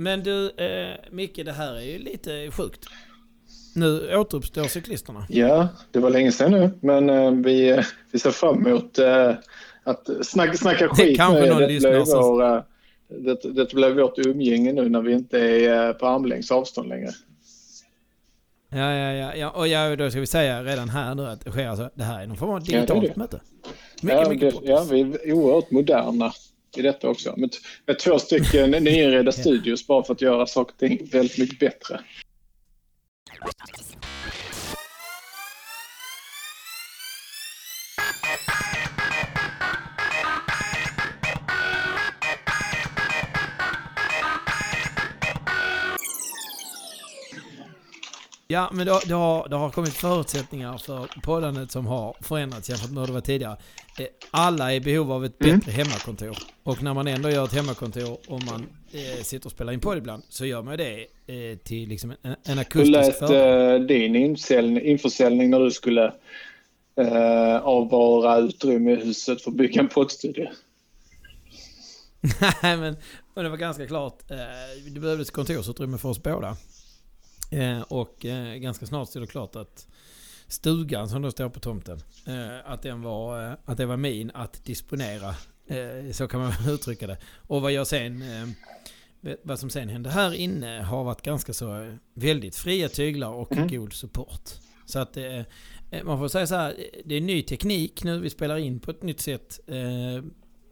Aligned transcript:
Men 0.00 0.22
du, 0.22 0.50
eh, 0.50 0.96
Micke, 1.10 1.44
det 1.44 1.52
här 1.52 1.74
är 1.74 1.80
ju 1.80 1.98
lite 1.98 2.50
sjukt. 2.50 2.86
Nu 3.74 4.16
återuppstår 4.16 4.64
cyklisterna. 4.64 5.26
Ja, 5.28 5.68
det 5.92 5.98
var 5.98 6.10
länge 6.10 6.32
sedan 6.32 6.50
nu, 6.52 6.70
men 6.80 7.10
eh, 7.10 7.30
vi, 7.30 7.82
vi 8.12 8.18
ser 8.18 8.30
fram 8.30 8.66
emot 8.66 8.98
eh, 8.98 9.34
att 9.84 10.26
snacka, 10.26 10.54
snacka 10.54 10.88
skit 10.88 11.16
kanske 11.16 11.40
med 11.40 11.48
någon 11.48 11.60
det. 11.60 11.68
lyssnar 11.68 12.22
vår, 12.22 12.44
eh, 12.44 12.62
det, 13.08 13.52
det 13.54 13.74
blev 13.74 13.96
vårt 13.96 14.18
umgänge 14.18 14.72
nu 14.72 14.88
när 14.88 15.00
vi 15.00 15.12
inte 15.12 15.38
är 15.38 15.88
eh, 15.88 15.92
på 15.92 16.06
armlängds 16.06 16.50
avstånd 16.50 16.88
längre. 16.88 17.10
Ja, 18.70 18.92
ja, 18.92 19.12
ja, 19.12 19.34
ja. 19.34 19.50
Och 19.50 19.68
ja, 19.68 19.96
då 19.96 20.10
ska 20.10 20.20
vi 20.20 20.26
säga 20.26 20.62
redan 20.64 20.88
här 20.88 21.14
nu 21.14 21.26
att 21.26 21.44
det 21.44 21.50
sker 21.50 21.68
alltså, 21.68 21.90
det 21.94 22.04
här 22.04 22.22
är 22.22 22.26
någon 22.26 22.36
form 22.36 22.50
av 22.50 22.60
det 22.60 22.72
digitalt 22.72 23.02
det. 23.02 23.16
möte. 23.16 23.40
Mycket, 24.02 24.18
Ja, 24.18 24.28
mycket 24.30 24.62
det, 24.62 24.68
ja, 24.70 24.86
vi 24.90 25.00
är 25.00 25.32
oerhört 25.32 25.70
moderna 25.70 26.32
i 26.76 26.82
detta 26.82 27.08
också. 27.08 27.34
Med, 27.36 27.50
med 27.86 27.98
två 27.98 28.18
stycken 28.18 28.70
nyinredda 28.84 29.32
studios 29.32 29.86
bara 29.86 30.04
för 30.04 30.14
att 30.14 30.22
göra 30.22 30.46
saker 30.46 30.72
och 30.72 30.78
ting 30.78 31.08
väldigt 31.12 31.38
mycket 31.38 31.58
bättre. 31.58 32.00
Ja, 48.50 48.70
men 48.72 48.86
det, 48.86 49.00
det, 49.06 49.14
har, 49.14 49.48
det 49.48 49.56
har 49.56 49.70
kommit 49.70 49.92
förutsättningar 49.94 50.78
för 50.78 51.08
poddandet 51.22 51.70
som 51.70 51.86
har 51.86 52.16
förändrats 52.20 52.70
jämfört 52.70 52.90
med 52.90 53.00
hur 53.00 53.06
det 53.06 53.12
var 53.12 53.20
tidigare. 53.20 53.56
Eh, 53.98 54.06
Alla 54.30 54.72
är 54.72 54.76
i 54.76 54.80
behov 54.80 55.12
av 55.12 55.24
ett 55.24 55.44
Mm. 55.44 55.58
bättre 55.58 55.72
hemmakontor. 55.72 56.36
Och 56.62 56.82
när 56.82 56.94
man 56.94 57.06
ändå 57.08 57.30
gör 57.30 57.44
ett 57.44 57.52
hemmakontor 57.52 58.18
och 58.28 58.42
man 58.42 58.66
eh, 58.92 59.22
sitter 59.22 59.46
och 59.46 59.52
spelar 59.52 59.72
in 59.72 59.80
podd 59.80 59.98
ibland 59.98 60.22
så 60.28 60.46
gör 60.46 60.62
man 60.62 60.76
det 60.78 61.00
eh, 61.26 61.58
till 61.64 61.88
liksom 61.88 62.10
en, 62.10 62.16
en 62.22 62.36
Hur 62.44 62.60
akustisk 62.60 62.90
lät 62.92 63.18
fördel. 63.18 63.80
eh, 63.82 63.86
din 63.86 64.16
införsäljning, 64.16 64.84
införsäljning 64.84 65.50
när 65.50 65.60
du 65.60 65.70
skulle 65.70 66.04
eh, 67.00 67.56
avvara 67.56 68.38
utrymme 68.38 68.92
i 68.92 68.96
huset 68.96 69.42
för 69.42 69.50
att 69.50 69.56
bygga 69.56 69.80
en 69.80 69.88
poddstudio? 69.88 70.48
Nej, 72.62 72.76
men 72.76 72.96
men 73.34 73.44
det 73.44 73.50
var 73.50 73.56
ganska 73.56 73.86
klart. 73.86 74.30
Eh, 74.30 74.36
det 74.94 75.00
behövdes 75.00 75.30
kontorsutrymme 75.30 75.98
för 75.98 76.08
oss 76.08 76.22
båda. 76.22 76.56
Eh, 77.50 77.80
och 77.80 78.24
eh, 78.24 78.54
ganska 78.56 78.86
snart 78.86 79.08
stod 79.08 79.22
det 79.22 79.26
klart 79.26 79.56
att 79.56 79.88
stugan 80.48 81.08
som 81.08 81.22
då 81.22 81.30
står 81.30 81.48
på 81.48 81.60
tomten, 81.60 81.98
eh, 82.26 82.70
att, 82.72 82.82
den 82.82 83.02
var, 83.02 83.46
eh, 83.46 83.52
att 83.64 83.76
det 83.76 83.86
var 83.86 83.96
min 83.96 84.30
att 84.34 84.64
disponera. 84.64 85.34
Eh, 85.66 86.12
så 86.12 86.28
kan 86.28 86.40
man 86.40 86.52
uttrycka 86.68 87.06
det. 87.06 87.18
Och 87.46 87.62
vad 87.62 87.72
jag 87.72 87.86
sen... 87.86 88.22
Eh, 88.22 88.48
vad 89.42 89.58
som 89.58 89.70
sen 89.70 89.88
hände 89.88 90.10
här 90.10 90.34
inne 90.34 90.82
har 90.82 91.04
varit 91.04 91.22
ganska 91.22 91.52
så 91.52 91.96
väldigt 92.14 92.56
fria 92.56 92.88
tyglar 92.88 93.28
och 93.30 93.52
Mm. 93.52 93.68
god 93.68 93.92
support. 93.92 94.50
Så 94.86 94.98
att 94.98 95.16
man 96.04 96.18
får 96.18 96.28
säga 96.28 96.46
så 96.46 96.54
här, 96.54 96.76
det 97.04 97.14
är 97.14 97.20
ny 97.20 97.42
teknik 97.42 98.04
nu, 98.04 98.18
vi 98.20 98.30
spelar 98.30 98.56
in 98.56 98.80
på 98.80 98.90
ett 98.90 99.02
nytt 99.02 99.20
sätt. 99.20 99.60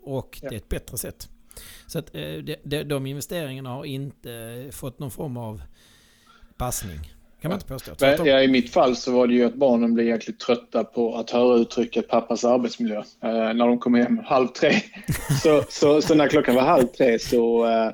Och 0.02 0.38
Ja. 0.42 0.48
det 0.48 0.54
är 0.54 0.58
ett 0.58 0.68
bättre 0.68 0.98
sätt. 0.98 1.28
Så 1.86 1.98
att 1.98 2.12
de 2.86 3.06
investeringarna 3.06 3.70
har 3.70 3.84
inte 3.84 4.68
fått 4.72 4.98
någon 4.98 5.10
form 5.10 5.36
av 5.36 5.62
passning. 6.58 6.98
Kan 7.42 7.48
man 7.48 7.56
inte 7.56 7.66
påstå. 7.66 7.92
Men, 8.00 8.26
ja, 8.26 8.42
I 8.42 8.48
mitt 8.48 8.70
fall 8.70 8.96
så 8.96 9.12
var 9.12 9.26
det 9.26 9.34
ju 9.34 9.44
att 9.44 9.54
barnen 9.54 9.94
blev 9.94 10.06
jäkligt 10.06 10.40
trötta 10.40 10.84
på 10.84 11.14
att 11.16 11.30
höra 11.30 11.56
uttrycket 11.56 12.08
pappas 12.08 12.44
arbetsmiljö. 12.44 12.96
Eh, 12.98 13.04
när 13.30 13.66
de 13.66 13.78
kom 13.78 13.94
hem 13.94 14.18
halv 14.24 14.48
tre. 14.48 14.72
så, 15.42 15.62
så, 15.68 16.02
så 16.02 16.14
när 16.14 16.28
klockan 16.28 16.54
var 16.54 16.62
halv 16.62 16.86
tre 16.86 17.18
så 17.18 17.66
eh, 17.66 17.86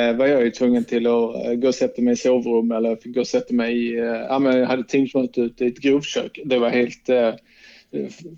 eh, 0.00 0.16
var 0.16 0.26
jag 0.26 0.44
ju 0.44 0.50
tvungen 0.50 0.84
till 0.84 1.06
att 1.06 1.46
eh, 1.46 1.52
gå 1.54 1.68
och 1.68 1.74
sätta 1.74 2.02
mig 2.02 2.12
i 2.12 2.16
sovrum 2.16 2.72
eller 2.72 2.96
fick 2.96 3.14
gå 3.14 3.20
och 3.20 3.26
sätta 3.26 3.54
mig 3.54 3.86
i... 3.86 3.98
Eh, 3.98 4.04
ja, 4.04 4.38
men 4.38 4.58
jag 4.58 4.66
hade 4.66 4.84
teamsmöte 4.84 5.40
ute 5.40 5.64
i 5.64 5.68
ett 5.68 5.78
grovkök. 5.78 6.40
Det 6.44 6.58
var 6.58 6.70
helt... 6.70 7.08
Eh, 7.08 7.30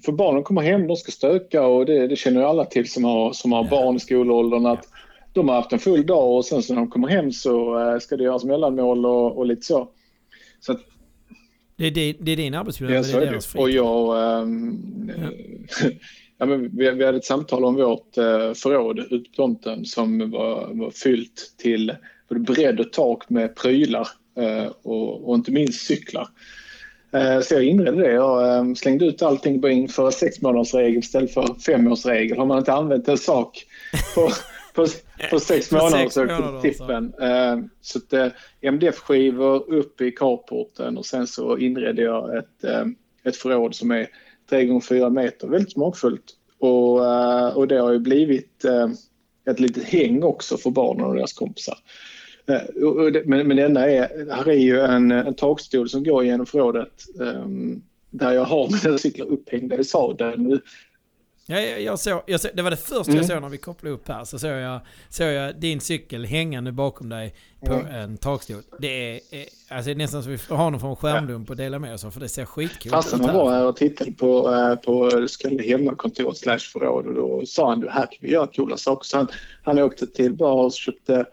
för 0.05 0.13
barnen 0.13 0.43
kommer 0.43 0.63
hem, 0.63 0.87
de 0.87 0.97
ska 0.97 1.13
stöka 1.13 1.63
och 1.67 1.87
det, 1.87 2.09
det 2.09 2.17
känner 2.17 2.41
ju 2.41 2.47
alla 2.47 2.65
till 2.65 2.91
som 2.91 3.05
har, 3.05 3.33
som 3.33 3.53
har 3.53 3.65
Ja. 3.65 3.71
barn 3.71 3.97
i 3.97 4.01
skolåldern. 4.01 4.67
Att 4.67 4.89
De 5.37 5.49
har 5.49 5.57
haft 5.57 5.73
en 5.73 5.79
full 5.79 6.07
dag 6.07 6.37
och 6.37 6.45
sen 6.45 6.63
så 6.63 6.75
när 6.75 6.81
de 6.81 6.91
kommer 6.91 7.09
hem 7.09 7.33
så 7.33 7.79
eh, 7.79 7.99
ska 7.99 8.17
det 8.17 8.25
göras 8.25 8.45
mellanmål 8.45 9.07
och, 9.07 9.39
och 9.39 9.47
lite 9.47 9.63
så. 9.67 9.89
Så 10.61 10.73
att 10.73 10.81
Det, 11.77 11.87
är, 11.87 11.91
di- 11.91 12.17
det 12.21 12.33
är 12.33 12.37
din 12.37 12.55
arbetsmiljö, 12.55 12.97
Ja, 12.97 13.03
det 13.03 13.13
är 13.27 13.31
deras 13.31 13.55
Och 13.55 13.71
jag... 13.71 14.33
ehm, 14.43 15.11
ja, 16.39 16.47
men 16.47 16.77
vi, 16.77 16.91
vi 16.91 17.05
hade 17.05 17.19
ett 17.19 17.25
samtal 17.25 17.65
om 17.65 17.75
vårt 17.75 18.19
uh, 18.19 18.53
förråd 18.55 18.99
ute 18.99 19.31
på 19.31 19.37
tomten 19.37 19.85
som 19.85 20.31
var, 20.31 20.71
var 20.75 20.91
fyllt 20.91 21.55
till 21.59 21.95
både 22.29 22.41
bredd 22.41 22.81
och 22.81 22.93
tak 22.93 23.31
med 23.31 23.57
prylar 23.57 24.09
eh, 24.39 24.67
och, 24.83 25.29
och 25.29 25.35
inte 25.35 25.53
minst 25.53 25.87
cyklar. 25.87 26.29
Så 27.43 27.55
jag 27.55 27.65
inredde 27.65 28.03
det. 28.03 28.13
Jag 28.13 28.57
eh, 28.59 28.75
slängde 28.75 29.05
ut 29.07 29.23
allting 29.23 29.61
på 29.61 29.69
inför 29.69 30.11
sex 30.11 30.41
månadersregel 30.41 30.99
istället 30.99 31.35
för 31.35 31.55
femårsregel. 31.67 32.39
Har 32.39 32.47
man 32.47 32.59
inte 32.59 32.73
använt 32.73 33.09
en 33.09 33.19
sak 33.19 33.65
på, 34.15 34.29
på, 34.77 34.87
på 35.31 35.41
sex 35.41 35.73
månader 35.73 35.99
sex 35.99 36.15
så 36.15 36.21
månader, 36.21 36.57
åkte 36.57 36.71
tippen. 36.71 37.15
Eh, 37.21 37.59
så 37.81 37.99
att, 37.99 38.13
eh, 38.13 38.27
MDF-skivor 38.61 39.73
upp 39.75 40.01
i 40.01 40.11
carporten 40.11 40.99
och 40.99 41.07
sen 41.07 41.27
så 41.27 41.59
inredde 41.59 42.03
jag 42.03 42.39
ett, 42.39 42.65
eh, 42.65 42.85
ett 43.25 43.37
förråd 43.37 43.75
som 43.75 43.91
är 43.91 44.07
3 44.51 44.65
gånger 44.65 44.81
4 44.81 45.11
meter. 45.11 45.49
Väldigt 45.49 45.73
smakfullt. 45.73 46.25
Och, 46.59 47.07
eh, 47.07 47.49
och 47.57 47.69
det 47.69 47.79
har 47.79 47.93
ju 47.93 47.99
blivit 47.99 48.65
eh, 48.65 48.89
ett 49.51 49.61
litet 49.61 49.85
häng 49.85 50.23
också 50.23 50.57
för 50.57 50.71
barnen 50.71 51.07
och 51.07 51.15
deras 51.15 51.33
kompisar. 51.33 51.79
Eh, 52.47 53.23
Men, 53.25 53.49
men 53.49 53.57
denna 53.57 53.87
är, 53.87 54.33
här 54.33 54.49
är 54.49 54.59
ju 54.59 54.81
en, 54.81 55.11
en 55.11 55.35
takstol 55.35 55.89
som 55.89 56.05
går 56.05 56.25
genom 56.25 56.47
förrådet 56.47 56.93
ehm, 57.21 57.83
där 58.11 58.33
jag 58.33 58.45
har 58.45 58.85
mina 58.85 58.99
cyklar 58.99 59.27
upphängda 59.27 59.77
i 59.77 59.85
sadeln. 59.85 60.61
Ja, 61.49 61.61
jag, 61.61 61.81
jag 61.83 61.99
såg, 61.99 62.23
jag 62.27 62.41
såg, 62.41 62.51
det 62.55 62.63
var 62.63 62.71
det 62.71 62.77
första 62.77 63.03
Mm. 63.11 63.17
jag 63.17 63.27
såg 63.27 63.43
när 63.43 63.49
vi 63.49 63.59
kopplade 63.59 63.95
upp 63.95 64.09
här. 64.09 64.25
Så 64.25 64.39
såg 64.39 64.51
jag, 64.51 64.81
såg 65.09 65.27
jag 65.27 65.57
din 65.61 65.81
cykel 65.81 66.25
hängande 66.25 66.73
bakom 66.73 67.09
dig 67.09 67.35
på 67.67 67.73
Mm. 67.73 67.87
en 67.87 68.17
takstol. 68.17 68.63
Det 68.79 68.89
är, 69.11 69.15
är 69.31 69.45
alltså 69.69 69.85
det 69.87 69.91
är 69.93 69.95
nästan 69.95 70.23
så 70.23 70.29
vi 70.31 70.39
får 70.39 70.57
ha 70.57 70.71
någon 70.71 70.85
av 70.85 70.97
skärmdump 70.97 71.51
och 71.51 71.57
dela 71.57 71.79
med 71.79 71.95
oss 71.95 72.05
av. 72.05 72.11
För 72.11 72.21
det 72.21 72.29
ser 72.29 72.45
skitcoolt 72.45 72.91
Farsan 72.95 73.21
ut 73.21 73.27
han 73.27 73.35
var 73.37 73.53
här. 73.53 73.67
och 73.67 73.77
tittade 73.77 74.13
på, 74.13 74.55
eh, 74.55 74.75
på 74.75 75.11
kallade 75.41 75.63
hemmakontoret 75.63 76.37
slash 76.37 76.59
förråd 76.59 77.07
och 77.07 77.15
då 77.15 77.43
sa 77.47 77.69
han 77.71 77.89
här 77.89 78.03
kan 78.07 78.19
vi 78.21 78.31
göra 78.33 78.47
coola 78.47 78.77
saker. 78.77 79.05
Så 79.07 79.17
han, 79.17 79.29
han 79.63 79.79
åkte 79.79 80.07
till 80.07 80.35
Bars 80.35 80.67
och 80.67 80.73
köpte 80.73 81.25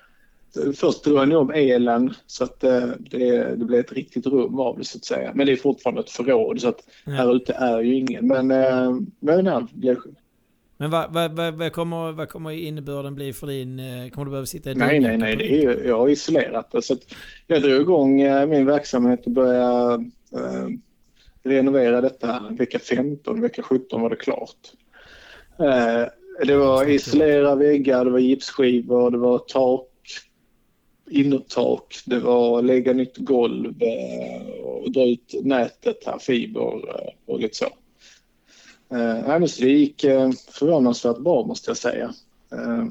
Först 0.75 1.03
drog 1.03 1.17
han 1.17 1.31
om 1.35 1.51
elen 1.51 2.13
så 2.27 2.43
att 2.43 2.63
eh, 2.63 2.87
det, 2.99 3.55
det 3.55 3.65
blev 3.65 3.79
ett 3.79 3.91
riktigt 3.91 4.25
rum 4.27 4.59
av 4.59 4.77
det 4.77 4.83
så 4.85 4.97
att 4.97 5.05
säga. 5.05 5.31
Men 5.35 5.45
det 5.47 5.51
är 5.51 5.55
fortfarande 5.57 6.01
ett 6.01 6.09
förråd 6.09 6.61
så 6.61 6.67
att 6.67 6.79
Ja. 7.05 7.11
här 7.11 7.35
ute 7.35 7.53
är 7.53 7.81
ju 7.81 7.95
ingen. 7.95 8.27
Men, 8.27 8.51
eh, 8.51 8.95
men 9.19 9.45
ja, 9.45 9.67
blev 9.73 9.97
Men 10.77 10.89
vad, 10.91 11.13
vad, 11.13 11.31
vad, 11.31 11.53
vad, 11.53 11.73
kommer, 11.73 12.11
vad 12.11 12.29
kommer 12.29 12.51
innebörden 12.51 13.15
bli 13.15 13.33
för 13.33 13.47
din... 13.47 13.79
eh, 13.79 14.09
Kommer 14.09 14.25
du 14.25 14.31
behöva 14.31 14.45
sitta 14.45 14.71
i 14.71 14.75
Nej, 14.75 14.99
nej, 14.99 15.17
nej. 15.17 15.35
Det 15.35 15.51
är 15.53 15.61
ju, 15.61 15.87
jag 15.87 15.99
har 15.99 16.09
isolerat 16.09 16.71
det. 16.71 16.81
Så 16.81 16.95
jag 17.47 17.61
drog 17.61 17.81
igång 17.81 18.17
min 18.49 18.65
verksamhet 18.65 19.25
och 19.25 19.31
började 19.31 19.93
eh, 20.35 20.67
renovera 21.43 22.01
detta 22.01 22.43
vecka 22.49 22.79
15. 22.79 23.41
Vecka 23.41 23.61
17 23.61 24.01
var 24.01 24.09
det 24.09 24.15
klart. 24.15 24.57
Eh, 25.59 26.07
det 26.45 26.57
var 26.57 26.89
isolera 26.89 27.55
väggar, 27.55 28.05
det 28.05 28.11
var 28.11 28.19
gipsskivor, 28.19 29.11
det 29.11 29.17
var 29.17 29.37
tak, 29.39 29.87
innertak, 31.09 31.95
det 32.05 32.19
var 32.19 32.61
lägga 32.61 32.93
nytt 32.93 33.17
golv 33.17 33.83
eh, 33.83 34.47
och 34.63 34.91
dra 34.91 35.05
ut 35.05 35.33
nätet 35.43 35.97
här, 36.05 36.19
fiber 36.19 36.89
eh, 36.89 37.13
och 37.25 37.39
lite 37.39 37.55
så. 37.55 37.65
Eh, 38.95 39.39
nej, 39.39 39.47
så 39.47 39.61
det 39.61 39.71
gick 39.71 40.01
förvånansvärt 40.51 41.17
bra 41.17 41.45
måste 41.45 41.69
jag 41.69 41.77
säga. 41.77 42.13
Eh, 42.51 42.85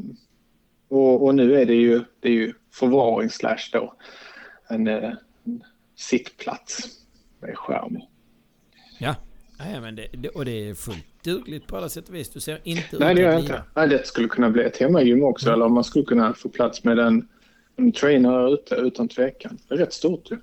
och, 0.89 1.25
och 1.25 1.35
nu 1.35 1.61
är 1.61 1.67
det 1.67 1.75
ju, 1.75 2.01
det 2.21 2.29
är 2.29 2.33
ju 2.33 2.53
förvaring 2.73 3.31
slash 3.31 3.69
då 3.73 3.95
en, 4.69 4.87
en 4.87 5.17
sittplats 5.97 6.89
med 7.41 7.57
skärm. 7.59 7.99
Ja, 8.99 9.15
ja 9.59 9.81
men 9.81 9.97
det, 9.97 10.09
det, 10.13 10.29
och 10.29 10.45
det 10.45 10.69
är 10.69 10.75
fullt 10.75 11.25
dugligt 11.25 11.67
på 11.67 11.77
alla 11.77 11.89
sätt 11.89 12.09
och 12.09 12.15
vis. 12.15 12.31
Du 12.31 12.41
ser 12.41 12.61
inte 12.65 12.99
Nej, 12.99 13.15
det 13.15 13.21
gör 13.21 13.33
jag 13.33 13.41
inte. 13.41 13.63
Nej, 13.75 13.89
det 13.89 14.07
skulle 14.07 14.29
kunna 14.29 14.51
bli 14.51 14.65
ett 14.65 14.77
hemmagym 14.77 15.25
också 15.25 15.47
Mm. 15.47 15.55
eller 15.55 15.67
om 15.67 15.75
man 15.75 15.85
skulle 15.85 16.05
kunna 16.05 16.35
få 16.35 16.49
plats 16.49 16.85
med 16.85 16.99
en 16.99 17.29
trainer 17.93 18.31
där 18.39 18.55
ute 18.55 18.75
utan 18.75 19.09
tvekan. 19.09 19.59
Det 19.69 19.75
är 19.75 19.79
rätt 19.79 19.93
stort 19.93 20.31
ju. 20.31 20.37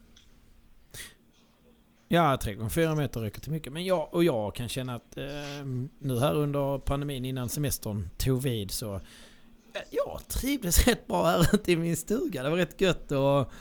Ja, 2.07 2.37
3,4 2.43 2.95
meter 2.95 3.19
räcker 3.19 3.41
till 3.41 3.51
mycket. 3.51 3.73
Men 3.73 3.85
jag, 3.85 4.13
och 4.13 4.23
jag 4.23 4.55
kan 4.55 4.67
känna 4.69 4.95
att 4.95 5.17
eh, 5.17 5.65
nu 5.99 6.19
här 6.19 6.35
under 6.35 6.77
pandemin 6.77 7.25
innan 7.25 7.49
semestern 7.49 8.09
tog 8.17 8.41
vid 8.41 8.71
så... 8.71 8.95
eh, 8.95 9.01
Jag 9.91 10.19
trivdes 10.27 10.87
rätt 10.87 11.07
bra 11.07 11.23
här 11.25 11.47
ute 11.55 11.71
i 11.71 11.75
min 11.75 11.97
stuga. 11.97 12.43
Det 12.43 12.49
var 12.49 12.57
rätt 12.57 12.81
gött 12.81 13.11
och... 13.11 13.51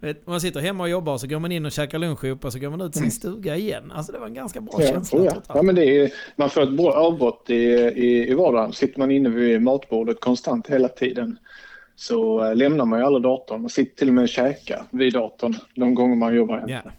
Vet, 0.00 0.26
man 0.26 0.40
sitter 0.40 0.60
hemma 0.60 0.82
och 0.84 0.88
jobbar 0.90 1.18
så 1.18 1.26
går 1.26 1.38
man 1.38 1.52
in 1.52 1.66
och 1.66 1.72
käkar 1.72 1.98
lunch 1.98 2.24
ihop 2.24 2.44
och 2.44 2.52
så 2.52 2.58
går 2.58 2.70
man 2.70 2.80
ut 2.80 2.92
till 2.92 3.02
sin 3.02 3.10
stuga 3.10 3.56
igen. 3.56 3.92
Alltså 3.92 4.12
det 4.12 4.18
var 4.18 4.26
en 4.26 4.34
ganska 4.34 4.60
bra 4.60 4.82
Ja, 4.82 4.86
känsla 4.86 5.24
ja. 5.24 5.42
ja, 5.48 5.62
men 5.62 5.74
det 5.74 5.84
är, 5.84 6.12
man 6.36 6.50
får 6.50 6.62
ett 6.62 6.72
bra 6.76 6.92
avbrott 6.92 7.50
i, 7.50 7.54
i, 7.54 8.28
i 8.30 8.34
vardagen. 8.34 8.72
Sitter 8.72 8.98
man 8.98 9.10
inne 9.10 9.28
vid 9.28 9.62
matbordet 9.62 10.20
konstant 10.20 10.66
hela 10.68 10.88
tiden 10.88 11.38
så 11.98 12.44
eh, 12.44 12.56
lämnar 12.56 12.84
man 12.84 12.98
ju 12.98 13.04
aldrig 13.04 13.22
datorn. 13.22 13.60
Man 13.60 13.70
sitter 13.70 13.96
till 13.96 14.08
och 14.08 14.14
med 14.14 14.22
och 14.22 14.28
käkar 14.28 14.84
vid 14.90 15.12
datorn 15.12 15.54
de 15.74 15.94
gånger 15.94 16.16
man 16.16 16.34
jobbar 16.34 16.58
hemma. 16.58 16.70
Ja. 16.70 16.92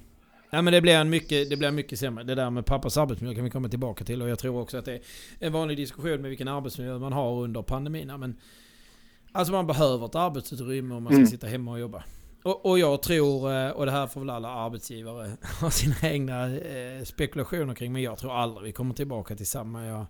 Ja 0.49 0.61
men 0.61 0.73
det 0.73 0.81
blir, 0.81 0.93
en 0.93 1.09
mycket, 1.09 1.49
det 1.49 1.57
blir 1.57 1.71
mycket 1.71 1.99
sämre. 1.99 2.23
Det 2.23 2.35
där 2.35 2.49
med 2.49 2.65
pappas 2.65 2.97
arbetsmiljö 2.97 3.35
kan 3.35 3.43
vi 3.43 3.49
komma 3.49 3.69
tillbaka 3.69 4.05
till. 4.05 4.21
Och 4.21 4.29
jag 4.29 4.39
tror 4.39 4.61
också 4.61 4.77
att 4.77 4.85
det 4.85 4.93
är 4.93 5.01
en 5.39 5.53
vanlig 5.53 5.77
diskussion 5.77 6.21
med 6.21 6.29
vilken 6.29 6.47
arbetsmiljö 6.47 6.99
man 6.99 7.13
har 7.13 7.43
under 7.43 7.61
pandemin. 7.61 8.19
Men 8.19 8.37
alltså 9.31 9.53
man 9.53 9.67
behöver 9.67 10.05
ett 10.05 10.15
arbetsutrymme 10.15 10.95
om 10.95 11.03
man 11.03 11.11
ska 11.11 11.17
mm. 11.17 11.27
sitta 11.27 11.47
hemma 11.47 11.71
och 11.71 11.79
jobba. 11.79 12.03
Och, 12.43 12.65
och, 12.65 12.79
jag 12.79 13.01
tror, 13.01 13.53
eh, 13.53 13.69
och 13.69 13.85
det 13.85 13.91
här 13.91 14.07
får 14.07 14.19
väl 14.19 14.29
alla 14.29 14.49
arbetsgivare 14.49 15.31
ha 15.61 15.69
sina 15.71 15.95
egna 16.01 16.57
eh, 16.57 17.03
spekulationer 17.03 17.75
kring. 17.75 17.93
Men 17.93 18.01
jag 18.01 18.17
tror 18.17 18.33
aldrig 18.33 18.65
vi 18.65 18.71
kommer 18.71 18.93
tillbaka 18.93 19.35
till 19.35 19.47
samma. 19.47 19.85
Jag, 19.85 20.05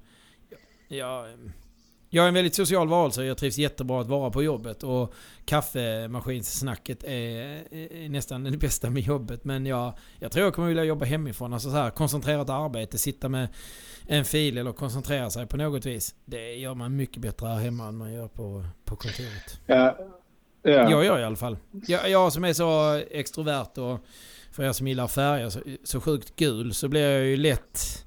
jag, 0.88 1.26
jag 2.10 2.24
är 2.24 2.28
en 2.28 2.34
väldigt 2.34 2.56
social 2.56 2.88
varelse. 2.88 3.26
Jag 3.26 3.38
trivs 3.38 3.58
jättebra 3.58 4.02
att 4.02 4.08
vara 4.08 4.32
på 4.32 4.44
jobbet. 4.44 4.84
Och 4.84 5.14
kaffemaskinssnacket 5.46 7.04
är, 7.04 7.74
är 7.74 8.10
nästan 8.10 8.44
det 8.44 8.58
bästa 8.58 8.90
med 8.90 9.04
jobbet. 9.04 9.46
Men 9.46 9.66
jag, 9.66 9.94
jag 10.20 10.32
tror 10.32 10.46
jag 10.46 10.54
kommer 10.54 10.68
vilja 10.68 10.84
jobba 10.84 11.06
hemifrån. 11.06 11.54
Alltså 11.54 11.70
så 11.70 11.76
här, 11.76 11.90
koncentrerat 11.90 12.50
arbete. 12.50 12.98
Sitta 12.98 13.30
med 13.30 13.48
en 14.08 14.26
fil 14.26 14.58
eller 14.58 14.72
koncentrera 14.72 15.30
sig 15.30 15.48
på 15.48 15.58
något 15.58 15.86
vis. 15.86 16.16
Det 16.26 16.56
gör 16.56 16.74
man 16.76 16.96
mycket 16.96 17.22
bättre 17.22 17.48
här 17.48 17.60
hemma 17.60 17.88
än 17.88 17.98
man 17.98 18.14
gör 18.14 18.28
på, 18.28 18.66
på 18.86 18.96
kontoret. 18.96 19.60
Ja. 19.66 19.98
Ja. 20.62 20.92
Jag 20.92 21.06
gör 21.06 21.20
i 21.20 21.24
alla 21.24 21.36
fall. 21.36 21.58
Jag, 21.88 22.10
jag 22.10 22.34
som 22.34 22.46
är 22.46 22.54
så 22.54 22.94
extrovert 23.12 23.78
och 23.78 24.06
för 24.52 24.64
er 24.64 24.72
som 24.72 24.88
gillar 24.88 25.08
färger 25.08 25.50
så, 25.50 25.60
så 25.84 26.02
sjukt 26.02 26.36
gul 26.36 26.74
så 26.74 26.88
blir 26.88 27.10
jag 27.10 27.26
ju 27.26 27.38
lätt 27.38 28.06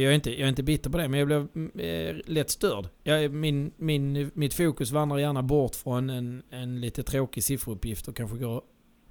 jag 0.00 0.10
är, 0.10 0.14
inte, 0.14 0.30
jag 0.30 0.40
är 0.40 0.48
inte 0.48 0.62
bitter 0.62 0.90
på 0.90 0.98
det, 0.98 1.08
men 1.08 1.18
jag 1.18 1.26
blev 1.26 1.48
mm, 1.54 1.70
eh, 1.78 2.16
lätt 2.26 2.50
störd. 2.50 2.88
Jag, 3.02 3.32
min, 3.32 3.72
min, 3.76 4.30
mitt 4.34 4.54
fokus 4.54 4.90
vandrar 4.90 5.18
gärna 5.18 5.42
bort 5.42 5.74
från 5.74 6.10
en, 6.10 6.42
en 6.50 6.80
lite 6.80 7.02
tråkig 7.02 7.44
sifferuppgift 7.44 8.08
och 8.08 8.16
kanske 8.16 8.36
går 8.36 8.62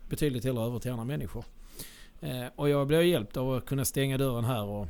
betydligt 0.09 0.45
hellre 0.45 0.63
över 0.63 0.79
till 0.79 0.91
andra 0.91 1.05
människor. 1.05 1.45
Eh, 2.21 2.45
och 2.55 2.69
jag 2.69 2.87
blev 2.87 3.03
hjälpt 3.03 3.37
av 3.37 3.53
att 3.53 3.65
kunna 3.65 3.85
stänga 3.85 4.17
dörren 4.17 4.43
här 4.43 4.63
och 4.63 4.87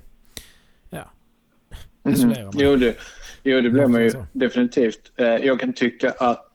ja, 0.89 1.11
mhm. 2.03 2.13
isolera 2.13 2.45
mig. 2.45 2.53
Jo, 2.57 2.75
det, 2.75 2.95
jo, 3.43 3.61
det 3.61 3.69
blev 3.69 3.89
man 3.89 4.03
ju 4.03 4.11
definitivt. 4.31 5.11
Eh, 5.15 5.25
jag 5.25 5.59
kan 5.59 5.73
tycka 5.73 6.11
att 6.11 6.47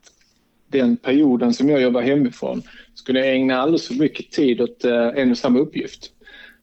den 0.68 0.96
perioden 0.96 1.54
som 1.54 1.68
jag 1.68 1.82
jobbar 1.82 2.02
hemifrån 2.02 2.62
skulle 2.94 3.18
jag 3.18 3.34
ägna 3.34 3.56
alldeles 3.56 3.88
för 3.88 3.94
mycket 3.94 4.30
tid 4.30 4.60
åt 4.60 4.84
eh, 4.84 5.08
en 5.08 5.30
och 5.30 5.38
samma 5.38 5.58
uppgift. 5.58 6.12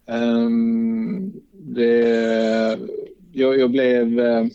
Um, 0.06 1.34
det, 1.66 2.80
jag, 3.32 3.60
jag 3.60 3.72
blev 3.72 4.20
uh, 4.20 4.46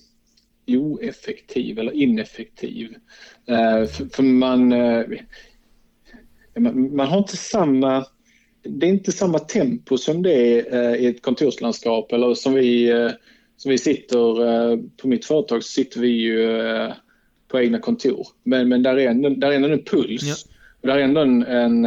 oeffektiv 0.67 1.79
eller 1.79 1.93
ineffektiv. 1.93 2.95
Uh, 3.51 3.87
för, 3.87 4.15
för 4.15 4.23
man, 4.23 4.73
uh, 4.73 5.07
man, 6.59 6.97
man, 6.97 7.09
har 7.09 7.19
inte 7.19 7.37
samma... 7.37 8.07
Det 8.63 8.87
är 8.87 8.91
inte 8.91 9.13
samma 9.13 9.39
tempo 9.39 9.99
som 9.99 10.23
det 10.23 10.61
är 10.61 10.97
i 10.97 11.07
ett 11.07 11.23
kontorslandskap 11.23 12.13
eller 12.13 12.35
som 12.35 12.55
vi, 12.55 12.93
som 13.57 13.71
vi 13.71 13.79
sitter... 13.79 14.19
På 14.97 15.09
mitt 15.09 15.25
företag 15.25 15.65
så 15.65 15.69
sitter 15.69 16.01
vi 16.01 16.09
ju 16.09 16.63
på 17.49 17.61
egna 17.61 17.79
kontor. 17.79 18.27
Men, 18.45 18.69
men 18.69 18.83
där, 18.83 18.97
är 18.97 19.09
ändå, 19.09 19.29
där 19.29 19.51
är 19.51 19.57
ändå 19.57 19.69
en 19.69 19.85
puls. 19.85 20.23
Ja. 20.23 20.35
Och 20.81 20.89
där 20.89 20.99
är 20.99 21.03
ändå 21.03 21.21
en, 21.21 21.43
en 21.43 21.87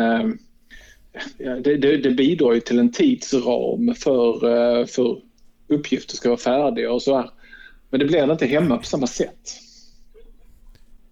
det, 1.37 1.77
det, 1.77 1.97
det, 1.97 2.11
bidrar 2.11 2.53
ju 2.53 2.59
till 2.59 2.79
en 2.79 2.91
tidsram 2.91 3.95
för, 3.95 4.33
eh, 4.79 4.85
för 4.85 5.21
uppgifter 5.67 6.15
ska 6.15 6.29
vara 6.29 6.39
färdiga 6.39 6.91
och 6.91 7.01
så 7.01 7.17
här. 7.17 7.29
Men 7.89 7.99
det 7.99 8.05
blir 8.05 8.31
inte 8.31 8.45
hemma 8.45 8.77
på 8.77 8.83
samma 8.83 9.07
sätt. 9.07 9.61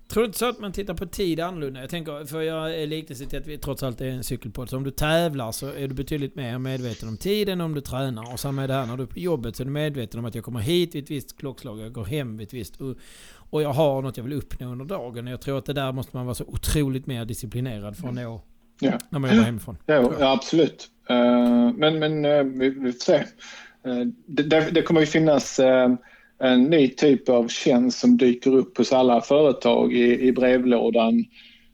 Tror 0.10 0.24
du 0.24 0.25
inte 0.25 0.38
så 0.40 0.50
att 0.50 0.60
man 0.60 0.72
tittar 0.72 0.94
på 0.94 1.06
tid 1.06 1.40
annorlunda? 1.40 1.81
Jag 1.81 1.90
tänker, 1.90 2.25
för 2.25 2.42
jag 2.42 2.81
är 2.81 2.88
liknelse 2.88 3.25
till 3.25 3.40
att 3.40 3.48
vi 3.48 3.57
trots 3.57 3.84
allt 3.84 4.01
är 4.01 4.06
en 4.06 4.24
cykelpodd. 4.24 4.69
Så 4.69 4.78
om 4.78 4.84
du 4.84 4.92
tävlar 4.92 5.51
så 5.51 5.68
är 5.68 5.88
du 5.88 5.94
betydligt 5.94 6.36
mer 6.36 6.57
medveten 6.57 7.10
om 7.10 7.18
tiden 7.18 7.62
om 7.62 7.74
du 7.74 7.81
tränar. 7.81 8.34
Och 8.34 8.40
samma 8.40 8.63
är 8.63 8.68
det 8.68 8.74
här, 8.74 8.86
när 8.86 8.98
du 8.98 9.04
är 9.04 9.07
på 9.07 9.19
jobbet 9.19 9.56
så 9.56 9.63
är 9.63 9.66
du 9.66 9.72
medveten 9.72 10.19
om 10.19 10.25
att 10.25 10.36
jag 10.36 10.44
kommer 10.44 10.60
hit 10.60 10.96
vid 10.96 11.04
ett 11.04 11.12
visst 11.12 11.38
klockslag, 11.38 11.80
jag 11.80 11.92
går 11.92 12.06
hem 12.06 12.38
vid 12.38 12.48
ett 12.48 12.54
visst... 12.54 12.81
Och, 12.81 12.96
och 13.51 13.62
jag 13.62 13.74
har 13.74 14.01
något 14.01 14.18
jag 14.18 14.24
vill 14.24 14.34
uppnå 14.34 14.72
under 14.72 14.86
dagen. 14.86 15.28
Jag 15.28 15.42
tror 15.42 15.57
att 15.57 15.66
det 15.66 15.74
där 15.74 15.92
måste 15.92 16.18
man 16.18 16.25
vara 16.25 16.36
så 16.36 16.46
otroligt 16.48 17.07
mer 17.07 17.25
disciplinerad 17.25 17.98
för 17.98 18.07
att 18.07 18.13
nå 18.13 18.42
Ja. 18.79 18.99
När 19.09 19.19
man 19.19 19.29
jobbar 19.29 19.45
hemifrån. 19.45 19.77
Ja, 19.85 20.13
ja 20.19 20.33
absolut. 20.33 20.89
Uh, 21.11 21.71
men 21.75 21.99
men 21.99 22.25
uh, 22.25 22.43
vi, 22.43 22.69
vi 22.69 22.91
får 22.91 22.99
se. 22.99 23.17
Uh, 23.87 24.05
det, 24.25 24.71
det, 24.71 24.81
kommer 24.81 25.01
ju 25.01 25.07
finnas 25.07 25.59
en 26.39 26.63
ny 26.63 26.87
typ 26.87 27.29
av 27.29 27.47
tjänst 27.47 27.99
som 27.99 28.17
dyker 28.17 28.55
upp 28.55 28.77
hos 28.77 28.93
alla 28.93 29.21
företag 29.21 29.93
i, 29.93 30.27
i 30.27 30.31
brevlådan. 30.31 31.25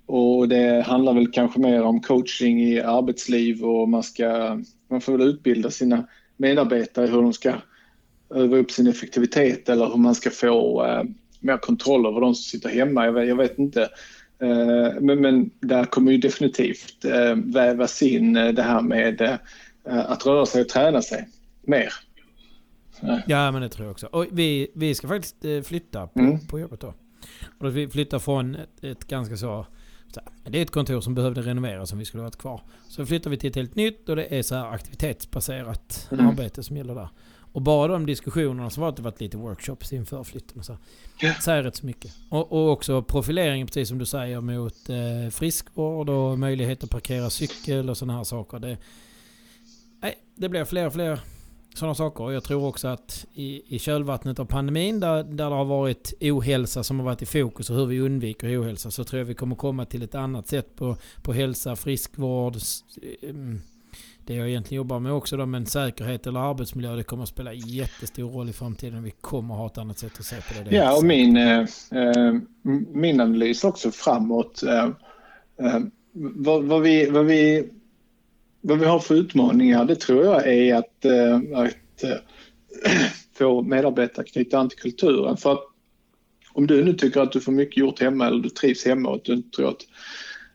Och 0.05 0.47
det 0.47 0.85
handlar 0.87 1.13
väl 1.13 1.31
kanske 1.31 1.59
mer 1.59 1.81
om 1.81 2.01
coaching 2.01 2.61
i 2.61 2.81
arbetsliv 2.81 3.63
och 3.63 3.89
man, 3.89 4.03
ska, 4.03 4.59
man 4.89 5.01
får 5.01 5.17
väl 5.17 5.27
utbilda 5.27 5.71
sina 5.71 6.07
medarbetare 6.37 7.07
hur 7.07 7.21
de 7.21 7.33
ska 7.33 7.53
öva 8.35 8.57
upp 8.57 8.71
sin 8.71 8.87
effektivitet 8.87 9.69
eller 9.69 9.85
hur 9.85 9.97
man 9.97 10.15
ska 10.15 10.29
få 10.29 10.85
mer 11.39 11.57
kontroll 11.57 12.05
över 12.05 12.21
de 12.21 12.35
som 12.35 12.43
sitter 12.43 12.69
hemma. 12.69 13.05
Jag 13.05 13.13
vet, 13.13 13.27
jag 13.27 13.35
vet 13.35 13.59
inte 13.59 13.81
Eh, 13.81 13.89
men, 14.99 15.21
men 15.21 15.49
där 15.59 15.85
kommer 15.85 16.11
ju 16.11 16.17
definitivt 16.17 17.05
eh, 17.05 17.35
vävas 17.35 18.01
in 18.01 18.37
eh, 18.37 18.53
det 18.53 18.61
här 18.61 18.81
med 18.81 19.39
att 19.83 20.25
röra 20.25 20.45
sig 20.45 20.61
och 20.61 20.69
träna 20.69 21.01
sig 21.01 21.27
mer. 21.61 21.93
Ja, 23.27 23.51
men 23.51 23.61
det 23.61 23.69
tror 23.69 23.85
jag 23.85 23.91
också. 23.91 24.07
Och 24.07 24.25
vi, 24.31 24.71
vi 24.75 24.95
ska 24.95 25.07
faktiskt 25.07 25.67
flytta 25.67 26.07
på, 26.07 26.19
mm. 26.19 26.47
på 26.47 26.59
jobbet 26.59 26.79
då. 26.79 26.93
Och 27.59 27.77
vi 27.77 27.87
flyttar 27.87 28.19
från 28.19 28.55
ett, 28.55 28.83
ett 28.83 29.07
ganska 29.07 29.37
så... 29.37 29.65
Det 30.43 30.57
är 30.57 30.61
ett 30.61 30.71
kontor 30.71 31.01
som 31.01 31.15
behövde 31.15 31.41
renoveras 31.41 31.93
om 31.93 31.99
vi 31.99 32.05
skulle 32.05 32.23
varit 32.23 32.38
kvar. 32.38 32.61
Så 32.88 33.05
flyttar 33.05 33.29
vi 33.29 33.38
till 33.38 33.49
ett 33.49 33.55
helt 33.55 33.75
nytt 33.75 34.09
och 34.09 34.15
det 34.15 34.38
är 34.39 34.41
så 34.41 34.55
här 34.55 34.71
aktivitetsbaserat 34.71 36.07
mm. 36.11 36.27
arbete 36.27 36.63
som 36.63 36.77
gäller 36.77 36.95
där. 36.95 37.09
Och 37.55 37.61
bara 37.61 37.87
de 37.87 38.05
diskussionerna 38.05 38.69
som 38.69 38.81
varit, 38.81 38.95
det 38.95 39.01
varit 39.01 39.21
lite 39.21 39.37
workshops 39.37 39.93
inför 39.93 40.23
flytten 40.23 40.59
och 40.59 40.65
så. 40.65 40.77
Yeah. 41.23 41.39
Säger 41.39 41.63
rätt 41.63 41.75
så 41.75 41.85
mycket. 41.85 42.13
Och, 42.29 42.51
och, 42.51 42.71
också 42.71 43.01
profileringen, 43.01 43.67
precis 43.67 43.89
som 43.89 43.97
du 43.97 44.05
säger, 44.05 44.41
mot 44.41 44.89
eh, 44.89 45.29
friskvård 45.31 46.09
och 46.09 46.39
möjlighet 46.39 46.83
att 46.83 46.89
parkera 46.89 47.29
cykel 47.29 47.89
och 47.89 47.97
sådana 47.97 48.17
här 48.17 48.23
saker. 48.23 48.59
Det, 48.59 48.77
nej, 50.01 50.15
det 50.35 50.49
blir 50.49 50.65
fler 50.65 50.87
och 50.87 50.93
fler 50.93 51.19
sådana 51.73 51.95
saker. 51.95 52.23
Och 52.23 52.33
jag 52.33 52.43
tror 52.43 52.65
också 52.65 52.87
att 52.87 53.25
i, 53.33 53.75
i 53.75 53.79
kölvattnet 53.79 54.39
av 54.39 54.45
pandemin, 54.45 54.99
där, 54.99 55.23
där 55.23 55.49
det 55.49 55.55
har 55.55 55.65
varit 55.65 56.13
ohälsa 56.21 56.83
som 56.83 56.99
har 56.99 57.05
varit 57.05 57.21
i 57.21 57.25
fokus 57.25 57.69
och 57.69 57.75
hur 57.75 57.85
vi 57.85 57.99
undviker 57.99 58.61
ohälsa, 58.61 58.91
så 58.91 59.03
tror 59.03 59.19
jag 59.19 59.25
vi 59.25 59.35
kommer 59.35 59.55
komma 59.55 59.85
till 59.85 60.03
ett 60.03 60.15
annat 60.15 60.47
sätt 60.47 60.75
på, 60.75 60.97
på 61.23 61.33
hälsa, 61.33 61.75
friskvård, 61.75 62.55
mm, 63.21 63.62
det 64.25 64.34
jag 64.34 64.50
egentligen 64.50 64.77
jobbar 64.77 65.00
med 65.00 65.12
också 65.12 65.38
då, 65.38 65.46
men 65.46 65.65
säkerhet 65.65 66.27
eller 66.27 66.39
arbetsmiljö, 66.39 66.96
det 66.96 67.03
kommer 67.03 67.24
att 67.24 67.29
spela 67.29 67.53
jättestor 67.53 68.32
roll 68.32 68.50
i 68.50 68.53
framtiden. 68.53 69.03
Vi 69.03 69.12
kommer 69.12 69.53
att 69.53 69.60
ha 69.60 69.67
ett 69.67 69.77
annat 69.77 70.00
sätt 70.00 70.20
att 70.20 70.25
se 70.25 70.36
på 70.36 70.63
det. 70.63 70.70
det 70.70 70.75
ja, 70.75 70.98
och 70.98 71.03
min, 71.03 71.38
eh, 71.38 71.60
eh, 71.91 72.34
min 72.94 73.22
analys 73.22 73.63
också 73.63 73.91
framåt. 73.91 74.63
Eh, 74.63 74.86
eh, 75.60 75.79
vad, 76.12 76.63
vad, 76.63 76.82
vi, 76.82 77.10
vad, 77.10 77.25
vi, 77.25 77.70
vad 78.62 78.79
vi 78.79 78.86
har 78.86 79.00
för 79.00 79.15
utmaningar, 79.15 79.86
det 79.86 79.96
tror 79.96 80.25
jag 80.25 80.48
är 80.48 80.75
att, 80.75 81.05
eh, 81.05 81.36
att 81.53 82.03
eh, 82.03 82.17
få 83.38 83.62
medarbetare 83.62 84.25
knyta 84.25 84.60
an 84.60 84.70
till 84.70 84.79
kulturen. 84.79 85.38
För 85.38 85.51
att 85.51 85.63
om 86.53 86.67
du 86.67 86.84
nu 86.84 86.94
tycker 86.94 87.22
att 87.22 87.32
du 87.32 87.41
får 87.41 87.51
mycket 87.51 87.77
gjort 87.77 88.00
hemma 88.00 88.27
eller 88.27 88.44
du 88.44 88.50
trivs 88.50 88.86
hemma 88.86 89.10
och 89.10 89.22
du 89.24 89.41
tror 89.41 89.70
att 89.70 89.82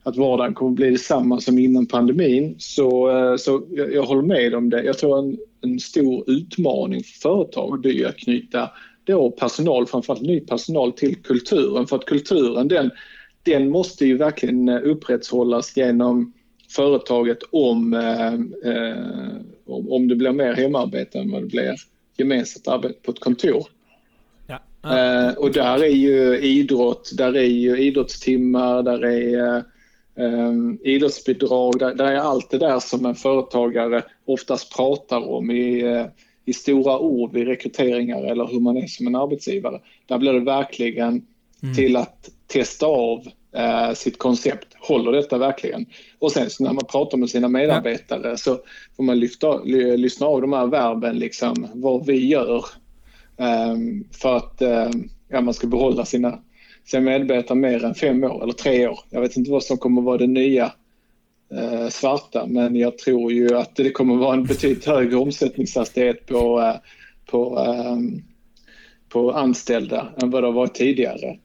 att 0.02 0.16
vardagen 0.16 0.54
kommer 0.54 0.73
bli 0.73 0.90
detsamma 0.90 1.40
som 1.40 1.59
innan 1.59 1.87
pandemin. 1.87 2.54
Så, 2.59 3.11
eh, 3.11 3.37
så 3.37 3.62
jag, 3.71 3.95
jag 3.95 4.02
håller 4.02 4.23
med 4.23 4.54
om 4.54 4.71
det. 4.71 4.83
Jag 4.83 4.99
tror 4.99 5.19
en, 5.19 5.38
en 5.61 5.80
stor 5.80 6.30
utmaning 6.30 7.02
för 7.02 7.21
företag 7.21 7.87
är 7.87 8.09
att 8.09 8.16
knyta 8.16 8.71
då 9.04 9.30
personal, 9.30 9.87
framförallt 9.87 10.23
ny 10.23 10.40
personal, 10.40 10.92
till 10.92 11.16
kulturen. 11.16 11.87
För 11.87 11.97
att 11.97 12.04
kulturen 12.04 12.69
den, 12.69 12.90
den 13.42 13.71
måste 13.71 14.07
ju 14.07 14.16
verkligen 14.16 14.69
eh, 14.69 14.80
upprätthållas 14.85 15.76
genom 15.76 16.33
företaget 16.71 17.38
om, 17.50 17.95
eh, 17.95 18.35
eh, 18.73 18.97
om 19.66 20.09
det 20.09 20.16
blir 20.16 20.33
mer 20.33 20.54
hemarbete 20.54 21.19
än 21.19 21.30
vad 21.30 21.42
det 21.42 21.47
blir 21.47 21.75
gemensamt 22.16 22.69
arbete 22.69 22.99
på 23.02 23.11
ett 23.11 23.21
kontor. 23.21 23.66
Ja. 24.47 24.61
Eh, 24.83 25.35
och 25.35 25.52
där 25.52 25.85
är 25.85 25.95
ju 25.95 26.38
idrott, 26.38 27.11
där 27.14 27.37
är 27.37 27.42
ju 27.42 27.78
idrottstimmar, 27.78 28.83
där 28.83 29.04
är 29.04 29.64
Um, 30.14 30.79
idrottsbidrag, 30.83 31.79
där, 31.79 31.95
där, 31.95 32.12
är 32.12 32.17
allt 32.17 32.50
det 32.50 32.59
där 32.59 32.81
som 32.81 33.07
en 33.07 33.14
företagare 33.14 34.02
oftast 34.25 34.76
pratar 34.76 35.29
om 35.29 35.50
i, 35.50 35.85
uh, 35.85 36.07
i 36.45 36.52
stora 36.52 36.99
ord 36.99 37.33
vid 37.33 37.47
rekryteringar 37.47 38.23
eller 38.23 38.47
hur 38.47 38.61
man 38.61 38.76
är 38.76 38.87
som 38.87 39.07
en 39.07 39.17
arbetsgivare. 39.17 39.81
Där 40.07 40.19
blir 40.19 40.33
det 40.33 40.40
verkligen 40.40 41.26
mm. 41.62 41.75
till 41.75 41.97
att 41.97 42.31
testa 42.47 42.87
av 42.87 43.19
uh, 43.57 43.95
sitt 43.95 44.19
koncept. 44.19 44.67
Håller 44.81 45.12
detta 45.12 45.38
verkligen? 45.38 45.87
Och 46.19 46.33
sen 46.33 46.49
när 46.61 46.73
man 46.73 46.87
pratar 46.93 47.19
med 47.19 47.31
sina 47.31 47.49
medarbetare 47.49 48.29
ja. 48.29 48.37
så 48.37 48.59
får 48.97 49.02
man 49.02 49.21
lyfta, 49.21 49.62
lyssna 49.64 50.26
av 50.26 50.40
de 50.40 50.52
här 50.52 50.67
verben, 50.67 51.19
liksom, 51.19 51.69
vad 51.75 52.07
vi 52.07 52.26
gör 52.26 52.64
um, 53.37 54.05
för 54.12 54.37
att 54.37 54.62
um, 54.62 55.09
ja, 55.29 55.40
man 55.40 55.55
ska 55.55 55.67
behålla 55.67 56.05
sina 56.05 56.38
sen 56.90 57.04
medarbetare 57.04 57.59
mer 57.59 57.85
än 57.85 57.94
fem 57.94 58.25
år 58.25 58.42
eller 58.42 58.52
tre 58.52 58.88
år. 58.88 58.99
Jag 59.11 59.20
vet 59.20 59.37
inte 59.37 59.50
vad 59.50 59.62
som 59.62 59.78
kommer 59.78 60.02
vara 60.02 60.18
det 60.18 60.26
nya 60.26 60.73
eh, 61.54 61.88
svarta 61.88 62.47
men 62.47 62.76
jag 62.76 62.99
tror 62.99 63.32
ju 63.32 63.56
att 63.56 63.76
det 63.76 63.90
kommer 63.90 64.16
vara 64.16 64.35
en 64.35 64.44
betydligt 64.44 64.87
högre 64.87 65.16
omsättningshastighet 65.16 66.26
på, 66.26 66.61
eh, 66.61 66.75
på, 67.26 67.59
eh, 67.59 67.97
på 69.09 69.32
anställda 69.32 70.09
än 70.23 70.30
vad 70.30 70.42
det 70.42 70.47
har 70.47 70.52
varit 70.52 70.75
tidigare 70.75 71.38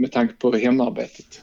med 0.00 0.12
tanke 0.12 0.34
på 0.34 0.52
hemarbetet. 0.52 1.42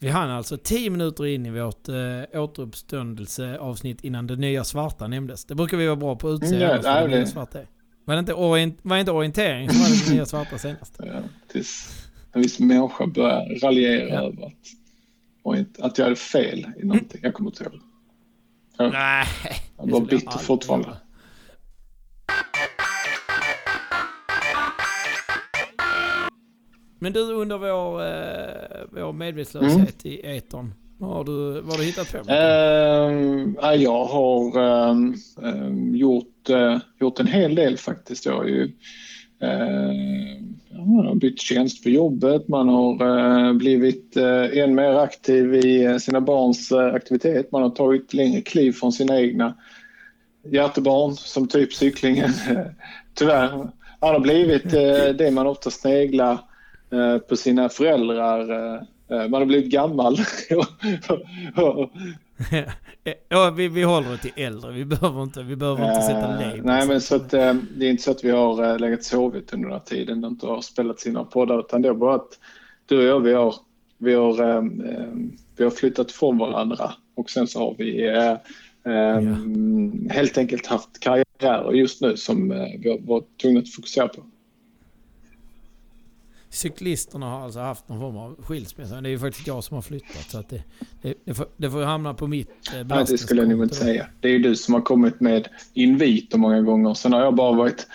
Vi 0.00 0.08
hann 0.08 0.30
alltså 0.30 0.56
tio 0.56 0.90
minuter 0.90 1.26
in 1.26 1.46
i 1.46 1.50
vårt 1.50 1.88
äh, 1.88 1.94
återuppståndelseavsnitt 2.42 4.04
innan 4.04 4.26
det 4.26 4.36
nya 4.36 4.64
svarta 4.64 5.06
nämndes. 5.06 5.44
Det 5.44 5.54
brukar 5.54 5.76
vi 5.76 5.86
vara 5.86 5.96
bra 5.96 6.16
på 6.16 6.28
att 6.28 6.42
utse. 6.42 6.56
Mm, 6.56 6.68
ja, 6.68 7.00
det, 7.00 7.08
det. 7.08 7.16
Nya 7.16 7.26
svarta 7.26 7.60
är. 7.60 7.66
Var 8.04 8.14
det 8.14 8.20
inte, 8.20 8.34
orient, 8.34 8.78
var 8.82 8.96
inte 8.96 9.12
orientering 9.12 9.70
som 9.70 9.80
var 9.80 10.06
det 10.06 10.14
nya 10.14 10.26
svarta 10.26 10.58
senast? 10.58 10.94
Ja, 10.98 11.22
tills 11.48 12.02
en 12.32 12.42
viss 12.42 12.60
människa 12.60 13.06
började 13.06 13.54
raljera 13.54 14.08
ja. 14.08 14.22
över 14.22 14.46
att, 15.44 15.80
att 15.80 15.98
jag 15.98 16.04
hade 16.04 16.16
fel 16.16 16.66
i 16.78 16.84
någonting. 16.84 17.20
Jag 17.22 17.34
kommer 17.34 17.50
inte 17.50 17.64
ihåg. 17.64 17.80
Jag, 18.76 18.92
Nej. 18.92 19.26
Jag 19.78 19.90
var 19.90 20.00
bitter 20.00 20.38
fortfarande. 20.38 20.96
Men 26.98 27.12
du 27.12 27.20
under 27.20 27.58
vår, 27.58 28.04
eh, 28.06 28.86
vår 28.90 29.12
medvetslöshet 29.12 30.04
mm. 30.04 30.16
i 30.16 30.36
etern. 30.36 30.74
Vad 31.02 31.10
har 31.10 31.24
du, 31.24 31.60
vad 31.60 31.70
har 31.70 31.78
du 31.78 31.84
hittat 31.84 32.12
på? 32.12 32.18
Uh, 32.18 33.82
jag 33.82 34.04
har 34.04 34.58
um, 34.90 35.94
gjort, 35.94 36.50
uh, 36.50 36.78
gjort 37.00 37.20
en 37.20 37.26
hel 37.26 37.54
del 37.54 37.78
faktiskt. 37.78 38.26
Jag 38.26 38.36
har 38.36 38.44
ju 38.44 38.72
man 40.86 41.06
har 41.06 41.14
bytt 41.14 41.40
tjänst 41.40 41.82
på 41.82 41.88
jobbet, 41.88 42.48
man 42.48 42.68
har 42.68 42.92
eh, 43.46 43.52
blivit 43.52 44.16
eh, 44.16 44.58
än 44.58 44.74
mer 44.74 44.94
aktiv 44.94 45.54
i 45.54 46.00
sina 46.00 46.20
barns 46.20 46.72
aktivitet. 46.72 47.52
Man 47.52 47.62
har 47.62 47.70
tagit 47.70 48.14
längre 48.14 48.40
kliv 48.40 48.72
från 48.72 48.92
sina 48.92 49.20
egna 49.20 49.54
hjärtebarn 50.44 51.14
som 51.14 51.48
typ 51.48 51.72
cyklingen. 51.72 52.30
Tyvärr. 53.14 53.50
Man 54.00 54.14
har 54.14 54.20
blivit 54.20 54.70
det 55.18 55.30
man 55.32 55.46
ofta 55.46 55.70
sneglar 55.70 56.38
på 57.28 57.36
sina 57.36 57.68
föräldrar 57.68 58.86
man 59.12 59.32
har 59.32 59.44
blivit 59.44 59.70
gammal. 59.70 60.16
ja, 63.28 63.50
vi, 63.50 63.68
vi 63.68 63.82
håller 63.82 64.10
det 64.10 64.18
till 64.18 64.32
äldre. 64.36 64.72
Vi 64.72 64.84
behöver 64.84 65.22
inte, 65.22 65.42
vi 65.42 65.56
behöver 65.56 65.88
inte 65.88 66.02
sätta 66.02 66.32
eh, 66.32 66.40
labels. 66.40 66.64
Nej, 66.64 66.88
men 66.88 67.00
så 67.00 67.16
att, 67.16 67.34
eh, 67.34 67.54
det 67.76 67.86
är 67.86 67.90
inte 67.90 68.02
så 68.02 68.10
att 68.10 68.24
vi 68.24 68.30
har 68.30 68.78
legat 68.78 68.98
och 68.98 69.04
sovit 69.04 69.52
under 69.52 69.68
den 69.68 69.78
här 69.78 69.84
tiden 69.84 70.24
och 70.24 70.30
inte 70.30 70.46
har 70.46 70.60
spelat 70.60 71.00
sina 71.00 71.24
poddar. 71.24 71.60
Utan 71.60 71.82
det 71.82 71.88
är 71.88 71.94
bara 71.94 72.14
att 72.14 72.38
du 72.86 72.98
och 72.98 73.04
jag, 73.04 73.20
vi 73.20 73.32
har, 73.32 73.54
vi 73.98 74.14
har, 74.14 74.62
vi 75.56 75.64
har 75.64 75.70
flyttat 75.70 76.10
ifrån 76.10 76.38
varandra. 76.38 76.92
Och 77.14 77.30
sen 77.30 77.46
så 77.46 77.58
har 77.58 77.74
vi 77.78 78.06
ja. 78.06 78.38
helt 80.10 80.38
enkelt 80.38 80.66
haft 80.66 81.00
karriärer 81.00 81.72
just 81.72 82.00
nu 82.00 82.16
som 82.16 82.48
vi 82.78 82.90
har 82.90 82.98
varit 83.06 83.40
tvungna 83.42 83.60
att 83.60 83.74
fokusera 83.74 84.08
på 84.08 84.22
cyklisterna 86.52 87.26
har 87.26 87.40
alltså 87.40 87.60
haft 87.60 87.88
någon 87.88 88.00
form 88.00 88.16
av 88.16 88.42
skilsmässa. 88.42 89.00
Det 89.00 89.08
är 89.08 89.10
ju 89.10 89.18
faktiskt 89.18 89.46
jag 89.46 89.64
som 89.64 89.74
har 89.74 89.82
flyttat. 89.82 90.30
Så 90.30 90.38
att 90.38 90.48
det, 90.48 90.62
det, 91.02 91.14
det, 91.24 91.34
får, 91.34 91.46
det 91.56 91.70
får 91.70 91.82
hamna 91.82 92.14
på 92.14 92.26
mitt 92.26 92.48
eh, 92.74 92.86
Nej, 92.86 93.04
det 93.08 93.18
skulle 93.18 93.42
jag 93.42 93.50
nog 93.50 93.62
inte 93.62 93.74
säga. 93.74 94.06
Det 94.20 94.28
är 94.28 94.32
ju 94.32 94.38
du 94.38 94.56
som 94.56 94.74
har 94.74 94.80
kommit 94.80 95.20
med 95.20 95.48
inviter 95.74 96.38
många 96.38 96.60
gånger. 96.60 96.94
Sen 96.94 97.12
har 97.12 97.20
jag 97.20 97.34
bara 97.34 97.52
varit 97.52 97.86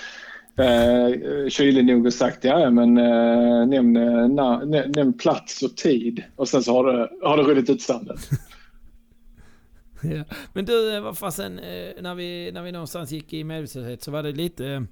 eh, 0.57 1.49
kylig 1.49 1.85
nog 1.85 2.05
och 2.05 2.13
sagt 2.13 2.43
ja 2.43 2.69
men 2.69 2.97
eh, 2.97 3.67
nämn, 3.67 3.97
eh, 3.97 4.27
na, 4.27 4.59
nämn 4.95 5.13
plats 5.13 5.63
och 5.63 5.77
tid. 5.77 6.23
Och 6.35 6.49
sen 6.49 6.63
så 6.63 6.73
har 6.73 6.93
det, 6.93 7.09
har 7.27 7.37
det 7.37 7.43
runnit 7.43 7.69
ut 7.69 7.81
sanden. 7.81 8.17
ja. 10.01 10.23
Men 10.53 10.65
du, 10.65 10.95
eh, 10.95 11.01
vad 11.01 11.17
fasen, 11.17 11.59
eh, 11.59 12.01
när 12.01 12.15
vi, 12.15 12.51
när 12.53 12.61
vi 12.61 12.71
någonstans 12.71 13.11
gick 13.11 13.33
i 13.33 13.43
medvetslöshet 13.43 14.03
så 14.03 14.11
var 14.11 14.23
det 14.23 14.31
lite, 14.31 14.85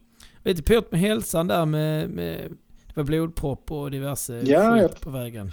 lite 0.43 0.63
pyrt 0.63 0.91
med 0.91 0.99
hälsan 0.99 1.47
där 1.47 1.65
med, 1.65 2.09
med 2.09 2.57
var 2.95 3.03
blodpropp 3.03 3.71
och 3.71 3.91
diverse 3.91 4.41
ja, 4.45 4.79
skit 4.79 5.01
på 5.01 5.09
vägen. 5.09 5.51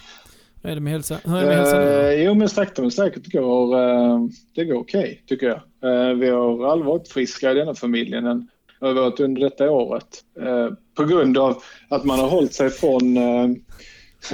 Hur 0.62 0.70
är 0.70 0.75
det 0.75 0.80
med 0.80 0.92
hälsan? 0.92 1.18
Hur 1.25 1.37
är 1.37 1.40
det 1.40 1.46
med 1.46 1.56
hälsan 1.56 1.82
uh, 1.82 2.25
jo, 2.25 2.34
men 2.34 2.49
sakta 2.49 2.82
men 2.82 2.90
säkert 2.90 3.32
går 3.32 3.76
uh, 3.76 4.28
det 4.54 4.64
går 4.64 4.80
okej, 4.80 5.00
okay, 5.00 5.16
tycker 5.26 5.46
jag. 5.46 5.61
Uh, 5.90 6.18
vi 6.18 6.28
har 6.28 6.84
varit 6.84 7.08
friska 7.08 7.52
i 7.52 7.54
denna 7.54 7.75
familjen 7.75 8.26
än 8.26 8.49
har 8.80 8.92
varit 8.92 9.20
under 9.20 9.40
detta 9.40 9.70
året. 9.70 10.25
Uh, 10.40 10.68
på 10.96 11.04
grund 11.04 11.38
av 11.38 11.62
att 11.88 12.04
man 12.04 12.18
har 12.18 12.28
hållit 12.28 12.54
sig 12.54 12.70
från 12.70 13.14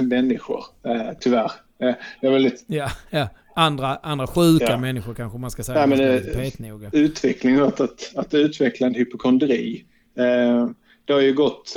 människor, 0.01 0.65
tyvärr. 1.19 1.51
jag 1.77 1.95
är 2.21 2.31
väldigt... 2.31 2.65
Ja, 2.67 2.91
ja. 3.09 3.27
Andra, 3.55 3.95
andra 3.95 4.27
sjuka 4.27 4.65
ja. 4.69 4.77
människor 4.77 5.13
kanske 5.13 5.37
man 5.37 5.51
ska 5.51 5.63
säga. 5.63 5.79
Ja, 5.79 5.85
men, 5.87 6.01
uh, 6.01 6.89
utvecklingen 6.91 7.63
att, 7.63 7.81
att, 7.81 8.11
att 8.15 8.33
utveckla 8.33 8.87
en 8.87 8.95
hypokondri. 8.95 9.85
det 11.05 11.13
har 11.13 11.21
ju 11.21 11.33
gått 11.33 11.75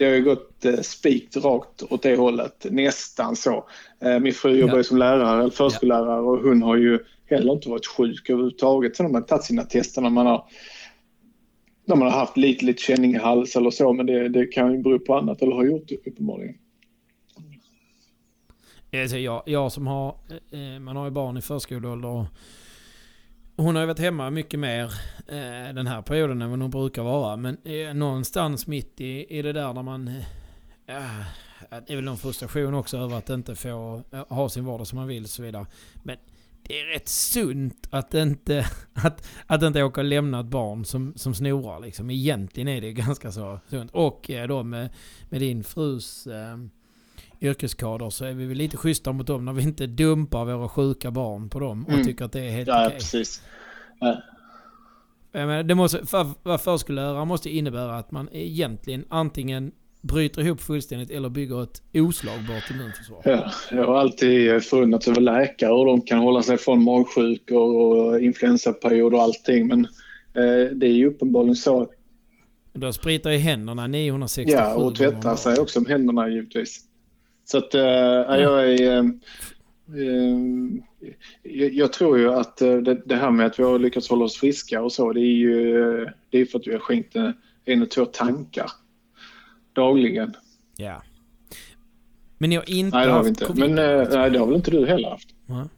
det 0.00 0.06
har 0.06 0.12
ju 0.12 0.24
gått 0.24 0.64
eh, 0.64 0.80
spikt 0.80 1.36
rakt 1.36 1.82
åt 1.82 2.02
det 2.02 2.16
hållet, 2.16 2.66
nästan 2.70 3.36
så. 3.36 3.68
Eh, 4.00 4.18
min 4.18 4.32
fru 4.32 4.60
jobbar 4.60 4.76
ju 4.76 4.84
som 4.84 4.98
lärare, 4.98 5.50
förskollärare 5.50 6.20
och 6.20 6.38
hon 6.38 6.62
har 6.62 6.76
ju 6.76 6.98
heller 7.30 7.52
inte 7.52 7.68
varit 7.68 7.86
sjuk 7.86 8.30
överhuvudtaget. 8.30 8.96
Sen 8.96 9.06
har 9.06 9.12
man 9.12 9.26
tagit 9.26 9.44
sina 9.44 9.64
tester 9.64 10.02
när 10.02 10.10
man 10.10 10.26
har, 10.26 10.44
när 11.84 11.96
man 11.96 12.08
har 12.08 12.18
haft 12.18 12.36
lite, 12.36 12.64
lite 12.64 12.82
känning 12.82 13.14
i 13.14 13.18
hals 13.18 13.56
eller 13.56 13.70
så, 13.70 13.92
men 13.92 14.06
det, 14.06 14.28
det 14.28 14.46
kan 14.46 14.72
ju 14.72 14.82
bero 14.82 14.98
på 14.98 15.14
annat, 15.14 15.42
eller 15.42 15.52
har 15.52 15.64
gjort 15.64 15.88
det 15.88 16.10
uppenbarligen. 16.10 16.54
Alltså 18.92 19.16
jag, 19.16 19.42
jag 19.46 19.72
som 19.72 19.86
har, 19.86 20.14
man 20.78 20.96
har 20.96 21.04
ju 21.04 21.10
barn 21.10 21.36
i 21.36 21.42
förskoleålder 21.42 22.26
hon 23.60 23.74
har 23.74 23.82
ju 23.82 23.86
varit 23.86 23.98
hemma 23.98 24.30
mycket 24.30 24.60
mer 24.60 24.84
eh, 25.26 25.74
den 25.74 25.86
här 25.86 26.02
perioden 26.02 26.42
än 26.42 26.50
vad 26.50 26.60
hon 26.60 26.70
brukar 26.70 27.02
vara. 27.02 27.36
Men 27.36 27.56
eh, 27.64 27.94
någonstans 27.94 28.66
mitt 28.66 29.00
i, 29.00 29.38
i 29.38 29.42
det 29.42 29.52
där 29.52 29.72
när 29.72 29.82
man... 29.82 30.08
Eh, 30.86 31.20
eh 31.20 31.24
det 31.86 31.92
är 31.92 31.96
väl 31.96 32.04
någon 32.04 32.18
frustration 32.18 32.74
också 32.74 32.98
över 32.98 33.18
att 33.18 33.30
inte 33.30 33.54
få 33.54 34.02
eh, 34.12 34.26
ha 34.28 34.48
sin 34.48 34.64
vardag 34.64 34.86
som 34.86 34.98
man 34.98 35.08
vill 35.08 35.22
och 35.22 35.30
så 35.30 35.42
vidare. 35.42 35.66
Men 36.02 36.16
det 36.62 36.80
är 36.80 36.84
rätt 36.84 37.08
sunt 37.08 37.88
att 37.90 38.14
inte, 38.14 38.66
att, 38.92 39.28
att 39.46 39.62
inte 39.62 39.82
åka 39.82 40.00
och 40.00 40.04
lämna 40.04 40.40
ett 40.40 40.46
barn 40.46 40.84
som, 40.84 41.12
som 41.16 41.34
snorar 41.34 41.80
liksom. 41.80 42.10
Egentligen 42.10 42.68
är 42.68 42.80
det 42.80 42.92
ganska 42.92 43.32
så 43.32 43.60
sunt. 43.70 43.90
Och 43.90 44.30
eh, 44.30 44.48
då 44.48 44.62
med, 44.62 44.90
med 45.28 45.40
din 45.40 45.64
frus 45.64 46.26
eh, 46.26 46.56
yrkeskader 47.40 48.10
så 48.10 48.24
är 48.24 48.32
vi 48.32 48.46
väl 48.46 48.56
lite 48.56 48.76
schyssta 48.76 49.12
mot 49.12 49.26
dem 49.26 49.44
när 49.44 49.52
vi 49.52 49.62
inte 49.62 49.86
dumpar 49.86 50.44
våra 50.44 50.68
sjuka 50.68 51.10
barn 51.10 51.48
på 51.48 51.60
dem 51.60 51.84
och 51.84 51.92
mm. 51.92 52.04
tycker 52.04 52.24
att 52.24 52.32
det 52.32 52.40
är 52.40 52.50
helt 52.50 52.68
ja, 52.68 52.86
okej. 52.86 52.98
Precis. 52.98 53.42
Ja. 54.00 54.22
Men 55.32 55.66
det 55.66 55.74
måste, 55.74 56.06
för, 56.06 56.26
vara 56.42 56.58
förskollärare 56.58 57.24
måste 57.24 57.50
innebära 57.50 57.96
att 57.96 58.10
man 58.10 58.28
egentligen 58.32 59.04
antingen 59.08 59.72
bryter 60.00 60.42
ihop 60.42 60.60
fullständigt 60.60 61.10
eller 61.10 61.28
bygger 61.28 61.62
ett 61.62 61.82
oslagbart 61.94 62.70
immunförsvar. 62.70 63.22
Ja, 63.24 63.50
jag 63.70 63.86
har 63.86 63.96
alltid 63.96 64.64
förundrats 64.64 65.08
över 65.08 65.20
läkare 65.20 65.72
och 65.72 65.86
de 65.86 66.00
kan 66.00 66.18
hålla 66.18 66.42
sig 66.42 66.58
från 66.58 66.82
magsjukor 66.82 67.76
och 67.76 68.20
influensaperiod 68.20 69.14
och 69.14 69.22
allting. 69.22 69.66
Men 69.66 69.84
eh, 70.34 70.72
det 70.72 70.86
är 70.86 70.92
ju 70.92 71.06
uppenbarligen 71.06 71.56
så. 71.56 71.88
De 72.72 72.92
spritar 72.92 73.30
i 73.30 73.38
händerna 73.38 73.86
967 73.86 74.58
Ja, 74.58 74.74
och 74.74 74.96
tvättar 74.96 75.36
sig 75.36 75.58
också 75.58 75.78
om 75.78 75.86
händerna 75.86 76.28
givetvis. 76.28 76.89
Så 77.50 77.58
att 77.58 77.74
äh, 77.74 77.82
jag 78.40 78.72
är... 78.72 78.98
Äh, 78.98 79.04
jag, 81.42 81.72
jag 81.72 81.92
tror 81.92 82.18
ju 82.18 82.32
att 82.32 82.56
det, 82.56 83.02
det, 83.04 83.16
här 83.16 83.30
med 83.30 83.46
att 83.46 83.58
vi 83.58 83.62
har 83.62 83.78
lyckats 83.78 84.10
hålla 84.10 84.24
oss 84.24 84.36
friska 84.36 84.82
och 84.82 84.92
så, 84.92 85.12
det 85.12 85.20
är 85.20 85.34
ju 85.34 86.06
det 86.30 86.38
är 86.38 86.44
för 86.44 86.58
att 86.58 86.66
vi 86.66 86.72
har 86.72 86.78
skänkt 86.78 87.16
en 87.64 87.82
och 87.82 87.90
två 87.90 88.04
tankar 88.04 88.70
dagligen. 89.72 90.34
Ja. 90.76 91.02
Men 92.38 92.50
ni 92.50 92.56
har 92.56 92.70
inte 92.70 92.96
nej, 92.96 93.06
det 93.06 93.12
har 93.12 93.22
vi 93.22 93.28
inte. 93.28 93.54
Men 93.54 93.74
nej, 93.74 94.30
det 94.30 94.38
har 94.38 94.46
väl 94.46 94.56
inte 94.56 94.70
du 94.70 94.86
heller 94.86 95.10
haft? 95.10 95.28
Ja. 95.46 95.68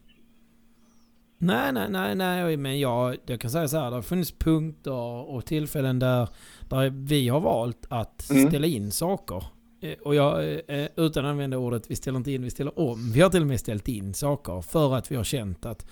Nej, 1.39 1.73
nej, 1.73 1.87
nej, 1.91 2.15
nej, 2.15 2.57
men 2.57 2.81
jag, 2.81 3.17
jag 3.27 3.41
kan 3.41 3.51
säga 3.51 3.69
så 3.69 3.79
här, 3.79 3.91
det 3.91 3.97
har 3.97 4.03
funnits 4.03 4.33
punkter 4.33 5.31
och 5.31 5.47
tillfällen 5.47 5.99
där, 5.99 6.29
där 6.69 6.91
vi 6.91 7.29
har 7.29 7.41
valt 7.41 7.87
att 7.89 8.31
mm. 8.31 8.49
ställa 8.49 8.67
in 8.67 8.91
saker. 8.91 9.45
Eh, 9.83 9.99
och 10.03 10.15
jag, 10.15 10.55
eh, 10.69 10.89
utan 10.97 11.25
att 11.25 11.31
använda 11.31 11.59
ordet 11.59 11.91
vi 11.91 11.97
ställer 11.97 12.19
inte 12.19 12.33
in, 12.33 12.43
vi 12.43 12.51
ställer 12.51 12.79
om. 12.79 13.13
Vi 13.13 13.21
har 13.21 13.31
till 13.31 13.41
och 13.41 13.47
med 13.47 13.61
ställt 13.61 13.89
in 13.89 14.15
saker 14.15 14.63
för 14.63 14.95
att 14.95 15.11
vi 15.11 15.17
har 15.17 15.25
känt 15.25 15.67
att 15.67 15.87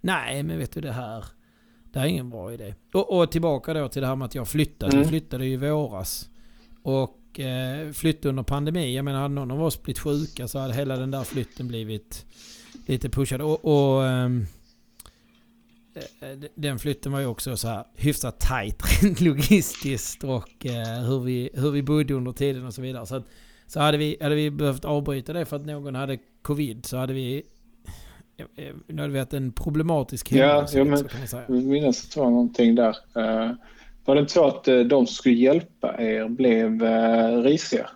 nej, 0.00 0.42
men 0.42 0.58
vet 0.58 0.72
du 0.72 0.80
det 0.80 0.92
här, 0.92 1.24
det 1.92 1.98
här 1.98 2.06
är 2.06 2.10
ingen 2.10 2.30
bra 2.30 2.52
idé. 2.52 2.74
Och, 2.92 3.18
och 3.18 3.30
tillbaka 3.30 3.74
då 3.74 3.88
till 3.88 4.02
det 4.02 4.08
här 4.08 4.16
med 4.16 4.26
att 4.26 4.34
jag 4.34 4.48
flyttade. 4.48 4.92
Mm. 4.92 5.02
Jag 5.02 5.08
flyttade 5.08 5.46
ju 5.46 5.52
i 5.52 5.56
våras. 5.56 6.28
Och 6.82 7.40
eh, 7.40 7.92
flyttade 7.92 8.28
under 8.28 8.42
pandemi. 8.42 8.96
Jag 8.96 9.04
menar, 9.04 9.20
hade 9.20 9.34
någon 9.34 9.50
av 9.50 9.62
oss 9.62 9.82
blivit 9.82 9.98
sjuka 9.98 10.48
så 10.48 10.58
hade 10.58 10.74
hela 10.74 10.96
den 10.96 11.10
där 11.10 11.24
flytten 11.24 11.68
blivit 11.68 12.26
lite 12.86 13.08
pushad. 13.08 13.40
Och, 13.40 13.64
och 13.64 14.06
eh, 14.06 14.28
den 16.54 16.78
flytten 16.78 17.12
var 17.12 17.20
ju 17.20 17.26
också 17.26 17.56
så 17.56 17.68
här 17.68 17.84
hyfsat 17.94 18.40
tajt 18.40 18.82
rent 19.02 19.20
logistiskt 19.20 20.24
och 20.24 20.66
eh, 20.66 21.02
hur, 21.08 21.20
vi, 21.20 21.50
hur 21.54 21.70
vi 21.70 21.82
bodde 21.82 22.14
under 22.14 22.32
tiden 22.32 22.66
och 22.66 22.74
så 22.74 22.82
vidare. 22.82 23.06
Så 23.06 23.16
att 23.16 23.24
Så 23.66 23.80
hade 23.80 23.98
vi, 23.98 24.16
hade 24.20 24.34
vi 24.34 24.50
behövt 24.50 24.84
avbryta 24.84 25.32
det 25.32 25.44
för 25.44 25.56
att 25.56 25.66
någon 25.66 25.94
hade 25.94 26.18
covid 26.42 26.86
så 26.86 26.96
hade 26.96 27.12
vi... 27.12 27.42
Nu 28.86 29.02
hade 29.02 29.12
vi 29.12 29.18
haft 29.18 29.34
en 29.34 29.52
problematisk 29.52 30.32
ja, 30.32 30.66
ja, 30.72 30.84
men. 30.84 31.08
Jag 31.30 31.50
minns 31.50 32.04
att 32.04 32.14
det 32.14 32.20
var 32.20 32.30
någonting 32.30 32.74
där. 32.74 32.96
Uh, 33.16 33.52
var 34.04 34.14
det 34.14 34.20
inte 34.20 34.32
så 34.32 34.46
att 34.46 34.68
uh, 34.68 34.80
de 34.80 35.06
som 35.06 35.14
skulle 35.14 35.34
hjälpa 35.34 36.02
er 36.02 36.28
blev 36.28 36.82
uh, 36.82 37.42
risiga? 37.42 37.90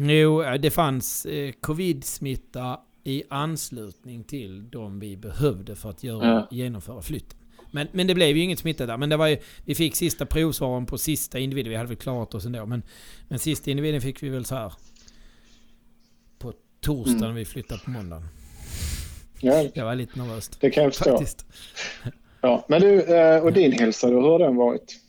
Jo, 0.00 0.42
det 0.60 0.70
fanns 0.70 1.26
eh, 1.26 1.52
covid-smitta 1.60 2.80
i 3.06 3.22
anslutning 3.28 4.24
till 4.24 4.70
de 4.70 5.00
vi 5.00 5.16
behövde 5.16 5.76
för 5.76 5.90
att 5.90 6.04
göra, 6.04 6.26
ja. 6.26 6.48
genomföra 6.50 7.02
flytten. 7.02 7.38
Men, 7.70 7.88
men 7.92 8.06
det 8.06 8.14
blev 8.14 8.36
ju 8.36 8.42
inget 8.42 8.58
smitta 8.58 8.86
där. 8.86 8.96
Men 8.96 9.08
det 9.08 9.16
var 9.16 9.26
ju, 9.26 9.38
vi 9.64 9.74
fick 9.74 9.96
sista 9.96 10.26
provsvaren 10.26 10.86
på 10.86 10.98
sista 10.98 11.38
individen. 11.38 11.70
Vi 11.70 11.76
hade 11.76 11.88
väl 11.88 11.96
klarat 11.96 12.34
oss 12.34 12.46
ändå. 12.46 12.66
Men, 12.66 12.82
men 13.28 13.38
sista 13.38 13.70
individen 13.70 14.00
fick 14.00 14.22
vi 14.22 14.28
väl 14.28 14.44
så 14.44 14.54
här 14.54 14.72
på 16.38 16.52
torsdagen 16.80 17.22
mm. 17.22 17.34
vi 17.34 17.44
flyttade 17.44 17.80
på 17.84 17.90
måndagen. 17.90 18.28
Ja. 19.40 19.64
Jag 19.74 19.84
var 19.84 19.94
lite 19.94 20.18
nervös. 20.18 20.48
Det 20.48 20.70
kan 20.70 20.84
jag 20.84 20.94
förstå. 20.94 21.10
Faktiskt. 21.10 21.46
Ja, 22.40 22.64
men 22.68 22.80
du, 22.80 23.02
eh, 23.02 23.42
och 23.42 23.52
din 23.52 23.72
hälsa 23.72 24.10
då, 24.10 24.20
hur 24.20 24.28
har 24.28 24.38
den 24.38 24.56
varit? 24.56 25.00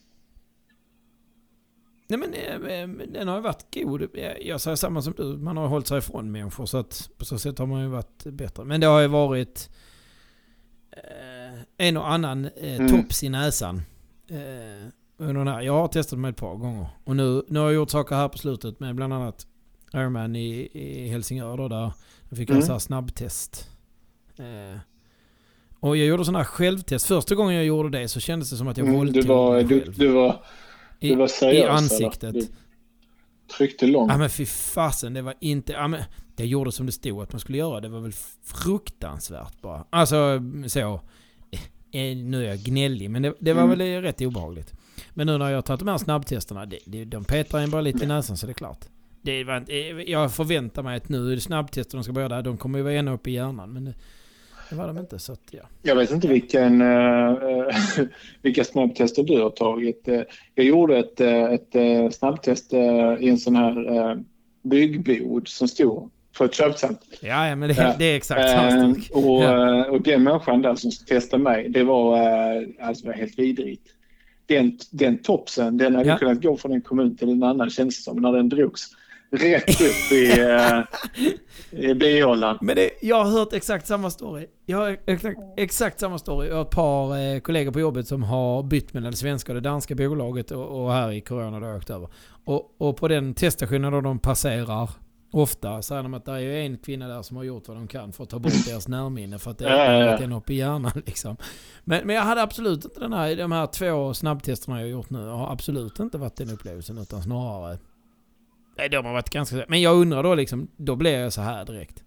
Nej 2.07 2.19
men 2.19 2.33
eh, 2.33 3.07
den 3.07 3.27
har 3.27 3.35
ju 3.35 3.41
varit 3.41 3.73
god. 3.73 4.07
Jag 4.41 4.61
säger 4.61 4.75
samma 4.75 5.01
som 5.01 5.13
du. 5.17 5.23
Man 5.23 5.57
har 5.57 5.67
hållit 5.67 5.87
sig 5.87 5.97
ifrån 5.97 6.31
människor. 6.31 6.65
Så 6.65 6.77
att 6.77 7.09
på 7.17 7.25
så 7.25 7.39
sätt 7.39 7.59
har 7.59 7.65
man 7.65 7.81
ju 7.81 7.87
varit 7.87 8.23
bättre. 8.23 8.65
Men 8.65 8.81
det 8.81 8.87
har 8.87 9.01
ju 9.01 9.07
varit 9.07 9.69
eh, 10.91 11.87
en 11.87 11.97
och 11.97 12.11
annan 12.11 12.45
eh, 12.45 12.75
mm. 12.75 12.87
tops 12.87 13.23
i 13.23 13.29
näsan. 13.29 13.81
Eh, 14.29 14.37
jag 15.63 15.73
har 15.73 15.87
testat 15.87 16.19
mig 16.19 16.31
ett 16.31 16.37
par 16.37 16.55
gånger. 16.55 16.87
Och 17.03 17.15
nu, 17.15 17.43
nu 17.47 17.59
har 17.59 17.65
jag 17.65 17.75
gjort 17.75 17.89
saker 17.89 18.15
här 18.15 18.29
på 18.29 18.37
slutet 18.37 18.79
med 18.79 18.95
bland 18.95 19.13
annat 19.13 19.47
Ironman 19.93 20.35
i, 20.35 20.69
i 20.73 21.07
Helsingör. 21.07 21.57
Då, 21.57 21.67
där 21.67 21.91
jag 22.29 22.37
fick 22.37 22.49
mm. 22.49 22.71
en 22.71 22.79
snabbtest. 22.79 23.69
Eh, 24.37 24.79
och 25.79 25.97
jag 25.97 26.07
gjorde 26.07 26.25
sådana 26.25 26.39
här 26.39 26.45
självtest. 26.45 27.07
Första 27.07 27.35
gången 27.35 27.55
jag 27.55 27.65
gjorde 27.65 27.99
det 27.99 28.07
så 28.07 28.19
kändes 28.19 28.49
det 28.49 28.57
som 28.57 28.67
att 28.67 28.77
jag 28.77 28.87
mm, 28.87 28.97
våldtog 28.97 29.27
mig 29.27 29.67
själv. 29.67 29.93
Du, 29.97 30.05
du 30.05 30.11
var 30.11 30.41
i, 30.99 31.27
seriös, 31.27 31.41
i 31.41 31.63
ansiktet. 31.63 32.33
Du 32.33 32.47
tryckte 33.57 33.87
långt. 33.87 34.11
Ja 34.11 34.17
men 34.17 34.29
fy 34.29 34.45
fasen, 34.45 35.13
det 35.13 35.21
var 35.21 35.33
inte... 35.39 35.71
Ja, 35.73 35.87
men, 35.87 36.01
det 36.35 36.45
gjorde 36.45 36.71
som 36.71 36.85
det 36.85 36.91
stod 36.91 37.23
att 37.23 37.33
man 37.33 37.39
skulle 37.39 37.57
göra. 37.57 37.81
Det 37.81 37.89
var 37.89 37.99
väl 37.99 38.13
fruktansvärt 38.43 39.61
bara. 39.61 39.85
Alltså 39.89 40.41
så... 40.67 41.01
Eh, 41.91 42.17
nu 42.17 42.45
är 42.45 42.49
jag 42.49 42.59
gnällig, 42.59 43.09
men 43.09 43.21
det, 43.21 43.33
det 43.39 43.53
var 43.53 43.63
mm. 43.63 43.77
väl 43.77 44.01
rätt 44.01 44.21
obehagligt. 44.21 44.73
Men 45.13 45.27
nu 45.27 45.37
när 45.37 45.49
jag 45.49 45.57
har 45.57 45.61
tagit 45.61 45.79
de 45.79 45.87
här 45.87 45.97
snabbtesterna, 45.97 46.65
det, 46.65 46.79
det, 46.85 47.05
de 47.05 47.23
petar 47.23 47.59
en 47.59 47.69
bara 47.69 47.81
lite 47.81 48.03
i 48.03 48.07
näsan 48.07 48.37
så 48.37 48.45
det 48.45 48.51
är 48.51 48.53
klart. 48.53 48.85
Det 49.21 49.43
var 49.43 49.57
inte, 49.57 49.73
jag 50.11 50.33
förväntar 50.33 50.83
mig 50.83 50.97
att 50.97 51.09
nu 51.09 51.31
är 51.31 51.35
det 51.35 51.41
snabbtester 51.41 51.97
de 51.97 52.03
ska 52.03 52.13
börja 52.13 52.29
där. 52.29 52.41
De 52.41 52.57
kommer 52.57 52.79
ju 52.79 52.83
vara 52.83 52.93
ända 52.93 53.11
uppe 53.11 53.29
i 53.29 53.33
hjärnan. 53.33 53.73
Men 53.73 53.93
det 54.69 54.75
var 54.75 54.87
de 54.87 54.97
inte. 54.97 55.19
Så 55.19 55.33
att, 55.33 55.41
ja. 55.51 55.61
Jag 55.81 55.95
vet 55.95 56.11
inte 56.11 56.27
vilken, 56.27 56.81
uh, 56.81 57.37
vilka 58.41 58.63
snabbtester 58.63 59.23
du 59.23 59.41
har 59.41 59.49
tagit. 59.49 60.07
Jag 60.55 60.65
gjorde 60.65 60.97
ett, 60.97 61.21
ett 61.21 61.75
uh, 61.75 62.09
snabbtest 62.09 62.73
i 63.19 63.29
en 63.29 63.37
sån 63.37 63.55
här 63.55 64.17
byggbod 64.63 65.47
som 65.47 65.67
stod 65.67 66.11
på 66.37 66.43
ett 66.43 66.53
köpcentrum. 66.53 67.19
Ja, 67.21 67.47
ja, 67.47 67.55
men 67.55 67.69
det, 67.69 67.95
det 67.99 68.05
är 68.05 68.15
exakt 68.15 68.49
samma 68.49 68.95
sak. 68.95 69.09
Och, 69.11 69.43
ja. 69.43 69.85
och 69.85 70.01
den 70.01 70.23
människan 70.23 70.61
där 70.61 70.75
som 70.75 70.91
testade 71.07 71.43
mig, 71.43 71.69
det 71.69 71.83
var, 71.83 72.19
alltså, 72.79 73.11
helt 73.11 73.39
vidrigt. 73.39 73.87
Den, 74.45 74.77
den 74.91 75.17
topsen, 75.17 75.77
den 75.77 75.95
hade 75.95 76.09
ja. 76.09 76.17
kunnat 76.17 76.41
gå 76.41 76.57
från 76.57 76.71
en 76.71 76.81
kommun 76.81 77.17
till 77.17 77.29
en 77.29 77.43
annan 77.43 77.69
känns 77.69 78.03
som 78.03 78.21
när 78.21 78.31
den 78.31 78.49
drogs 78.49 78.87
rätt 79.31 79.81
upp 79.81 80.11
i, 80.11 80.41
uh, 80.41 80.83
i 81.89 81.93
bihålan. 81.93 82.57
Men 82.61 82.75
det, 82.75 82.89
jag 83.01 83.23
har 83.23 83.31
hört 83.31 83.53
exakt 83.53 83.87
samma 83.87 84.09
story. 84.09 84.47
Jag 84.65 84.77
har 84.77 84.97
exakt, 85.05 85.39
exakt 85.57 85.99
samma 85.99 86.17
story. 86.17 86.47
Jag 86.47 86.55
har 86.55 86.61
ett 86.61 86.69
par 86.69 87.17
eh, 87.17 87.39
kollegor 87.39 87.71
på 87.71 87.79
jobbet 87.79 88.07
som 88.07 88.23
har 88.23 88.63
bytt 88.63 88.93
mellan 88.93 89.11
det 89.11 89.17
svenska 89.17 89.51
och 89.51 89.55
det 89.55 89.69
danska 89.69 89.95
bolaget 89.95 90.51
och, 90.51 90.83
och 90.83 90.93
här 90.93 91.11
i 91.11 91.21
corona 91.21 91.59
då 91.59 91.77
åkt 91.77 91.89
över. 91.89 92.09
Och, 92.45 92.75
och 92.77 92.97
på 92.97 93.07
den 93.07 93.33
teststationen 93.33 93.91
då 93.91 94.01
de 94.01 94.19
passerar 94.19 94.89
Ofta 95.31 95.81
säger 95.81 96.03
de 96.03 96.13
att 96.13 96.25
det 96.25 96.31
är 96.31 96.65
en 96.65 96.77
kvinna 96.77 97.07
där 97.07 97.21
som 97.21 97.37
har 97.37 97.43
gjort 97.43 97.67
vad 97.67 97.77
de 97.77 97.87
kan 97.87 98.13
för 98.13 98.23
att 98.23 98.29
ta 98.29 98.39
bort 98.39 98.53
deras 98.65 98.87
närminne 98.87 99.39
för 99.39 99.51
att 99.51 99.57
det 99.57 99.67
är 99.67 99.93
ja, 99.93 100.17
ja, 100.17 100.27
ja. 100.29 100.35
upp 100.37 100.49
i 100.49 100.53
hjärnan. 100.53 100.91
Liksom. 101.05 101.37
Men, 101.83 102.07
men 102.07 102.15
jag 102.15 102.23
hade 102.23 102.41
absolut 102.41 102.85
inte 102.85 102.99
den 102.99 103.13
här, 103.13 103.35
de 103.35 103.51
här 103.51 103.67
två 103.67 104.13
snabbtesterna 104.13 104.77
jag 104.77 104.85
har 104.85 104.91
gjort 104.91 105.09
nu. 105.09 105.27
Har 105.27 105.51
absolut 105.51 105.99
inte 105.99 106.17
varit 106.17 106.35
den 106.35 106.49
upplevelsen 106.49 106.97
utan 106.97 107.23
snarare 107.23 107.77
Nej, 108.77 108.89
de 108.89 109.05
har 109.05 109.13
varit 109.13 109.29
ganska... 109.29 109.65
Men 109.67 109.81
jag 109.81 109.95
undrar 109.95 110.23
då 110.23 110.35
liksom, 110.35 110.67
då 110.77 110.95
blev 110.95 111.19
jag 111.19 111.33
så 111.33 111.41
här 111.41 111.65
direkt. 111.65 112.03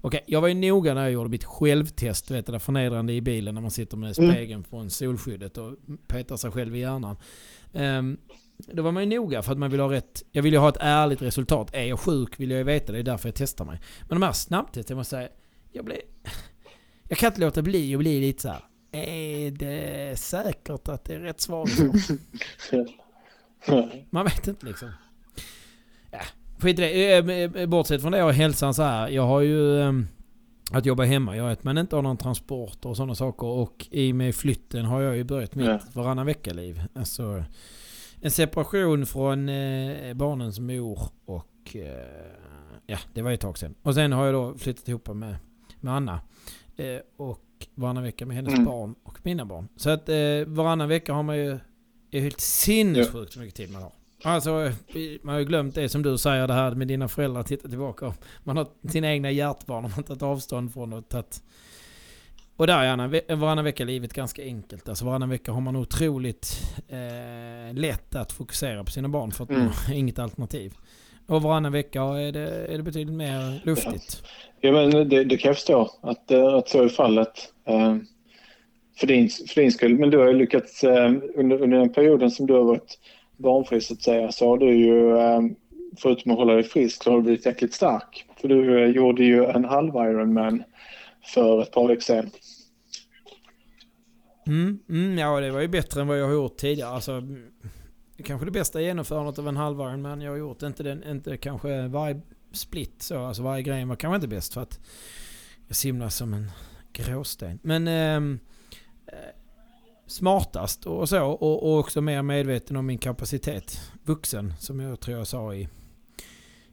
Okej, 0.00 0.24
jag 0.26 0.40
var 0.40 0.48
ju 0.48 0.54
noga 0.54 0.94
när 0.94 1.02
jag 1.02 1.12
gjorde 1.12 1.30
mitt 1.30 1.44
självtest, 1.44 2.30
vet 2.30 2.46
det 2.46 2.52
där 2.52 2.58
förnedrande 2.58 3.12
i 3.12 3.20
bilen 3.20 3.54
när 3.54 3.62
man 3.62 3.70
sitter 3.70 3.96
med 3.96 4.18
mm. 4.18 4.32
spegeln 4.32 4.52
mm. 4.52 4.64
från 4.64 4.90
solskyddet 4.90 5.58
och 5.58 5.76
petar 6.06 6.36
sig 6.36 6.50
själv 6.50 6.76
i 6.76 6.78
hjärnan. 6.78 7.16
Um, 7.72 8.18
då 8.56 8.82
var 8.82 8.92
man 8.92 9.02
ju 9.10 9.16
noga 9.16 9.42
för 9.42 9.52
att 9.52 9.58
man 9.58 9.70
vill 9.70 9.80
ha 9.80 9.92
rätt... 9.92 10.22
Jag 10.32 10.42
vill 10.42 10.52
ju 10.52 10.58
ha 10.58 10.68
ett 10.68 10.76
ärligt 10.80 11.22
resultat. 11.22 11.74
Är 11.74 11.84
jag 11.84 12.00
sjuk 12.00 12.40
vill 12.40 12.50
jag 12.50 12.58
ju 12.58 12.64
veta, 12.64 12.92
det 12.92 12.98
är 12.98 13.02
därför 13.02 13.28
jag 13.28 13.34
testar 13.34 13.64
mig. 13.64 13.80
Men 14.00 14.20
de 14.20 14.26
här 14.26 14.32
snabbtesten, 14.32 14.94
jag 14.94 15.00
måste 15.00 15.16
säga, 15.16 15.28
jag 15.72 15.84
blir... 15.84 16.00
Jag 17.08 17.18
kan 17.18 17.26
inte 17.26 17.40
låta 17.40 17.62
bli 17.62 17.94
att 17.94 17.98
bli 17.98 18.20
lite 18.20 18.42
så 18.42 18.48
här. 18.48 18.64
Är 18.92 19.50
det 19.50 20.18
säkert 20.18 20.88
att 20.88 21.04
det 21.04 21.14
är 21.14 21.20
rätt 21.20 21.40
svar? 21.40 21.68
Man 24.10 24.24
vet 24.24 24.48
inte 24.48 24.66
liksom. 24.66 24.90
Skit 26.64 26.78
i 26.78 26.82
det. 26.82 27.18
Eh, 27.18 27.62
eh, 27.62 27.66
bortsett 27.66 28.00
från 28.00 28.12
det 28.12 28.22
och 28.22 28.32
hälsan 28.32 28.74
så 28.74 28.82
här. 28.82 29.08
Jag 29.08 29.22
har 29.22 29.40
ju 29.40 29.80
ehm, 29.82 30.08
att 30.70 30.86
jobba 30.86 31.04
hemma. 31.04 31.36
Jag 31.36 31.48
vet 31.48 31.64
men 31.64 31.78
inte 31.78 31.96
har 31.96 32.02
någon 32.02 32.16
transport 32.16 32.84
och 32.84 32.96
sådana 32.96 33.14
saker. 33.14 33.46
Och 33.46 33.86
i 33.90 34.12
och 34.12 34.16
med 34.16 34.34
flytten 34.34 34.84
har 34.84 35.00
jag 35.00 35.16
ju 35.16 35.24
börjat 35.24 35.54
mitt 35.54 35.66
ja. 35.66 35.80
varannan 35.92 36.26
vecka-liv. 36.26 36.82
Alltså 36.94 37.44
en 38.20 38.30
separation 38.30 39.06
från 39.06 39.48
eh, 39.48 40.14
barnens 40.14 40.60
mor 40.60 40.98
och 41.24 41.76
ja, 42.86 42.98
det 43.14 43.22
var 43.22 43.32
ett 43.32 43.40
tag 43.40 43.58
sedan. 43.58 43.74
Och 43.82 43.94
sen 43.94 44.12
har 44.12 44.24
jag 44.24 44.34
då 44.34 44.58
flyttat 44.58 44.88
ihop 44.88 45.08
med, 45.08 45.36
med 45.80 45.94
Anna. 45.94 46.20
och 47.16 47.66
varannan 47.74 48.02
vecka 48.02 48.26
med 48.26 48.36
hennes 48.36 48.52
mm. 48.54 48.64
barn 48.64 48.94
och 49.02 49.18
mina 49.22 49.44
barn. 49.44 49.68
Så 49.76 49.90
att 49.90 50.08
varannan 50.46 50.88
vecka 50.88 51.12
har 51.12 51.22
man 51.22 51.36
ju 51.36 51.58
är 52.10 52.20
helt 52.20 52.40
sinnessjukt 52.40 53.36
ja. 53.36 53.42
mycket 53.42 53.54
tid 53.54 53.72
man 53.72 53.82
har. 53.82 53.92
Alltså, 54.24 54.72
man 55.22 55.32
har 55.34 55.38
ju 55.38 55.44
glömt 55.44 55.74
det 55.74 55.88
som 55.88 56.02
du 56.02 56.18
säger, 56.18 56.46
det 56.46 56.54
här 56.54 56.70
med 56.70 56.88
dina 56.88 57.08
föräldrar, 57.08 57.42
titta 57.42 57.68
tillbaka. 57.68 58.14
Man 58.44 58.56
har 58.56 58.66
sina 58.88 59.12
egna 59.12 59.30
hjärtbarn, 59.30 59.82
man 59.82 59.90
har 59.90 60.02
tagit 60.02 60.22
avstånd 60.22 60.72
från 60.72 60.92
och 60.92 61.08
tagit... 61.08 61.42
Och 62.56 62.66
där 62.66 62.82
är 63.28 63.36
varannan 63.36 63.64
vecka 63.64 63.84
livet 63.84 64.12
ganska 64.12 64.42
enkelt. 64.42 64.88
Alltså 64.88 65.04
varannan 65.04 65.28
vecka 65.28 65.52
har 65.52 65.60
man 65.60 65.76
otroligt 65.76 66.62
eh, 66.88 67.74
lätt 67.74 68.14
att 68.14 68.32
fokusera 68.32 68.84
på 68.84 68.90
sina 68.90 69.08
barn 69.08 69.32
för 69.32 69.44
att 69.44 69.50
mm. 69.50 69.62
man 69.62 69.72
har 69.86 69.94
inget 69.94 70.18
alternativ. 70.18 70.74
Och 71.26 71.42
varannan 71.42 71.72
vecka 71.72 72.02
är 72.02 72.32
det, 72.32 72.50
är 72.50 72.76
det 72.76 72.82
betydligt 72.82 73.16
mer 73.16 73.60
luftigt. 73.64 74.22
Ja, 74.60 74.72
men 74.72 75.08
det, 75.08 75.24
det 75.24 75.36
kan 75.36 75.48
jag 75.48 75.56
förstå 75.56 75.90
att, 76.00 76.30
eh, 76.30 76.54
att 76.54 76.68
så 76.68 76.82
är 76.82 76.88
fallet. 76.88 77.52
Eh, 77.66 77.96
för 78.96 79.06
din, 79.06 79.28
för 79.28 79.60
din 79.60 79.72
skull. 79.72 79.98
Men 79.98 80.10
du 80.10 80.18
har 80.18 80.26
ju 80.26 80.32
lyckats 80.32 80.84
eh, 80.84 81.12
under, 81.34 81.62
under 81.62 81.78
den 81.78 81.92
perioden 81.92 82.30
som 82.30 82.46
du 82.46 82.52
har 82.52 82.64
varit 82.64 82.98
barnfri 83.36 83.80
så 83.80 83.94
att 83.94 84.02
säga 84.02 84.32
så 84.32 84.48
har 84.48 84.58
du 84.58 84.74
ju 84.74 85.16
eh, 85.16 85.40
förutom 85.98 86.32
att 86.32 86.38
hålla 86.38 86.54
dig 86.54 86.62
frisk 86.62 87.02
så 87.02 87.10
har 87.10 87.16
du 87.16 87.22
blivit 87.22 87.46
jäkligt 87.46 87.74
stark. 87.74 88.24
För 88.40 88.48
du 88.48 88.82
eh, 88.82 88.90
gjorde 88.90 89.24
ju 89.24 89.44
en 89.44 89.64
halv 89.64 89.94
Ironman 89.94 90.62
för 91.34 91.62
ett 91.62 91.72
par 91.72 91.88
veckor 91.88 92.00
sedan. 92.00 92.30
Mm, 94.46 94.78
mm, 94.88 95.18
ja, 95.18 95.40
det 95.40 95.50
var 95.50 95.60
ju 95.60 95.68
bättre 95.68 96.00
än 96.00 96.06
vad 96.06 96.20
jag 96.20 96.26
har 96.26 96.32
gjort 96.32 96.56
tidigare. 96.56 96.90
Alltså, 96.90 97.22
kanske 98.24 98.46
det 98.46 98.50
bästa 98.50 98.80
genomförandet 98.80 99.38
av 99.38 99.48
en 99.48 99.56
halv 99.56 99.80
Ironman 99.80 100.20
jag 100.20 100.30
har 100.30 100.38
gjort. 100.38 100.62
Inte, 100.62 100.82
den, 100.82 101.04
inte 101.04 101.36
kanske 101.36 101.88
varje 101.88 102.20
split 102.52 103.02
så. 103.02 103.18
Alltså 103.18 103.42
varje 103.42 103.62
grej 103.62 103.84
var 103.84 103.96
kanske 103.96 104.14
inte 104.14 104.28
bäst 104.28 104.54
för 104.54 104.60
att 104.60 104.80
jag 105.66 105.76
simlar 105.76 106.08
som 106.08 106.34
en 106.34 106.50
gråsten. 106.92 107.58
Men 107.62 107.88
eh, 107.88 108.38
smartast 110.06 110.86
och 110.86 111.08
så. 111.08 111.24
Och, 111.24 111.62
och, 111.62 111.78
också 111.78 112.00
mer 112.00 112.22
medveten 112.22 112.76
om 112.76 112.86
min 112.86 112.98
kapacitet. 112.98 113.80
Vuxen, 114.04 114.54
som 114.58 114.80
jag 114.80 115.00
tror 115.00 115.18
jag 115.18 115.26
sa 115.26 115.54
i, 115.54 115.68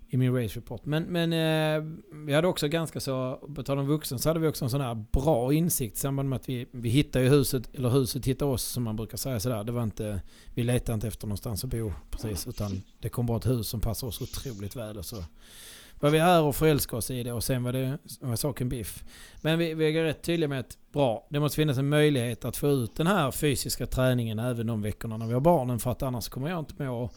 i 0.10 0.18
min 0.18 0.36
race 0.36 0.60
report. 0.60 0.86
Men, 0.86 1.04
men 1.04 1.34
eh, 1.34 1.84
vi 2.26 2.34
hade 2.34 2.48
också 2.48 2.68
ganska 2.68 3.00
så, 3.00 3.40
på 3.56 3.64
tal 3.64 3.80
om 3.80 3.88
vuxen, 3.88 4.20
så 4.20 4.30
hade 4.30 4.40
vi 4.40 4.48
också 4.48 4.66
en 4.66 4.72
sån 4.72 4.82
här 4.82 5.06
bra 5.12 5.54
insikt 5.54 5.98
i 5.98 6.00
samband 6.00 6.30
med 6.30 6.36
att 6.36 6.50
vi, 6.50 6.68
vi 6.72 6.90
hittade 6.90 7.26
huset, 7.26 7.76
eller 7.76 7.90
huset 7.90 8.26
hittade 8.26 8.52
oss 8.52 8.64
som 8.64 8.84
man 8.84 8.96
brukar 8.96 9.18
säga 9.18 9.40
sådär. 9.40 9.64
Det 9.64 9.72
var 9.72 9.84
inte, 9.84 10.22
vi 10.54 10.64
letade 10.64 10.94
inte 10.94 11.08
efter 11.08 11.28
någonstans 11.28 11.64
att 11.64 11.70
bo 11.70 11.94
precis, 12.10 12.48
utan 12.48 12.82
det 13.00 13.10
kom 13.10 13.26
bara 13.26 13.38
ett 13.38 13.48
hus 13.48 13.68
som 13.68 13.82
passade 13.82 14.08
oss 14.10 14.22
otroligt 14.22 14.76
väl. 14.76 14.98
Och 14.98 15.06
så 15.06 15.24
var 16.02 16.10
vi 16.10 16.20
här 16.20 16.42
och 16.42 16.56
förälskade 16.56 16.98
oss 16.98 17.12
i 17.12 17.24
det 17.24 17.32
och 17.32 17.44
sen 17.44 17.64
var 17.64 17.74
det 17.74 17.98
var 18.20 18.36
saken 18.36 18.70
biff. 18.70 19.04
Men 19.42 19.60
vi, 19.60 19.74
vi 19.74 19.98
är 19.98 20.04
rätt 20.04 20.22
tydliga 20.22 20.48
med 20.50 20.60
att 20.60 20.78
bra, 20.94 21.28
det 21.30 21.40
måste 21.40 21.56
finnas 21.56 21.78
en 21.78 21.90
möjlighet 21.90 22.46
att 22.46 22.58
få 22.58 22.68
ut 22.68 22.96
den 22.96 23.08
här 23.08 23.32
fysiska 23.32 23.86
träningen 23.86 24.40
även 24.40 24.68
de 24.68 24.82
veckorna 24.82 25.18
när 25.18 25.28
vi 25.28 25.34
har 25.34 25.42
barnen 25.42 25.80
för 25.80 25.92
att 25.92 26.02
annars 26.04 26.30
kommer 26.30 26.50
jag 26.50 26.60
inte 26.60 26.84
må 26.84 27.10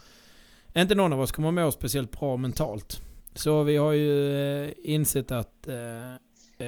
inte 0.76 0.94
någon 0.94 1.12
av 1.12 1.20
oss 1.20 1.32
kommer 1.32 1.50
må 1.50 1.70
speciellt 1.70 2.20
bra 2.20 2.36
mentalt. 2.36 3.00
Så 3.34 3.62
vi 3.62 3.76
har 3.76 3.92
ju 3.92 4.36
eh, 4.64 4.70
insett 4.82 5.30
att 5.32 5.68
eh, 5.68 6.12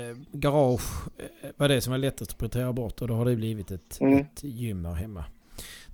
eh, 0.00 0.16
garage 0.32 1.06
eh, 1.18 1.50
var 1.56 1.68
det 1.68 1.80
som 1.80 1.90
var 1.90 1.98
lättast 1.98 2.30
att 2.30 2.38
prioritera 2.38 2.72
bort 2.72 3.00
och 3.02 3.08
då 3.08 3.14
har 3.14 3.24
det 3.24 3.36
blivit 3.36 3.70
ett, 3.70 4.00
Mm. 4.00 4.18
ett 4.18 4.44
gym 4.44 4.82
där 4.82 4.92
hemma. 4.92 5.24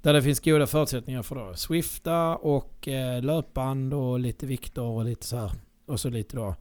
Där 0.03 0.13
det 0.13 0.23
finns 0.23 0.41
goda 0.41 0.67
förutsättningar 0.67 1.23
för 1.23 1.35
då 1.35 1.55
Swifta 1.55 2.37
och 2.37 2.89
eh, 2.89 3.23
löpband 3.23 3.95
och 3.95 4.21
lite 4.21 4.47
vikter 4.47 4.83
och 4.83 5.05
lite 5.05 5.27
så 5.27 5.37
här. 5.37 5.51
Och 5.87 6.01
så 6.01 6.11
lite 6.11 6.37
då... 6.37 6.55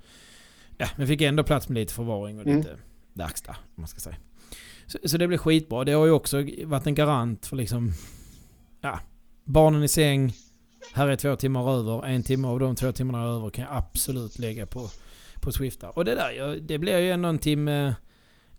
Ja, 0.78 0.88
men 0.98 1.08
fick 1.08 1.22
ändå 1.22 1.44
plats 1.44 1.70
med 1.70 1.76
lite 1.76 1.94
förvaring 1.94 2.40
och 2.40 2.46
Mm. 2.46 2.58
lite 2.58 2.76
verkstad 3.14 3.52
om 3.76 3.82
man 3.82 3.88
ska 3.88 4.00
säga. 4.00 4.16
Så, 4.88 4.98
så 5.06 5.18
det 5.18 5.28
blir 5.28 5.38
skitbra. 5.38 5.84
Det 5.84 5.92
har 5.92 6.06
ju 6.06 6.12
också 6.12 6.44
varit 6.66 6.88
en 6.88 6.96
garant 6.96 7.46
för 7.46 7.56
liksom... 7.56 7.92
Ja, 8.82 9.00
barnen 9.44 9.84
i 9.84 9.88
säng. 9.88 10.34
Här 10.94 11.08
är 11.08 11.16
två 11.16 11.36
timmar 11.36 11.72
över. 11.80 12.06
En 12.06 12.24
timme 12.24 12.48
av 12.48 12.60
de 12.60 12.76
två 12.76 12.92
timmarna 12.92 13.26
över 13.26 13.50
kan 13.50 13.64
jag 13.66 13.74
absolut 13.78 14.40
lägga 14.40 14.66
på, 14.66 14.90
på 15.42 15.52
Swifta. 15.52 15.90
Och 15.90 16.06
det 16.06 16.16
där, 16.16 16.32
ja, 16.32 16.46
det 16.62 16.78
blir 16.78 16.98
ju 17.00 17.12
ändå 17.12 17.30
en 17.30 17.40
timme... 17.40 17.96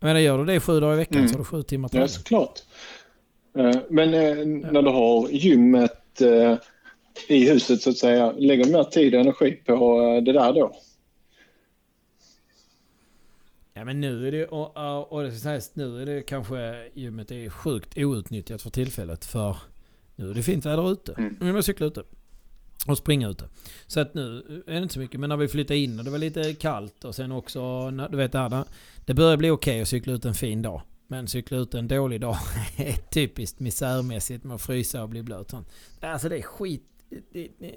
Jag 0.01 0.07
menar, 0.07 0.21
gör 0.21 0.39
du 0.39 0.45
det 0.45 0.61
sju 0.61 0.81
dagar 0.81 0.95
i 0.95 0.97
veckan 0.97 1.17
Mm. 1.19 1.29
så 1.29 1.35
har 1.35 1.39
du 1.39 1.45
sju 1.45 1.63
timmar 1.63 1.89
Ja, 1.89 1.93
träning. 1.93 2.09
såklart. 2.09 2.59
Eh, 3.59 3.77
Men 3.91 4.15
eh, 4.15 4.47
när 4.73 4.83
du 4.83 4.91
har 4.91 5.29
gymmet 5.29 6.21
eh, 6.21 6.57
i 7.29 7.51
huset 7.51 7.83
så 7.83 7.91
att 7.91 7.97
säga, 7.97 8.33
lägger 8.33 8.65
mer 8.73 8.85
tid 8.85 9.15
och 9.15 9.21
energi 9.21 9.53
på 9.53 10.03
eh, 10.03 10.23
det 10.23 10.33
där 10.33 10.53
då? 10.53 10.73
Ja 13.75 13.85
men 13.85 14.01
nu 14.01 14.29
är 14.29 14.33
det 14.33 14.47
och, 14.47 15.13
och, 15.13 15.23
det 15.23 15.31
ska 15.31 15.41
sägas, 15.41 15.71
nu 15.75 16.03
är 16.03 16.07
det 16.07 16.23
kanske 16.23 16.89
gymmet 16.95 17.31
är 17.31 17.51
sjukt 17.51 17.99
outnyttjat 17.99 18.63
för 18.63 18.71
tillfället 18.71 19.25
för 19.25 19.57
nu 20.17 20.31
är 20.31 20.35
det 20.35 20.43
fint 20.43 20.67
väder 20.67 20.93
ute. 20.93 21.13
Mm. 21.13 21.37
Nu 21.41 21.45
vill 21.47 21.55
man 21.55 21.63
cykla 21.63 21.87
ute. 21.87 22.03
Och 22.87 22.99
springa 22.99 23.29
ute. 23.29 23.45
Så 23.87 24.01
att 24.01 24.15
nu 24.15 24.63
är 24.67 24.73
det 24.73 24.79
inte 24.83 24.95
så 24.95 25.01
mycket. 25.01 25.21
Men 25.21 25.29
när 25.29 25.37
vi 25.37 25.49
flyttade 25.49 25.79
in 25.79 25.99
och 25.99 26.05
det 26.05 26.11
var 26.11 26.19
lite 26.19 26.55
kallt 26.55 27.05
och 27.05 27.15
sen 27.15 27.33
också, 27.33 27.91
när- 27.91 28.09
du 28.09 28.17
vet 28.17 28.33
det 28.33 28.39
här, 28.39 28.65
det 29.07 29.15
börjar 29.15 29.37
bli 29.37 29.51
okej 29.51 29.83
att 29.83 29.89
cykla 29.89 30.13
ut 30.13 30.25
en 30.25 30.35
fin 30.35 30.63
dag. 30.63 30.83
Men 31.07 31.29
cykla 31.29 31.59
ut 31.59 31.75
en 31.75 31.89
dålig 31.89 32.21
dag 32.21 32.37
är 32.77 32.93
typiskt 32.93 33.61
misärmässigt 33.61 34.45
med 34.45 34.55
att 34.55 34.63
frysa 34.63 35.03
och 35.03 35.09
bli 35.09 35.23
blöt. 35.23 35.53
Alltså 36.01 36.29
det 36.29 36.37
är 36.39 36.43
skit. 36.43 36.89
Det, 37.33 37.49
det, 37.59 37.73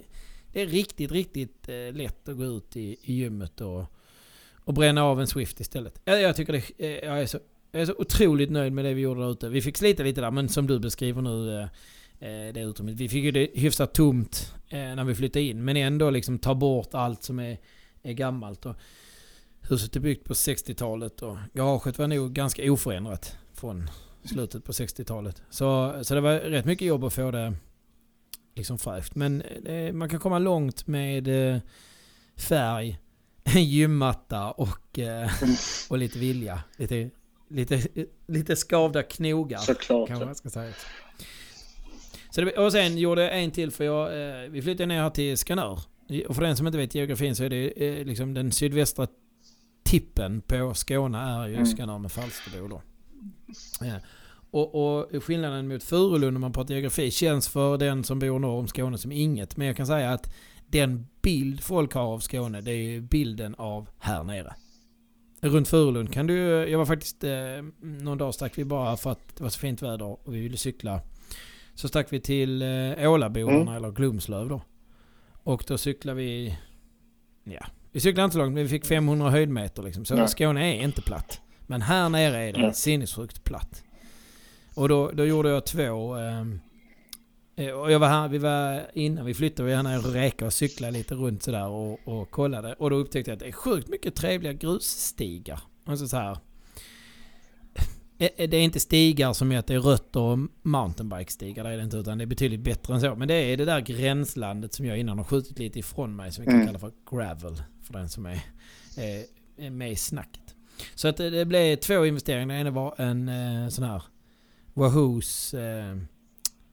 det 0.56 0.62
är 0.62 0.68
riktigt, 0.68 1.12
riktigt 1.12 1.70
eh, 1.70 1.94
lätt 1.94 2.30
att 2.30 2.38
gå 2.38 2.44
ut 2.44 2.78
i, 2.78 2.98
i 3.02 3.14
gymmet 3.14 3.62
och, 3.62 3.86
och 4.56 4.74
bränna 4.74 5.04
av 5.04 5.22
en 5.22 5.28
Swift 5.28 5.60
istället. 5.60 6.02
Jag, 6.06 6.22
jag 6.22 6.36
tycker 6.36 6.54
det, 6.54 6.64
eh, 6.78 7.10
jag 7.10 7.22
är, 7.22 7.26
så, 7.26 7.40
jag 7.72 7.82
är 7.82 7.86
så 7.86 7.96
otroligt 7.98 8.52
nöjd 8.52 8.74
med 8.74 8.86
det 8.86 8.94
vi 8.94 9.02
gjorde 9.02 9.22
där 9.22 9.32
ute. 9.32 9.50
Vi 9.50 9.62
fick 9.62 9.78
slita 9.78 10.04
lite 10.04 10.22
där, 10.22 10.32
men 10.32 10.50
som 10.50 10.68
du 10.68 10.80
beskriver 10.80 11.22
nu, 11.22 11.60
eh, 11.60 12.54
det 12.54 12.62
utrymmet. 12.62 12.96
Vi 12.96 13.10
fick 13.10 13.24
ju 13.24 13.32
det 13.32 13.50
hyfsat 13.54 13.94
tomt 13.94 14.54
när 14.70 15.04
vi 15.04 15.16
flyttade 15.16 15.46
in, 15.46 15.66
men 15.66 15.78
ändå 15.78 16.10
liksom 16.10 16.40
ta 16.40 16.56
bort 16.56 16.94
allt 16.94 17.24
som 17.24 17.40
är, 17.40 17.58
är 18.04 18.14
gammalt. 18.14 18.66
Och 18.66 18.76
huset 19.62 19.96
är 19.96 20.00
byggt 20.00 20.28
på 20.28 20.34
60-talet 20.34 21.22
och 21.22 21.38
garaget 21.54 21.98
var 21.98 22.08
nog 22.08 22.34
ganska 22.34 22.72
oförändrat 22.72 23.38
från 23.54 23.90
slutet 24.24 24.64
på 24.64 24.72
60-talet. 24.72 25.42
Så, 25.50 26.00
så 26.04 26.16
det 26.16 26.22
var 26.22 26.40
rätt 26.40 26.66
mycket 26.66 26.88
jobb 26.88 27.04
att 27.04 27.14
få 27.14 27.32
det 27.32 27.54
liksom 28.56 28.78
fräscht. 28.78 29.16
Men 29.16 29.42
eh, 29.42 29.94
man 29.94 30.10
kan 30.10 30.20
komma 30.20 30.40
långt 30.40 30.88
med 30.88 31.54
eh, 31.54 31.62
färg, 32.36 33.00
gymmatta 33.56 34.52
och, 34.52 35.00
eh, 35.00 35.30
och 35.90 35.98
lite 35.98 36.20
vilja. 36.20 36.64
Lite, 36.78 37.10
lite, 37.50 37.82
lite 38.28 38.56
skavda 38.56 39.04
knogar. 39.04 39.58
Såklart. 39.58 40.08
Kanske 40.08 40.26
man 40.26 40.36
ska 40.36 40.50
säga. 40.50 40.74
Så 42.30 42.42
det, 42.42 42.52
och 42.58 42.72
sen 42.72 42.98
gjorde 42.98 43.24
jag 43.24 43.44
en 43.44 43.52
till 43.52 43.72
för 43.72 43.84
jag, 43.84 44.30
eh, 44.44 44.50
vi 44.50 44.62
flyttade 44.62 44.86
ner 44.88 45.02
här 45.02 45.10
till 45.10 45.38
Skanör. 45.38 45.80
Och 46.28 46.36
för 46.36 46.42
den 46.42 46.58
som 46.58 46.68
inte 46.68 46.78
vet 46.78 46.96
geografin 46.96 47.36
så 47.36 47.44
är 47.44 47.50
det 47.50 47.88
eh, 47.88 48.06
liksom 48.06 48.34
den 48.34 48.52
sydvästra 48.52 49.08
tippen 49.84 50.42
på 50.42 50.74
Skåne 50.74 51.18
är 51.18 51.48
ju 51.48 51.54
Mm. 51.54 51.66
Skanör 51.66 52.00
med 52.00 52.12
Falsterbo 52.12 52.68
då. 52.68 52.82
Eh, 53.86 53.96
och, 54.56 55.00
och 55.00 55.24
skillnaden 55.24 55.68
mot 55.68 55.84
Furulund 55.84 56.38
om 56.38 56.42
man 56.42 56.54
pratar 56.54 56.74
geografi 56.74 57.12
känns 57.12 57.48
för 57.48 57.78
den 57.78 58.04
som 58.04 58.20
bor 58.20 58.40
norr 58.40 58.60
om 58.60 58.68
Skåne 58.68 58.98
som 58.98 59.12
inget. 59.12 59.58
Men 59.58 59.68
jag 59.68 59.78
kan 59.78 59.88
säga 59.88 60.12
att 60.12 60.34
den 60.68 61.08
bild 61.22 61.64
folk 61.64 61.94
har 61.94 62.02
av 62.04 62.20
Skåne 62.20 62.62
det 62.62 62.72
är 62.72 62.84
ju 62.84 63.02
bilden 63.02 63.56
av 63.56 63.90
här 64.00 64.24
nere. 64.24 64.54
Runt 65.42 65.68
Furulund 65.68 66.14
kan 66.14 66.28
du 66.28 66.36
Jag 66.70 66.78
var 66.78 66.86
faktiskt 66.86 67.24
eh, 67.24 67.32
någon 67.82 68.18
dag 68.18 68.34
stack 68.34 68.58
vi 68.58 68.66
bara 68.66 68.98
för 68.98 69.12
att 69.12 69.36
det 69.36 69.44
var 69.44 69.50
så 69.50 69.60
fint 69.60 69.82
väder 69.82 70.06
och 70.06 70.36
vi 70.36 70.40
ville 70.40 70.58
cykla. 70.58 71.00
Så 71.74 71.88
stack 71.88 72.14
vi 72.14 72.20
till 72.20 72.62
eh, 72.62 73.12
Ålabodarna 73.12 73.62
Mm. 73.62 73.74
eller 73.74 73.92
Glumslöv 73.92 74.50
då. 74.50 74.62
Och 75.44 75.64
då 75.68 75.78
cyklade 75.78 76.18
vi... 76.18 76.58
Ja, 77.44 77.66
vi 77.92 78.00
cyklade 78.00 78.26
inte 78.26 78.34
så 78.34 78.40
långt 78.40 78.54
men 78.54 78.64
vi 78.64 78.70
fick 78.70 78.86
500 78.86 79.30
höjdmeter 79.30 79.84
liksom. 79.84 80.06
Så 80.06 80.16
Nej. 80.16 80.28
Skåne 80.28 80.76
är 80.76 80.84
inte 80.84 81.02
platt. 81.02 81.42
Men 81.68 81.82
här 81.82 82.10
nere 82.10 82.44
är 82.44 82.54
det 82.54 82.62
Nej. 82.62 82.74
sinnessjukt 82.74 83.44
platt. 83.44 83.85
Och 84.76 84.90
då, 84.90 85.12
då 85.12 85.26
gjorde 85.26 85.50
jag 85.50 85.66
två... 85.66 86.14
ehm, 86.16 86.60
eh, 87.56 87.70
och 87.70 87.92
jag 87.92 88.00
var 88.00 88.08
här, 88.08 88.28
vi 88.28 88.38
var 88.38 88.92
innan 88.94 89.26
vi 89.26 89.34
flyttade, 89.34 89.70
vi 89.70 89.76
var 89.76 89.84
här 89.84 90.08
och 90.08 90.14
reka 90.14 90.46
och 90.46 90.54
cykla 90.54 90.90
lite 90.90 91.16
runt 91.16 91.44
sådär 91.44 91.68
och, 91.68 92.00
och 92.08 92.32
kollade. 92.32 92.74
Och 92.74 92.90
då 92.90 92.96
upptäckte 92.96 93.32
jag 93.32 93.36
att 93.36 93.40
det 93.40 93.48
är 93.48 93.52
sjukt 93.52 93.88
mycket 93.90 94.16
trevliga 94.16 94.54
grusstigar. 94.54 95.60
Alltså 95.86 96.08
så 96.08 96.18
här. 96.18 96.38
Eh, 98.18 98.30
eh, 98.38 98.50
Det 98.50 98.58
är 98.58 98.62
inte 98.64 98.80
stigar 98.80 99.34
som 99.34 99.52
är 99.52 99.58
att 99.60 99.68
det 99.68 99.74
är 99.74 99.80
rötter 99.80 100.20
och 100.20 100.40
mountainbike-stigar, 100.64 101.64
det 101.64 101.70
är 101.70 101.78
det 101.78 101.84
inte. 101.84 101.98
Utan 101.98 102.18
det 102.18 102.24
är 102.24 102.26
betydligt 102.26 102.60
bättre 102.60 102.94
än 102.94 103.02
så. 103.02 103.16
Men 103.16 103.28
det 103.28 103.34
är 103.34 103.58
det 103.58 103.66
där 103.66 103.80
gränslandet 103.80 104.74
som 104.74 104.86
jag 104.86 104.98
innan 105.00 105.18
har 105.18 105.26
skjutit 105.26 105.60
lite 105.60 105.80
ifrån 105.80 106.16
mig. 106.16 106.32
Som 106.32 106.42
vi 106.42 106.46
kan 106.46 106.56
Mm. 106.56 106.66
kalla 106.68 106.80
för 106.80 106.92
gravel. 107.12 107.62
För 107.84 107.94
den 107.94 108.10
som 108.10 108.26
är, 108.26 108.40
är, 108.98 109.24
är 109.58 109.70
med 109.70 109.92
i 109.92 109.96
snacket. 109.96 110.42
Så 110.96 111.08
att 111.08 111.18
det, 111.18 111.46
blev 111.46 111.76
två 111.76 112.06
investeringar. 112.06 112.48
Den 112.48 112.58
ena 112.58 112.72
var 112.72 112.96
en 112.98 113.30
eh, 113.30 113.70
sån 113.70 113.84
här 113.86 114.02
Wahoos 114.76 115.54
eh, 115.54 115.98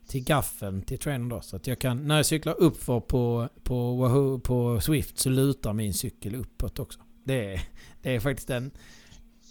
till 0.06 0.24
gaffeln 0.24 0.82
till 0.82 0.98
trainern 0.98 1.28
då. 1.28 1.40
Så 1.40 1.56
att 1.56 1.66
jag 1.66 1.78
kan, 1.78 2.06
när 2.06 2.16
jag 2.16 2.26
cyklar 2.26 2.60
uppför 2.60 3.00
på, 3.00 3.48
på, 3.62 3.96
Wahoo, 3.96 4.38
på 4.38 4.80
Swift 4.80 5.18
så 5.18 5.28
lutar 5.28 5.72
min 5.72 5.94
cykel 5.94 6.34
uppåt 6.34 6.78
också. 6.78 7.00
Det 7.24 7.54
är, 7.54 7.60
det 8.02 8.14
är 8.14 8.20
faktiskt 8.20 8.50
en... 8.50 8.70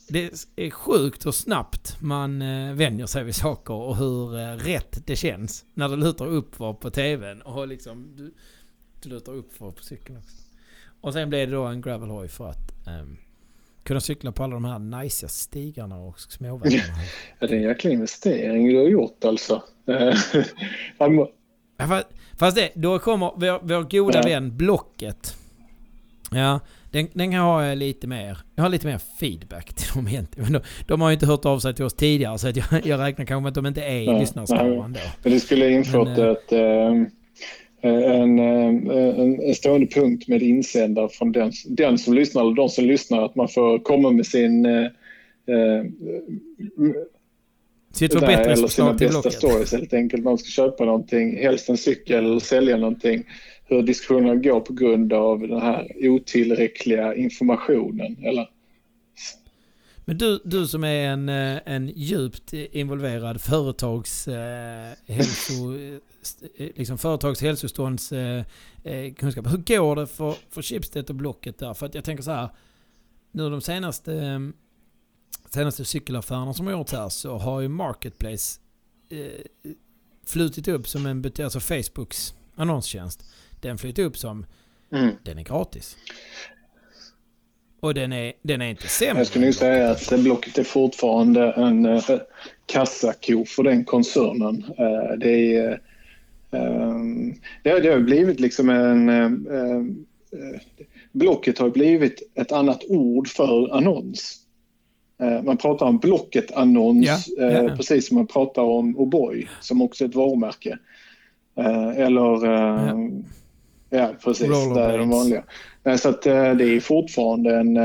Det 0.10 0.48
är 0.56 0.70
sjukt 0.70 1.26
hur 1.26 1.32
snabbt 1.32 2.02
man 2.02 2.42
eh, 2.42 2.74
vänjer 2.74 3.06
sig 3.06 3.24
vid 3.24 3.36
saker 3.36 3.74
och 3.74 3.98
hur 3.98 4.40
eh, 4.40 4.56
rätt 4.56 5.06
det 5.06 5.16
känns 5.16 5.66
när 5.74 5.90
du 5.90 5.96
lutar 5.96 6.28
uppför 6.28 6.74
på 6.74 6.90
tvn 6.90 7.42
och 7.42 7.68
liksom 7.68 8.16
du, 8.16 8.34
du 9.02 9.10
lutar 9.10 9.34
uppför 9.34 9.72
på 9.72 9.84
cykeln 9.84 10.18
också. 10.18 10.36
Och 11.02 11.14
sen 11.14 11.30
blev 11.30 11.50
det 11.50 11.56
då 11.56 11.64
en 11.64 11.82
gravelhoj 11.82 12.28
för 12.28 12.50
att 12.50 12.72
Eh, 12.88 13.06
kunna 13.84 14.00
cykla 14.00 14.32
på 14.32 14.44
alla 14.44 14.54
de 14.54 14.66
här 14.66 14.80
najsiga 14.80 15.30
stigarna 15.30 15.98
och 15.98 16.20
småvägarna. 16.20 16.84
Ja, 17.40 17.48
det 17.48 17.54
är 17.54 17.58
en 17.58 17.64
jäkla 17.64 17.90
investering 17.92 18.68
du 18.68 18.78
har 18.78 18.88
gjort 18.88 19.26
alltså. 19.26 19.64
Ja, 21.78 21.88
fast, 21.88 22.08
fast 22.40 22.58
det, 22.58 22.72
då 22.76 23.00
kommer 23.00 23.32
vår, 23.36 23.60
vår 23.68 23.84
goda 23.90 24.20
Ja. 24.20 24.28
vän 24.30 24.58
Blocket. 24.58 25.36
Ja, 26.32 26.60
den, 26.92 27.08
den 27.14 27.32
kan 27.32 27.40
ha 27.40 27.66
eh, 27.66 27.76
lite 27.76 28.08
mer, 28.08 28.38
jag 28.56 28.64
har 28.64 28.70
lite 28.70 28.88
mer 28.88 28.98
feedback 29.20 29.74
till 29.74 29.88
dem 29.96 30.08
egentligen. 30.08 30.54
De, 30.54 30.62
de 30.88 31.02
har 31.02 31.10
ju 31.10 31.14
inte 31.14 31.26
hört 31.26 31.46
av 31.46 31.60
sig 31.60 31.74
till 31.76 31.86
oss 31.86 31.94
tidigare 31.94 32.38
så 32.38 32.48
jag, 32.48 32.86
jag 32.86 33.00
räknar 33.00 33.26
kanske 33.26 33.42
med 33.42 33.50
att 33.50 33.56
de 33.56 33.66
inte 33.66 33.82
är 33.84 34.00
i 34.00 34.06
Ja, 34.06 34.20
lyssnarskaran 34.20 34.94
då. 34.94 35.00
Men 35.24 35.32
det 35.34 35.40
skulle 35.40 35.66
ha 35.66 35.70
infört 35.72 36.08
Men, 36.08 36.20
eh, 36.20 36.28
ett, 36.32 36.52
eh, 36.52 37.04
en, 37.90 38.40
eh, 38.40 39.20
en, 39.20 39.42
en 39.42 39.56
stående 39.56 39.88
punkt 39.88 40.28
med 40.28 40.42
insändare 40.42 41.10
från 41.10 41.32
den, 41.32 41.52
den 41.66 41.98
som 41.98 42.14
lyssnar 42.14 42.42
eller 42.42 42.56
de 42.56 42.70
som 42.70 42.86
lyssnar 42.86 43.26
att 43.26 43.36
man 43.36 43.48
får 43.48 43.80
komma 43.80 44.12
med 44.12 44.26
sin 44.26 44.66
eh, 44.66 44.86
eh, 45.48 45.86
Sitt 47.94 48.12
där, 48.12 48.40
eller 48.40 48.68
sina 48.68 48.94
bästa 48.94 49.12
Blocket. 49.22 49.34
stories 49.34 49.72
helt 49.72 49.94
enkelt. 49.94 50.24
Man 50.24 50.38
ska 50.38 50.50
köpa 50.50 50.86
någonting, 50.86 51.38
helst 51.38 51.70
en 51.70 51.78
cykel 51.78 52.26
eller 52.26 52.40
sälja 52.40 52.78
någonting. 52.78 53.24
Hur 53.66 53.84
diskussionerna 53.84 54.36
går 54.36 54.60
på 54.60 54.74
grund 54.74 55.14
av 55.14 55.40
den 55.40 55.62
här 55.62 55.92
otillräckliga 56.00 57.16
informationen. 57.16 58.18
Eller? 58.24 58.48
Men 60.06 60.18
du, 60.18 60.42
du 60.46 60.68
som 60.68 60.84
är 60.84 61.08
en, 61.10 61.30
eh, 61.30 61.60
en 61.66 61.88
djupt 61.96 62.54
involverad 62.54 63.42
företags, 63.42 64.28
eh, 64.28 64.94
hälso, 65.08 65.54
eh, 65.78 66.00
liksom 66.76 66.98
företags 66.98 67.42
hälsostånds 67.42 68.12
eh, 68.12 68.46
eh, 68.84 69.14
kunskap. 69.14 69.52
Hur 69.52 69.58
går 69.58 69.96
det 69.96 70.08
för, 70.08 70.36
för 70.50 70.62
Schibsted 70.62 71.10
och 71.10 71.16
Blocket 71.16 71.58
där? 71.60 71.74
För 71.74 71.86
att 71.86 71.96
jag 71.96 72.04
tänker 72.04 72.24
så 72.24 72.32
här. 72.32 72.50
Nu 73.32 73.50
de 73.50 73.62
senaste, 73.62 74.42
senaste 75.50 75.86
cykelaffärerna 75.86 76.54
som 76.54 76.66
har 76.66 76.74
gjorts 76.74 76.92
här 76.94 77.10
så 77.10 77.38
har 77.38 77.62
ju 77.62 77.68
Marketplace 77.68 78.60
eh, 79.10 79.18
flutit 80.26 80.68
upp 80.68 80.88
som 80.88 81.06
en, 81.06 81.32
alltså 81.44 81.60
Facebooks 81.60 82.34
annonstjänst. 82.56 83.26
Den 83.62 83.78
flyter 83.78 84.04
upp 84.04 84.18
som, 84.18 84.46
Mm. 84.94 85.16
den 85.24 85.40
är 85.40 85.44
gratis. 85.44 85.98
Och 87.82 87.94
den 87.94 88.14
är, 88.14 88.34
den 88.42 88.62
är 88.62 88.70
inte 88.70 88.88
sämre. 88.88 89.18
Jag 89.18 89.28
skulle 89.28 89.46
nog 89.46 89.54
säga 89.54 89.92
att 89.92 90.20
Blocket 90.20 90.58
är 90.58 90.64
fortfarande 90.64 91.52
en 91.52 91.86
eh, 91.86 92.04
kassako 92.66 93.46
för 93.46 93.64
den 93.64 93.86
koncernen. 93.86 94.66
Eh, 94.78 95.18
det 95.18 95.56
är 95.56 95.82
Um, 96.54 97.34
det, 97.64 97.80
det 97.80 97.90
har 97.90 98.00
blivit 98.00 98.40
liksom 98.40 98.70
en... 98.70 99.10
Uh, 99.10 99.82
Blocket 101.12 101.58
har 101.58 101.70
blivit 101.70 102.32
ett 102.36 102.52
annat 102.52 102.84
ord 102.88 103.28
för 103.28 103.76
annons. 103.76 104.38
Man 105.44 105.58
pratar 105.58 105.86
om 105.86 105.98
Blocket-annons 105.98 107.30
yeah, 107.38 107.52
yeah. 107.52 107.78
precis 107.78 108.08
som 108.08 108.18
man 108.18 108.28
pratar 108.28 108.62
om 108.62 108.98
O'boy 108.98 109.48
som 109.60 109.82
också 109.82 110.04
är 110.04 110.10
ett 110.10 110.16
varumärke. 110.16 110.78
Eller. 111.96 112.46
Ja, 113.94 114.16
precis. 114.24 114.48
Det 114.48 114.82
är 114.82 114.98
de 114.98 115.10
vanliga. 115.10 115.44
Så 115.98 116.10
att 116.10 116.22
det 116.22 116.64
är 116.64 116.80
fortfarande 116.80 117.56
en, 117.56 117.78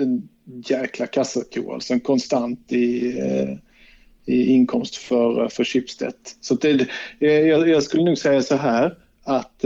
en 0.00 0.28
jäkla 0.64 1.06
kassako, 1.06 1.72
alltså 1.72 1.92
en 1.92 2.00
konstant 2.00 2.72
i, 2.72 3.16
i 4.26 4.44
inkomst 4.44 4.96
för, 4.96 5.48
för 5.48 5.64
Schibsted. 5.64 6.14
Så 6.40 6.54
det, 6.54 6.88
jag, 7.18 7.68
jag, 7.68 7.82
skulle 7.82 8.04
nog 8.04 8.18
säga 8.18 8.42
så 8.42 8.56
här 8.56 8.98
att, 9.24 9.64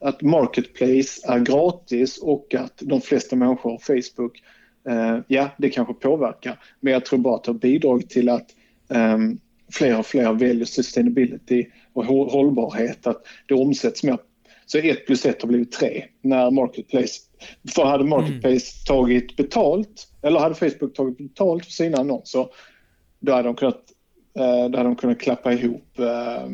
att 0.00 0.22
Marketplace 0.22 1.20
är 1.24 1.38
gratis 1.38 2.18
och 2.18 2.54
att 2.54 2.74
de 2.80 3.00
flesta 3.00 3.36
människor 3.36 3.70
har 3.70 3.78
Facebook. 3.78 4.42
Ja, 5.26 5.50
det 5.58 5.70
kanske 5.70 5.94
påverkar, 5.94 6.60
men 6.80 6.92
jag 6.92 7.04
tror 7.04 7.18
bara 7.18 7.36
att 7.36 7.44
det 7.44 7.50
har 7.50 7.58
bidragit 7.58 8.10
till 8.10 8.28
att 8.28 8.46
fler 9.72 9.98
och 9.98 10.06
fler 10.06 10.32
väljer 10.32 10.64
sustainability 10.64 11.66
och 11.92 12.04
hållbarhet, 12.04 13.06
att 13.06 13.22
det 13.46 13.54
omsätts 13.54 14.02
mer. 14.02 14.18
Så 14.66 14.78
ett 14.78 15.06
plus 15.06 15.26
ett 15.26 15.42
har 15.42 15.48
blivit 15.48 15.72
tre 15.72 16.04
när 16.22 16.50
Marketplace... 16.50 17.20
För 17.74 17.84
hade 17.84 18.04
Marketplace 18.04 18.46
mm. 18.52 18.84
tagit 18.86 19.36
betalt, 19.36 20.08
eller 20.22 20.40
hade 20.40 20.54
Facebook 20.54 20.94
tagit 20.94 21.18
betalt 21.18 21.64
för 21.64 21.72
sina 21.72 21.98
annonser, 21.98 22.46
då 23.20 23.32
hade 23.32 23.48
de 23.48 23.54
kunnat, 23.56 23.82
eh, 24.38 24.68
då 24.70 24.78
hade 24.78 24.88
de 24.88 24.96
kunnat 24.96 25.20
klappa 25.20 25.52
ihop 25.52 25.98
eh, 25.98 26.44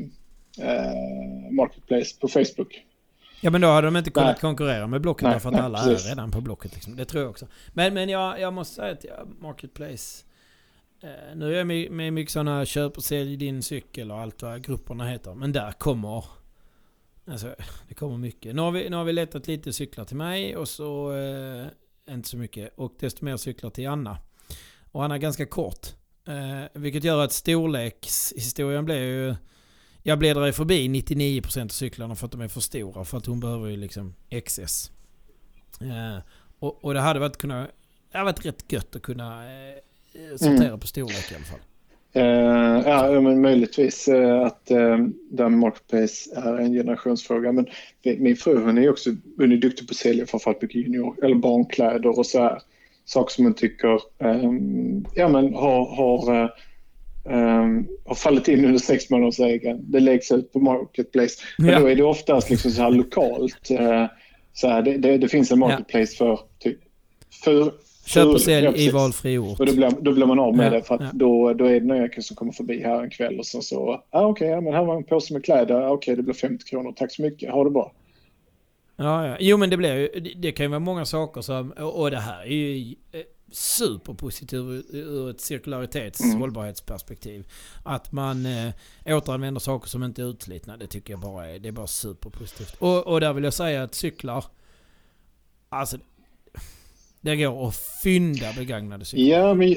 eh, 0.68 1.51
Marketplace 1.51 2.20
på 2.20 2.29
Facebook. 2.29 2.85
Ja 3.40 3.51
men 3.51 3.61
då 3.61 3.68
hade 3.68 3.87
de 3.87 3.96
inte 3.96 4.11
kunnat 4.11 4.29
nej. 4.29 4.40
konkurrera 4.40 4.87
med 4.87 5.01
Blocket 5.01 5.22
nej, 5.22 5.33
därför 5.33 5.49
att 5.49 5.55
nej, 5.55 5.62
alla 5.62 5.79
precis. 5.79 6.07
är 6.07 6.09
redan 6.09 6.31
på 6.31 6.40
Blocket. 6.40 6.75
Liksom. 6.75 6.96
Det 6.96 7.05
tror 7.05 7.22
jag 7.22 7.31
också. 7.31 7.46
Men, 7.72 7.94
men 7.94 8.09
jag, 8.09 8.40
jag 8.40 8.53
måste 8.53 8.75
säga 8.75 8.92
att 8.92 9.05
ja, 9.05 9.27
Marketplace 9.40 10.25
Eh, 11.07 11.37
nu 11.37 11.53
är 11.53 11.59
jag 11.59 11.66
med, 11.66 11.90
med 11.90 12.12
mycket 12.12 12.33
sådana 12.33 12.66
köp 12.66 12.97
och 12.97 13.05
sälj 13.05 13.37
din 13.37 13.62
cykel 13.62 14.11
och 14.11 14.21
allt 14.21 14.42
vad 14.42 14.64
grupperna 14.64 15.09
heter. 15.09 15.35
Men 15.35 15.53
där 15.53 15.73
kommer... 15.73 16.25
Alltså, 17.27 17.55
det 17.88 17.95
kommer 17.95 18.16
mycket. 18.16 18.55
Nu 18.55 18.62
har 18.62 18.71
vi, 18.71 18.90
nu 18.90 18.97
har 18.97 19.05
vi 19.05 19.12
letat 19.12 19.47
lite 19.47 19.73
cyklar 19.73 20.05
till 20.05 20.16
mig 20.16 20.57
och 20.57 20.69
så... 20.69 21.16
Eh, 21.16 21.66
inte 22.14 22.29
så 22.29 22.37
mycket. 22.37 22.73
Och 22.77 22.95
desto 22.99 23.25
mer 23.25 23.37
cyklar 23.37 23.71
till 23.71 23.88
Anna. 23.88 24.19
Och 24.92 25.05
Anna 25.05 25.14
är 25.14 25.19
ganska 25.19 25.47
kort. 25.47 25.87
Eh, 26.29 26.64
vilket 26.73 27.05
gör 27.05 27.25
att 27.25 27.33
storlekshistorien 27.33 28.85
blir 28.85 28.97
ju... 28.97 29.35
Jag 30.03 30.19
bläddrar 30.19 30.47
ju 30.47 30.53
förbi 30.53 30.88
99% 30.88 31.64
av 31.64 31.69
cyklarna 31.69 32.14
för 32.14 32.27
att 32.27 32.33
de 32.33 32.40
är 32.40 32.49
för 32.49 32.61
stora. 32.61 33.05
För 33.05 33.19
att 33.19 33.27
hon 33.27 33.40
behöver 33.40 33.69
ju 33.69 33.77
liksom 33.77 34.14
XS. 34.47 34.92
Eh, 35.81 36.19
och, 36.59 36.85
och 36.85 36.95
det 36.95 37.01
hade 37.01 37.21
varit, 37.21 37.37
kunna, 37.37 37.69
det 38.11 38.19
hade 38.19 38.25
varit 38.25 38.47
rätt 38.47 38.73
gött 38.73 38.97
att 38.97 39.03
kunna 39.03 39.45
Eh, 39.45 39.79
sortera 40.38 40.66
mm. 40.66 40.81
på 40.81 40.87
storlek 40.87 41.33
i 41.33 41.35
alla 41.35 41.44
fall. 41.44 41.61
Uh, 42.16 42.83
ja, 42.87 43.20
men 43.20 43.40
möjligtvis 43.40 44.09
uh, 44.09 44.42
att 44.42 44.68
uh, 44.70 45.07
den 45.31 45.59
marketplace 45.59 46.31
är 46.37 46.57
en 46.57 46.72
generationsfråga. 46.72 47.52
Men 47.52 47.66
min 48.18 48.37
fru 48.37 48.64
hon 48.64 48.79
är 48.79 48.90
också 48.90 49.11
hon 49.37 49.52
är 49.52 49.57
duktig 49.57 49.88
på 49.88 49.92
att 49.92 49.96
sälja 49.96 50.26
framförallt 50.26 50.62
mycket 50.62 50.81
junior 50.81 51.24
eller 51.24 51.35
barnkläder 51.35 52.18
och 52.18 52.26
så 52.26 52.42
här. 52.42 52.62
Saker 53.05 53.33
som 53.35 53.44
hon 53.44 53.55
tycker 53.55 54.00
um, 54.18 55.07
ja, 55.14 55.29
men 55.29 55.55
har, 55.55 55.96
har, 55.96 56.52
um, 57.24 57.88
har 58.05 58.14
fallit 58.14 58.48
in 58.48 58.64
under 58.64 58.79
sex 58.79 59.11
månadersregeln. 59.11 59.85
Det 59.90 60.00
läggs 60.00 60.33
ut 60.33 60.52
på 60.52 60.59
marketplace. 60.59 61.42
Men 61.59 61.70
ja. 61.70 61.81
då 61.81 61.87
är 61.87 61.96
det 61.96 62.02
oftast 62.02 62.50
liksom 62.50 62.70
så 62.70 62.83
här 62.83 62.90
lokalt. 62.90 63.66
så 64.52 64.68
här, 64.68 64.83
det, 64.83 64.96
det, 64.96 65.18
det, 65.18 65.29
finns 65.29 65.52
en 65.52 65.59
marketplace 65.59 66.16
ja. 66.18 66.37
för 66.37 66.38
typ 66.59 66.79
för, 67.44 67.72
Köp 68.07 68.27
och 68.27 68.40
sälj 68.40 68.87
i 68.87 68.90
valfri 68.90 69.38
ort. 69.38 69.61
Och 69.61 69.66
då 69.66 69.73
blir, 69.73 69.90
då 70.01 70.12
blir 70.12 70.27
man 70.27 70.38
av 70.38 70.57
med 70.57 70.66
ja, 70.66 70.71
det 70.71 70.83
för 70.83 70.95
att 70.95 71.01
ja. 71.01 71.11
då, 71.12 71.53
då 71.53 71.64
är 71.64 71.81
det 71.81 71.87
någon 71.87 72.23
som 72.23 72.37
kommer 72.37 72.53
förbi 72.53 72.83
här 72.83 73.03
en 73.03 73.11
kväll 73.11 73.38
och 73.38 73.47
så 73.47 73.62
så, 73.62 74.03
ah, 74.11 74.27
okej, 74.27 74.31
okay, 74.31 74.49
ja, 74.49 74.61
men 74.61 74.75
här 74.75 74.85
var 74.85 74.97
en 74.97 75.05
påse 75.05 75.33
med 75.33 75.45
kläder, 75.45 75.75
ah, 75.75 75.79
okej 75.79 75.92
okay, 75.92 76.14
det 76.14 76.23
blir 76.23 76.35
50 76.35 76.64
kronor, 76.64 76.92
tack 76.97 77.12
så 77.12 77.23
mycket, 77.23 77.51
ha 77.51 77.64
det 77.64 77.71
bra. 77.71 77.92
Ja, 78.97 79.27
ja. 79.27 79.37
Jo 79.40 79.57
men 79.57 79.71
det 79.71 79.77
blir 79.77 79.97
ju, 79.97 80.35
det 80.37 80.53
kan 80.53 80.64
ju 80.64 80.71
vara 80.71 80.81
många 80.81 81.05
saker 81.05 81.40
som, 81.40 81.71
och 81.71 82.11
det 82.11 82.21
här 82.21 82.42
är 82.42 82.47
ju 82.47 82.95
eh, 83.12 83.21
superpositivt 83.53 84.85
ur 84.90 85.31
ett 85.31 85.40
cirkularitets 85.40 86.21
mm. 86.21 86.40
hållbarhetsperspektiv. 86.40 87.47
Att 87.83 88.12
man 88.12 88.47
eh, 88.47 88.73
återanvänder 89.07 89.61
saker 89.61 89.88
som 89.88 90.03
inte 90.03 90.23
är 90.23 90.27
utslitna, 90.31 90.77
det 90.77 90.87
tycker 90.87 91.12
jag 91.12 91.21
bara 91.21 91.47
är, 91.47 91.59
det 91.59 91.69
är 91.69 91.73
bara 91.73 91.87
superpositivt. 91.87 92.77
Och, 92.79 93.07
och 93.07 93.21
där 93.21 93.33
vill 93.33 93.45
jag 93.45 93.55
säga 93.55 93.83
att 93.83 93.95
cyklar, 93.95 94.45
alltså 95.69 95.99
det 97.27 97.37
går 97.37 97.69
att 97.69 97.77
fynda 98.03 98.53
begagnade 98.53 99.05
cyklar. 99.05 99.39
Ja, 99.39 99.55
men... 99.55 99.75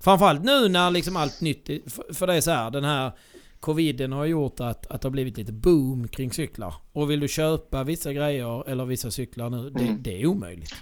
Framförallt 0.00 0.44
nu 0.44 0.68
när 0.68 0.90
liksom 0.90 1.16
allt 1.16 1.40
nytt... 1.40 1.66
För 2.12 2.26
det 2.26 2.34
är 2.34 2.40
så 2.40 2.50
här, 2.50 2.70
den 2.70 2.84
här 2.84 3.12
coviden 3.60 4.12
har 4.12 4.24
gjort 4.24 4.60
att, 4.60 4.86
att 4.86 5.00
det 5.00 5.08
har 5.08 5.10
blivit 5.10 5.36
lite 5.36 5.52
boom 5.52 6.08
kring 6.08 6.32
cyklar. 6.32 6.74
Och 6.92 7.10
vill 7.10 7.20
du 7.20 7.28
köpa 7.28 7.84
vissa 7.84 8.12
grejer 8.12 8.68
eller 8.68 8.84
vissa 8.84 9.10
cyklar 9.10 9.50
nu, 9.50 9.70
det, 9.70 9.84
mm. 9.84 10.02
det 10.02 10.22
är 10.22 10.26
omöjligt. 10.26 10.74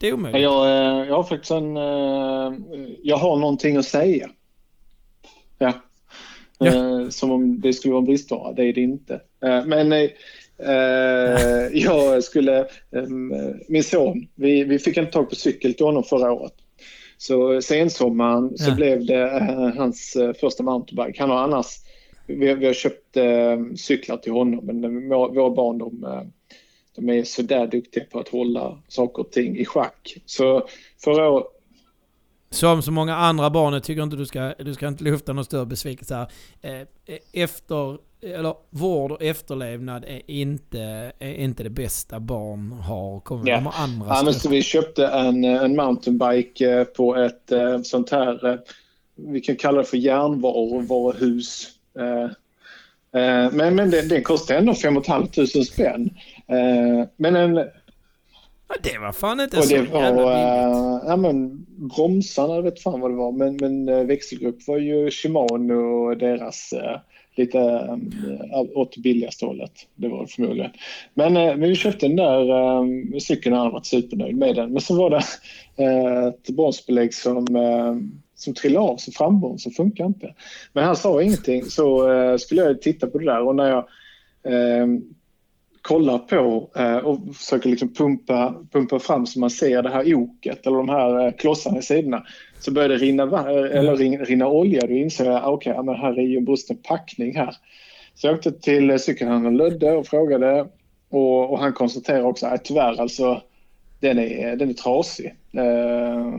Det 0.00 0.08
är 0.08 0.12
omöjligt. 0.12 0.42
Jag, 0.42 0.66
eh, 0.66 1.08
jag 1.08 1.16
har 1.16 1.22
faktiskt 1.22 1.50
en... 1.50 1.76
Eh, 1.76 2.52
jag 3.02 3.16
har 3.16 3.36
någonting 3.36 3.76
att 3.76 3.84
säga. 3.84 4.30
Ja. 5.58 5.72
ja. 6.58 6.66
Eh, 6.66 7.08
som 7.08 7.30
om 7.30 7.60
det 7.60 7.72
skulle 7.72 7.92
vara 7.92 8.00
en 8.00 8.06
bristvara. 8.06 8.52
Det 8.52 8.64
är 8.64 8.72
det 8.72 8.80
inte. 8.80 9.20
Men 9.40 10.08
jag 11.72 12.24
skulle, 12.24 12.66
um, 12.90 13.34
min 13.68 13.84
son, 13.84 14.26
vi, 14.34 14.64
vi 14.64 14.78
fick 14.78 14.96
inte 14.96 15.12
tag 15.12 15.28
på 15.28 15.34
cykel 15.34 15.74
till 15.74 15.86
honom 15.86 16.02
förra 16.04 16.32
året. 16.32 16.52
Så 17.18 17.62
sensommaren 17.62 18.58
så 18.58 18.70
ja. 18.70 18.74
blev 18.74 19.06
det 19.06 19.24
uh, 19.24 19.76
hans 19.76 20.16
uh, 20.16 20.32
första 20.32 20.62
mountainbike. 20.62 21.20
Han 21.22 21.30
har 21.30 21.38
annars, 21.38 21.66
vi, 22.26 22.54
vi 22.54 22.66
har 22.66 22.72
köpt 22.72 23.16
cyklar 23.76 24.16
till 24.16 24.32
honom 24.32 24.66
men 24.66 25.08
våra 25.08 25.50
barn 25.50 25.78
de, 25.78 26.06
de 26.96 27.08
är 27.08 27.24
sådär 27.24 27.66
duktiga 27.66 28.04
på 28.04 28.18
att 28.20 28.28
hålla 28.28 28.78
saker 28.88 29.22
och 29.22 29.32
ting 29.32 29.58
i 29.58 29.64
schack. 29.64 30.16
Så 30.26 30.68
förra 31.04 31.28
året 31.28 31.46
som 32.52 32.82
så 32.82 32.92
många 32.92 33.16
andra 33.16 33.50
barn, 33.50 33.72
jag 33.72 33.82
tycker 33.82 34.02
inte 34.02 34.16
du 34.16 34.26
ska, 34.26 34.54
du 34.58 34.74
ska 34.74 34.88
inte 34.88 35.04
lufta 35.04 35.32
någon 35.32 35.44
större 35.44 35.66
besvikelse 35.66 36.14
här. 36.14 36.28
Efter 37.32 37.98
eller 38.22 38.54
vård 38.70 39.12
och 39.12 39.22
efterlevnad 39.22 40.04
är 40.04 40.22
inte, 40.26 41.12
är 41.18 41.34
inte 41.34 41.62
det 41.62 41.70
bästa 41.70 42.20
barn 42.20 42.72
har. 42.72 43.20
Kommer 43.20 43.50
ja. 43.50 43.56
de 43.56 43.66
andra 43.66 44.06
ja, 44.08 44.22
men 44.24 44.34
så 44.34 44.48
vi 44.48 44.62
köpte 44.62 45.06
en, 45.06 45.44
en 45.44 45.76
mountainbike 45.76 46.70
eh, 46.70 46.84
på 46.84 47.16
ett 47.16 47.52
eh, 47.52 47.82
sånt 47.82 48.10
här, 48.10 48.48
eh, 48.48 48.58
vi 49.16 49.40
kan 49.40 49.56
kalla 49.56 49.78
det 49.78 49.84
för 49.84 49.96
järnvaruhus. 49.96 51.68
Men, 53.52 53.74
men 53.74 53.90
den, 53.90 54.08
den 54.08 54.22
kostar 54.22 54.54
ändå 54.54 54.74
5 54.74 55.02
500 55.02 55.36
spänn. 55.46 56.10
Men 57.16 57.36
en... 57.36 57.54
det 57.54 58.98
var 59.00 59.12
fan 59.12 59.40
inte 59.40 59.58
och 59.58 59.64
så 59.64 59.74
det 59.74 60.12
var, 60.12 60.32
ja, 61.06 61.16
men 61.16 61.66
Bromsarna, 61.68 62.54
jag 62.54 62.62
vet 62.62 62.82
fan 62.82 63.00
vad 63.00 63.10
det 63.10 63.16
var, 63.16 63.32
men, 63.32 63.56
men 63.56 64.06
växelgrupp 64.06 64.68
var 64.68 64.78
ju 64.78 65.10
Shimano 65.10 65.74
och 65.74 66.16
deras 66.16 66.74
lite 67.36 67.58
äh, 68.52 68.60
åt 68.74 68.96
billigaste 68.96 69.46
hållet. 69.46 69.72
Det 69.94 70.08
var 70.08 70.22
det 70.22 70.28
förmodligen. 70.28 70.70
Men, 71.14 71.36
äh, 71.36 71.56
men 71.56 71.68
vi 71.68 71.74
köpte 71.74 72.08
den 72.08 72.16
där 72.16 72.50
äh, 72.50 73.18
cykeln 73.18 73.54
och 73.54 73.62
han 73.62 73.72
var 73.72 73.80
supernöjd 73.82 74.36
med 74.36 74.56
den. 74.56 74.72
Men 74.72 74.80
så 74.80 74.94
var 74.94 75.10
det 75.10 75.22
äh, 75.84 76.24
ett 76.24 76.50
bromsbelägg 76.50 77.14
som, 77.14 77.56
äh, 77.56 77.96
som 78.34 78.54
trillade 78.54 78.86
av, 78.86 78.96
så 78.96 79.12
frambromsen 79.12 79.72
funkar 79.72 80.06
inte. 80.06 80.34
Men 80.72 80.84
han 80.84 80.96
sa 80.96 81.22
ingenting 81.22 81.64
så 81.64 82.12
äh, 82.12 82.36
skulle 82.36 82.62
jag 82.62 82.82
titta 82.82 83.06
på 83.06 83.18
det 83.18 83.24
där 83.24 83.46
och 83.46 83.56
när 83.56 83.68
jag 83.68 83.88
äh, 84.42 84.86
kollar 85.82 86.18
på 86.18 86.70
eh, 86.76 86.96
och 86.96 87.36
försöker 87.36 87.70
liksom 87.70 87.94
pumpa, 87.94 88.54
pumpa 88.72 88.98
fram 88.98 89.26
så 89.26 89.40
man 89.40 89.50
ser 89.50 89.82
det 89.82 89.90
här 89.90 90.14
oket 90.14 90.66
eller 90.66 90.76
de 90.76 90.88
här 90.88 91.26
eh, 91.26 91.32
klossarna 91.32 91.78
i 91.78 91.82
sidorna 91.82 92.26
så 92.58 92.70
börjar 92.72 92.88
det 92.88 92.96
rinna, 92.96 93.22
eller 93.50 93.96
rinna, 93.96 94.24
rinna 94.24 94.48
olja. 94.48 94.86
Då 94.86 94.92
inser 94.92 95.24
jag 95.24 95.36
att 95.36 95.46
okay, 95.46 95.82
men 95.82 95.94
här 95.94 96.18
är 96.18 96.22
ju 96.22 96.36
en 96.36 96.44
brusten 96.44 96.76
packning 96.76 97.36
här. 97.36 97.56
Så 98.14 98.26
jag 98.26 98.34
åkte 98.34 98.52
till 98.52 98.98
cykelhandeln 98.98 99.56
Lödde 99.56 99.92
och 99.92 100.06
frågade 100.06 100.66
och, 101.10 101.50
och 101.50 101.58
han 101.58 101.72
konstaterar 101.72 102.22
också 102.22 102.46
att 102.46 102.64
tyvärr 102.64 103.00
alltså 103.00 103.42
den 104.00 104.18
är, 104.18 104.56
den 104.56 104.70
är 104.70 104.74
trasig. 104.74 105.34
Eh, 105.52 106.34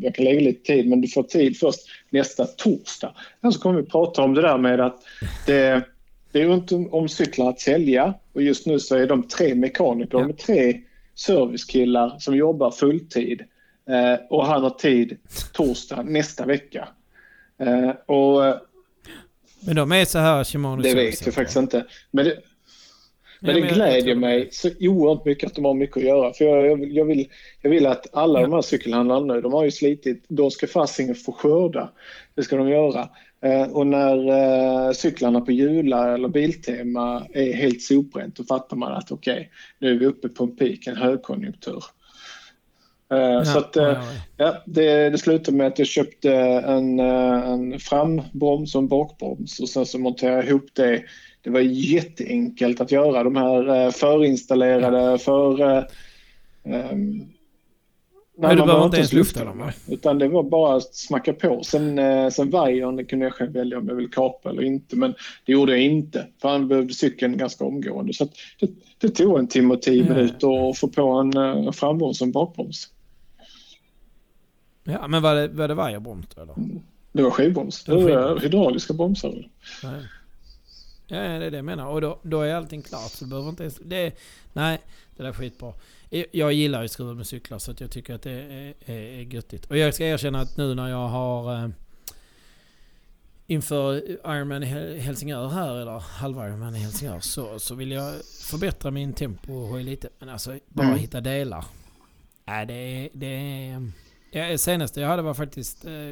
jag 0.00 0.14
kan 0.14 0.24
lägga 0.24 0.40
lite 0.40 0.62
tid 0.62 0.88
men 0.88 1.00
du 1.00 1.08
får 1.08 1.22
tid 1.22 1.58
först 1.58 1.80
nästa 2.10 2.44
torsdag. 2.44 3.14
Sen 3.40 3.52
så 3.52 3.60
kommer 3.60 3.80
vi 3.80 3.86
prata 3.86 4.22
om 4.22 4.34
det 4.34 4.42
där 4.42 4.58
med 4.58 4.80
att 4.80 5.02
det, 5.46 5.82
det 6.34 6.42
är 6.42 6.46
runt 6.46 6.72
om 6.72 7.08
cyklar 7.08 7.50
att 7.50 7.60
sälja 7.60 8.14
och 8.32 8.42
just 8.42 8.66
nu 8.66 8.78
så 8.78 8.96
är 8.96 9.06
de 9.06 9.22
tre 9.22 9.54
mekaniker, 9.54 10.18
ja. 10.18 10.26
de 10.26 10.32
tre 10.32 10.80
servicekillar 11.14 12.16
som 12.18 12.36
jobbar 12.36 12.70
fulltid 12.70 13.42
Eh, 13.88 14.26
och 14.30 14.46
han 14.46 14.62
har 14.62 14.70
tid 14.70 15.16
torsdag 15.52 16.02
nästa 16.02 16.46
vecka. 16.46 16.88
Eh, 17.58 17.90
och 17.90 18.60
Men 19.60 19.76
de 19.76 19.92
är 19.92 20.04
så 20.04 20.18
här 20.18 20.44
Shimano 20.44 20.82
Det 20.82 20.94
vet 20.94 21.26
jag 21.26 21.34
faktiskt 21.34 21.56
inte. 21.56 21.86
Men 22.10 22.24
det, 22.24 22.38
men 23.40 23.54
det 23.54 23.60
glädjer 23.60 24.14
mig 24.14 24.48
så 24.52 24.70
oerhört 24.80 25.24
mycket 25.24 25.46
att 25.46 25.54
de 25.54 25.64
har 25.64 25.74
mycket 25.74 25.96
att 25.96 26.02
göra. 26.02 26.32
För 26.32 26.44
jag, 26.44 26.66
jag, 26.66 26.76
vill, 26.76 26.96
jag, 26.96 27.04
vill, 27.04 27.28
jag 27.62 27.70
vill 27.70 27.86
att 27.86 28.06
alla 28.12 28.40
ja. 28.40 28.46
de 28.46 28.52
här 28.52 28.62
cykelhandlarna 28.62 29.34
nu, 29.34 29.40
de 29.40 29.52
har 29.52 29.64
ju 29.64 29.70
slitit, 29.70 30.24
de 30.28 30.50
ska 30.50 30.66
fastingen 30.66 31.14
få 31.14 31.32
skörda. 31.32 31.90
Det 32.34 32.42
ska 32.42 32.56
de 32.56 32.68
göra. 32.68 33.08
Eh, 33.44 33.62
och 33.62 33.86
när 33.86 34.28
eh, 34.28 34.92
cyklarna 34.92 35.40
på 35.40 35.52
Jula 35.52 36.14
eller 36.14 36.28
Biltema 36.28 37.26
är 37.32 37.52
helt 37.52 37.82
soprent 37.82 38.36
då 38.36 38.44
fattar 38.44 38.76
man 38.76 38.92
att 38.92 39.12
okej, 39.12 39.32
okay, 39.32 39.46
nu 39.78 39.94
är 39.94 39.98
vi 39.98 40.06
uppe 40.06 40.28
på 40.28 40.44
en 40.44 40.56
peak, 40.56 40.86
en 40.86 40.96
högkonjunktur. 40.96 41.84
Eh, 43.12 43.18
ja, 43.18 43.44
så 43.44 43.58
att, 43.58 43.76
ja, 43.76 44.02
ja. 44.36 44.62
det, 44.66 45.10
det 45.10 45.18
slutade 45.18 45.56
med 45.56 45.66
att 45.66 45.78
jag 45.78 45.88
köpte 45.88 46.32
en, 46.34 47.00
en 47.00 47.78
frambroms 47.78 48.74
och 48.74 48.82
en 48.82 48.88
bakbroms 48.88 49.60
och 49.60 49.68
sen 49.68 49.86
så 49.86 49.98
monterade 49.98 50.36
jag 50.36 50.46
ihop 50.46 50.66
det 50.72 51.02
det 51.42 51.50
var 51.50 51.60
jätteenkelt 51.60 52.80
att 52.80 52.92
göra 52.92 53.24
de 53.24 53.36
här 53.36 53.90
förinstallerade 53.90 55.18
för... 55.18 55.86
Um, 56.62 57.34
Nej, 58.36 58.56
du 58.56 58.62
behöver 58.62 58.84
inte 58.84 58.96
ens 58.96 59.12
lufta 59.12 59.44
dem? 59.44 59.70
Utan 59.88 60.18
det 60.18 60.28
var 60.28 60.42
bara 60.42 60.76
att 60.76 60.94
smacka 60.94 61.32
på. 61.32 61.62
Sen, 61.64 61.98
eh, 61.98 62.28
sen 62.28 62.50
vajern 62.50 63.06
kunde 63.06 63.24
jag 63.24 63.34
själv 63.34 63.52
välja 63.52 63.78
om 63.78 63.88
jag 63.88 63.94
vill 63.94 64.10
kapa 64.10 64.50
eller 64.50 64.62
inte. 64.62 64.96
Men 64.96 65.14
det 65.44 65.52
gjorde 65.52 65.72
jag 65.72 65.80
inte. 65.80 66.26
För 66.42 66.48
han 66.48 66.68
behövde 66.68 66.94
cykeln 66.94 67.36
ganska 67.36 67.64
omgående. 67.64 68.12
Så 68.12 68.28
det, 68.60 68.70
det, 68.98 69.08
tog 69.08 69.38
en 69.38 69.48
timme 69.48 69.74
och 69.74 69.82
tio 69.82 70.02
mm. 70.02 70.14
minuter 70.14 70.70
att 70.70 70.78
få 70.78 70.88
på 70.88 71.08
en, 71.08 71.36
en 71.36 71.72
frambroms 71.72 72.20
och 72.20 72.26
en 72.26 72.32
bakbroms. 72.32 72.88
Ja, 74.84 75.08
men 75.08 75.22
var 75.22 75.34
det, 75.34 75.48
var 75.48 75.68
det 75.68 75.74
vajerbroms 75.74 76.26
då? 76.34 76.42
Eller? 76.42 76.54
Det 77.12 77.22
var 77.22 77.30
skivbroms. 77.30 77.84
Det 77.84 77.94
var 77.94 78.40
hydrauliska 78.40 78.94
bromsar. 78.94 79.48
Nej. 79.82 80.02
Ja, 81.06 81.16
det 81.16 81.46
är 81.46 81.50
det 81.50 81.56
jag 81.56 81.64
menar. 81.64 81.86
Och 81.86 82.00
då, 82.00 82.18
då 82.22 82.40
är 82.40 82.54
allting 82.54 82.82
klart. 82.82 83.10
Så 83.10 83.26
behöver 83.26 83.48
inte 83.48 83.62
ens, 83.62 83.78
det, 83.84 84.12
nej, 84.52 84.78
det 85.16 85.22
där 85.22 85.30
är 85.30 85.32
skitbra. 85.32 85.72
Jag 86.32 86.52
gillar 86.52 86.82
ju 86.82 86.88
skruva 86.88 87.14
med 87.14 87.26
cyklar 87.26 87.58
så 87.58 87.74
jag 87.78 87.90
tycker 87.90 88.14
att 88.14 88.22
det 88.22 88.30
är, 88.30 88.74
är, 88.84 88.94
är 88.94 89.22
göttigt. 89.22 89.66
Och 89.66 89.76
jag 89.76 89.94
ska 89.94 90.06
erkänna 90.06 90.40
att 90.40 90.56
nu 90.56 90.74
när 90.74 90.88
jag 90.88 91.08
har... 91.08 91.54
Eh, 91.54 91.68
inför 93.46 93.96
Ironman 94.08 94.62
i 94.62 94.66
Helsingör 94.98 95.48
här, 95.48 95.76
eller 95.76 95.98
halva 95.98 96.48
Ironman 96.48 96.76
i 96.76 96.78
Helsingör, 96.78 97.20
så, 97.20 97.58
så 97.58 97.74
vill 97.74 97.90
jag 97.90 98.14
förbättra 98.24 98.90
min 98.90 99.12
tempo 99.12 99.76
lite. 99.76 100.08
Men 100.18 100.28
alltså, 100.28 100.58
bara 100.68 100.86
mm. 100.86 100.98
hitta 100.98 101.20
delar. 101.20 101.64
Nej, 102.44 102.66
det 102.66 102.74
är... 102.74 103.10
Det 103.12 103.26
är 103.26 103.90
ja, 104.30 104.58
senaste 104.58 105.00
jag 105.00 105.08
hade 105.08 105.22
var 105.22 105.34
faktiskt... 105.34 105.84
Eh, 105.84 106.10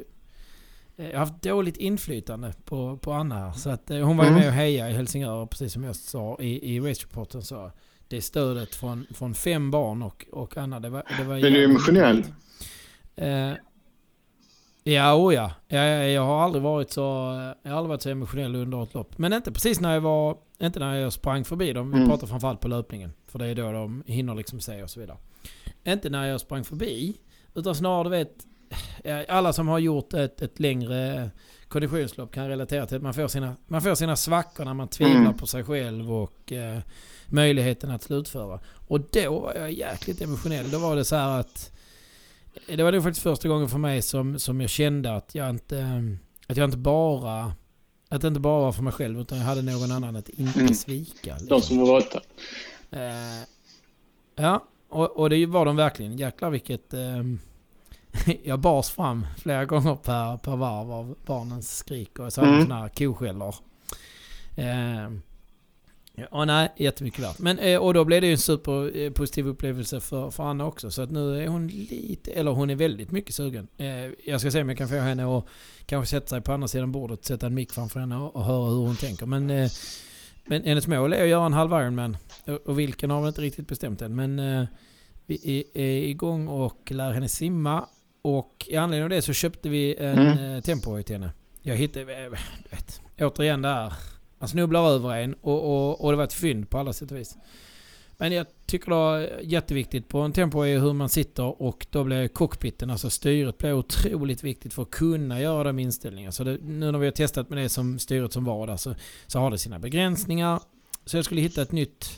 jag 0.96 1.12
har 1.12 1.18
haft 1.18 1.42
dåligt 1.42 1.76
inflytande 1.76 2.54
på, 2.64 2.96
på 2.96 3.12
Anna 3.12 3.34
här. 3.34 3.52
Så 3.52 3.70
att, 3.70 3.90
eh, 3.90 3.98
hon 3.98 4.16
var 4.16 4.24
mm. 4.24 4.38
med 4.38 4.46
och 4.46 4.52
hejade 4.52 4.90
i 4.90 4.94
Helsingör, 4.94 5.46
precis 5.46 5.72
som 5.72 5.84
jag 5.84 5.96
sa 5.96 6.36
i, 6.40 6.74
i 6.74 6.80
race 6.80 7.02
reporten. 7.02 7.42
Så 7.42 7.72
det 8.16 8.22
stödet 8.22 8.75
från, 8.75 9.07
från 9.14 9.35
fem 9.35 9.70
barn 9.70 10.03
och, 10.03 10.27
och 10.33 10.57
Anna, 10.57 10.81
det 10.81 10.88
var... 10.88 11.03
Det 11.18 11.25
var 11.25 11.37
är 11.37 11.51
du 11.51 11.64
emotionell? 11.64 12.25
Eh, 13.16 13.53
ja, 14.83 15.14
oh 15.14 15.35
ja. 15.35 15.53
Jag, 15.68 16.11
jag 16.11 16.22
har 16.22 16.42
aldrig 16.42 16.62
varit 16.62 16.90
så... 16.90 17.01
Jag 17.62 17.70
har 17.70 17.79
aldrig 17.79 17.88
varit 17.88 18.03
så 18.03 18.11
emotionell 18.11 18.55
under 18.55 18.83
ett 18.83 18.94
lopp. 18.94 19.18
Men 19.18 19.33
inte 19.33 19.53
precis 19.53 19.81
när 19.81 19.94
jag 19.94 20.01
var... 20.01 20.37
Inte 20.59 20.81
när 20.81 20.94
jag 20.94 21.12
sprang 21.12 21.44
förbi 21.44 21.72
dem. 21.72 21.90
Vi 21.90 21.96
mm. 21.96 22.09
pratar 22.09 22.27
framförallt 22.27 22.61
på 22.61 22.68
löpningen. 22.68 23.12
För 23.27 23.38
det 23.38 23.46
är 23.46 23.55
då 23.55 23.72
de 23.72 24.03
hinner 24.07 24.35
liksom 24.35 24.61
se 24.61 24.83
och 24.83 24.90
så 24.90 25.01
vidare. 25.01 25.16
Inte 25.85 26.11
när 26.11 26.27
jag 26.27 26.40
sprang 26.40 26.64
förbi. 26.64 27.16
Utan 27.55 27.75
snarare, 27.75 28.05
du 28.05 28.11
vet... 28.11 28.46
Alla 29.29 29.53
som 29.53 29.68
har 29.68 29.79
gjort 29.79 30.14
ett, 30.14 30.42
ett 30.42 30.61
längre 30.61 31.31
konditionslopp 31.72 32.32
kan 32.32 32.48
relatera 32.48 32.87
till 32.87 32.96
att 32.96 33.02
man 33.02 33.14
får 33.14 33.28
sina, 33.28 33.56
man 33.66 33.82
får 33.82 33.94
sina 33.94 34.16
svackor 34.16 34.64
när 34.64 34.74
man 34.74 34.88
tvivlar 34.88 35.20
mm. 35.20 35.37
på 35.37 35.46
sig 35.46 35.64
själv 35.64 36.12
och 36.12 36.52
eh, 36.52 36.78
möjligheten 37.26 37.90
att 37.90 38.02
slutföra. 38.02 38.61
Och 38.88 39.00
då 39.00 39.40
var 39.40 39.54
jag 39.54 39.72
jäkligt 39.72 40.20
emotionell. 40.22 40.70
Då 40.70 40.78
var 40.78 40.96
det 40.96 41.04
så 41.04 41.16
här 41.16 41.40
att... 41.40 41.72
Det 42.66 42.82
var 42.82 42.92
nog 42.92 43.02
faktiskt 43.02 43.22
första 43.22 43.48
gången 43.48 43.68
för 43.68 43.78
mig 43.78 44.02
som, 44.02 44.38
som 44.38 44.61
jag 44.61 44.70
kände 44.70 45.16
att 45.16 45.35
jag 45.35 45.50
inte... 45.50 46.02
Att 46.46 46.56
jag 46.56 46.64
inte 46.64 46.76
bara... 46.76 47.54
Att 48.08 48.20
det 48.20 48.28
inte 48.28 48.40
bara 48.40 48.61
var 48.61 48.72
för 48.72 48.82
mig 48.82 48.92
själv 48.92 49.20
utan 49.20 49.38
jag 49.38 49.44
hade 49.44 49.62
någon 49.62 49.92
annan 49.92 50.16
att 50.16 50.28
inte 50.28 50.61
mm. 50.61 50.74
svika. 50.74 51.32
Liksom. 51.32 51.48
De 51.48 51.61
som 51.61 51.78
var 51.78 52.04
där. 52.11 52.22
Eh, 52.90 53.44
ja, 54.37 54.64
och, 54.88 55.16
och 55.16 55.30
det 55.30 55.46
var 55.46 55.66
de 55.66 55.76
verkligen. 55.76 56.18
Jäklar 56.18 56.50
vilket... 56.50 56.94
Eh, 56.94 57.22
jag 58.44 58.61
bars 58.61 58.90
fram 58.90 59.27
flera 59.38 59.64
gånger 59.64 59.94
per, 59.94 60.37
per 60.37 60.57
varv 60.57 60.92
av 60.92 61.16
barnens 61.27 61.77
skrik 61.77 62.18
och 62.18 62.33
så 62.33 62.40
hade 62.40 62.53
mm. 62.53 62.62
sådana 62.62 62.83
här 62.83 62.88
koskällor. 62.88 63.55
Eh, 64.57 65.11
Ja, 66.14 66.44
nej, 66.44 66.72
jättemycket 66.77 67.20
värt. 67.20 67.38
Men, 67.38 67.59
eh, 67.59 67.79
och 67.79 67.94
då 67.94 68.05
blev 68.05 68.20
det 68.20 68.27
ju 68.27 68.33
en 68.33 68.38
superpositiv 68.38 69.46
upplevelse 69.46 70.01
för, 70.01 70.31
för 70.31 70.44
Anna 70.44 70.66
också. 70.66 70.90
Så 70.90 71.03
att 71.03 71.11
nu 71.11 71.42
är 71.42 71.48
hon 71.48 71.66
lite, 71.68 72.33
eller 72.33 72.51
hon 72.51 72.70
är 72.70 72.75
väldigt 72.75 73.11
mycket 73.11 73.35
sugen. 73.35 73.68
Eh, 73.77 73.87
jag 74.25 74.40
ska 74.40 74.51
se 74.51 74.62
om 74.62 74.68
jag 74.68 74.79
kan 74.79 74.88
få 74.88 74.94
henne 74.94 75.38
att 75.38 75.44
kanske 75.87 76.11
sätta 76.16 76.27
sig 76.27 76.40
på 76.40 76.53
andra 76.53 76.68
sidan 76.68 76.92
bordet, 76.92 77.25
sätta 77.25 77.46
en 77.46 77.55
mick 77.55 77.72
framför 77.72 78.01
henne 78.01 78.16
och, 78.16 78.44
höra 78.44 78.70
hur 78.70 78.87
hon 78.87 78.96
tänker. 78.96 79.27
Men, 79.27 79.51
eh, 79.51 79.70
men 80.44 80.64
hennes 80.64 80.87
mål 80.87 81.12
är 81.12 81.22
att 81.22 81.29
göra 81.29 81.46
en 81.46 81.53
halv 81.53 81.72
Ironman. 81.72 82.16
Och 82.64 82.79
vilken 82.79 83.11
har 83.11 83.22
vi 83.22 83.29
inte 83.29 83.40
riktigt 83.40 83.68
bestämt 83.68 84.03
än. 84.03 84.14
Men 84.14 84.66
vi 85.27 85.64
är 85.75 86.09
igång 86.09 86.48
och 86.48 86.90
lär 86.90 87.12
henne 87.12 87.29
simma. 87.29 87.88
Och 88.22 88.66
i 88.68 88.76
anledning 88.76 89.02
av 89.02 89.11
det 89.11 89.22
så 89.22 89.32
köpte 89.32 89.68
vi 89.68 89.96
en 89.96 90.18
mm. 90.18 90.62
tempohöjd 90.62 91.06
till 91.06 91.14
henne. 91.14 91.30
Jag 91.62 91.76
hittade, 91.76 92.28
vet, 92.70 93.00
återigen 93.18 93.62
där 93.62 93.92
man 94.38 94.48
snubblar 94.48 94.88
över 94.88 95.16
en 95.16 95.35
och, 95.35 95.64
och, 95.64 96.04
och 96.04 96.11
det 96.11 96.16
var 96.16 96.24
ett 96.24 96.32
fynd 96.32 96.70
på 96.70 96.78
alla 96.78 96.92
sätt 96.92 97.11
och 97.11 97.16
vis. 97.16 97.37
Men 98.16 98.32
jag 98.32 98.46
tycker 98.66 98.90
det 98.90 98.96
är 98.96 99.40
jätteviktigt 99.42 100.08
på 100.08 100.20
en 100.20 100.32
tempo 100.32 100.62
är 100.62 100.78
hur 100.78 100.92
man 100.92 101.08
sitter 101.08 101.62
och 101.62 101.87
då 101.90 102.04
blir 102.04 102.28
cockpiten, 102.28 102.90
alltså 102.90 103.11
styret, 103.11 103.58
blir 103.58 103.72
otroligt 103.72 104.44
viktigt 104.44 104.74
för 104.74 104.82
att 104.82 104.90
kunna 104.90 105.40
göra 105.40 105.64
de 105.64 105.78
inställningarna. 105.78 106.32
Så 106.32 106.44
det, 106.44 106.58
nu 106.62 106.92
när 106.92 106.98
vi 106.98 107.06
har 107.06 107.12
testat 107.12 107.48
med 107.48 107.58
det 107.58 107.68
som 107.68 107.98
styret 107.98 108.32
som 108.32 108.44
var 108.44 108.66
där 108.66 108.76
så, 108.76 108.94
så 109.26 109.38
har 109.38 109.50
det 109.50 109.58
sina 109.58 109.78
begränsningar. 109.78 110.61
Så 111.04 111.16
jag 111.16 111.24
skulle 111.24 111.40
hitta 111.40 111.62
ett 111.62 111.72
nytt, 111.72 112.11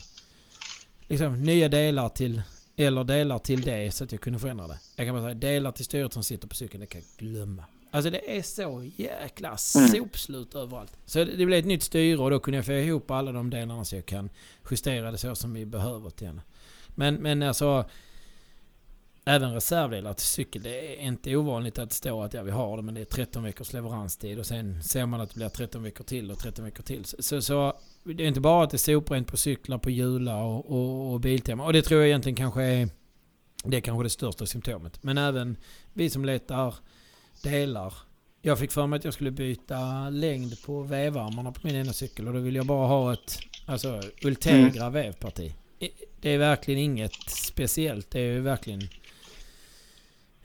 liksom 1.08 1.42
nya 1.42 1.68
delar 1.68 2.08
till, 2.08 2.42
eller 2.76 3.04
delar 3.04 3.38
till 3.38 3.62
det 3.62 3.94
så 3.94 4.04
att 4.04 4.12
jag 4.12 4.20
kunde 4.20 4.38
förändra 4.38 4.66
det. 4.66 4.78
Jag 4.96 5.06
kan 5.06 5.14
bara 5.14 5.24
säga 5.24 5.34
delar 5.34 5.72
till 5.72 5.84
styret 5.84 6.12
som 6.12 6.22
sitter 6.22 6.48
på 6.48 6.54
cykeln, 6.54 6.80
det 6.80 6.86
kan 6.86 7.00
jag 7.00 7.28
glömma. 7.28 7.64
Alltså 7.90 8.10
det 8.10 8.38
är 8.38 8.42
så 8.42 8.90
jäkla 8.96 9.48
mm. 9.48 9.58
sopslut 9.88 10.54
mm. 10.54 10.66
överallt. 10.66 10.92
Så 11.04 11.18
det, 11.18 11.36
det 11.36 11.46
blev 11.46 11.58
ett 11.58 11.64
nytt 11.64 11.82
styre 11.82 12.18
och 12.18 12.30
då 12.30 12.38
kunde 12.38 12.58
jag 12.58 12.66
få 12.66 12.72
ihop 12.72 13.10
alla 13.10 13.32
de 13.32 13.50
delarna 13.50 13.84
så 13.84 13.96
jag 13.96 14.06
kan 14.06 14.30
justera 14.70 15.10
det 15.10 15.18
så 15.18 15.34
som 15.34 15.54
vi 15.54 15.66
behöver 15.66 16.10
till 16.10 16.26
henne. 16.26 16.42
Men, 16.94 17.14
men 17.14 17.42
alltså... 17.42 17.84
Även 19.26 19.54
reservdelar 19.54 20.14
till 20.14 20.26
cykel, 20.26 20.62
det 20.62 20.96
är 20.96 21.06
inte 21.06 21.36
ovanligt 21.36 21.78
att 21.78 21.92
står 21.92 22.24
att 22.24 22.34
ja, 22.34 22.42
vi 22.42 22.50
har 22.50 22.76
det 22.76 22.82
men 22.82 22.94
det 22.94 23.00
är 23.00 23.04
13 23.04 23.42
veckors 23.42 23.72
leveranstid 23.72 24.38
och 24.38 24.46
sen 24.46 24.82
ser 24.82 25.06
man 25.06 25.20
att 25.20 25.30
det 25.30 25.34
blir 25.34 25.48
13 25.48 25.82
veckor 25.82 26.04
till 26.04 26.30
och 26.30 26.38
13 26.38 26.64
veckor 26.64 26.82
till. 26.82 27.04
Så, 27.04 27.22
så, 27.22 27.42
så 27.42 27.78
det 28.04 28.24
är 28.24 28.28
inte 28.28 28.40
bara 28.40 28.64
att 28.64 28.70
det 28.70 28.76
är 28.76 28.78
soprent 28.78 29.28
på 29.28 29.36
cyklar, 29.36 29.78
på 29.78 29.90
hjular 29.90 30.42
och, 30.42 30.70
och, 30.70 31.12
och 31.12 31.20
Biltema. 31.20 31.64
Och 31.64 31.72
det 31.72 31.82
tror 31.82 32.00
jag 32.00 32.08
egentligen 32.08 32.36
kanske 32.36 32.62
är... 32.62 32.88
Det 33.64 33.76
är 33.76 33.80
kanske 33.80 34.02
det 34.02 34.10
största 34.10 34.46
symptomet. 34.46 35.02
Men 35.02 35.18
även 35.18 35.56
vi 35.92 36.10
som 36.10 36.24
letar 36.24 36.74
delar. 37.42 37.94
Jag 38.42 38.58
fick 38.58 38.72
för 38.72 38.86
mig 38.86 38.96
att 38.96 39.04
jag 39.04 39.14
skulle 39.14 39.30
byta 39.30 40.10
längd 40.10 40.62
på 40.62 40.82
vevarmarna 40.82 41.52
på 41.52 41.60
min 41.62 41.76
ena 41.76 41.92
cykel 41.92 42.28
och 42.28 42.34
då 42.34 42.40
vill 42.40 42.54
jag 42.54 42.66
bara 42.66 42.86
ha 42.86 43.12
ett 43.12 43.38
alltså, 43.66 44.00
Ultegra 44.24 44.86
mm. 44.86 44.92
vevparti. 44.92 45.54
Det 46.20 46.30
är 46.30 46.38
verkligen 46.38 46.80
inget 46.80 47.30
speciellt. 47.30 48.10
Det 48.10 48.20
är 48.20 48.40
verkligen 48.40 48.88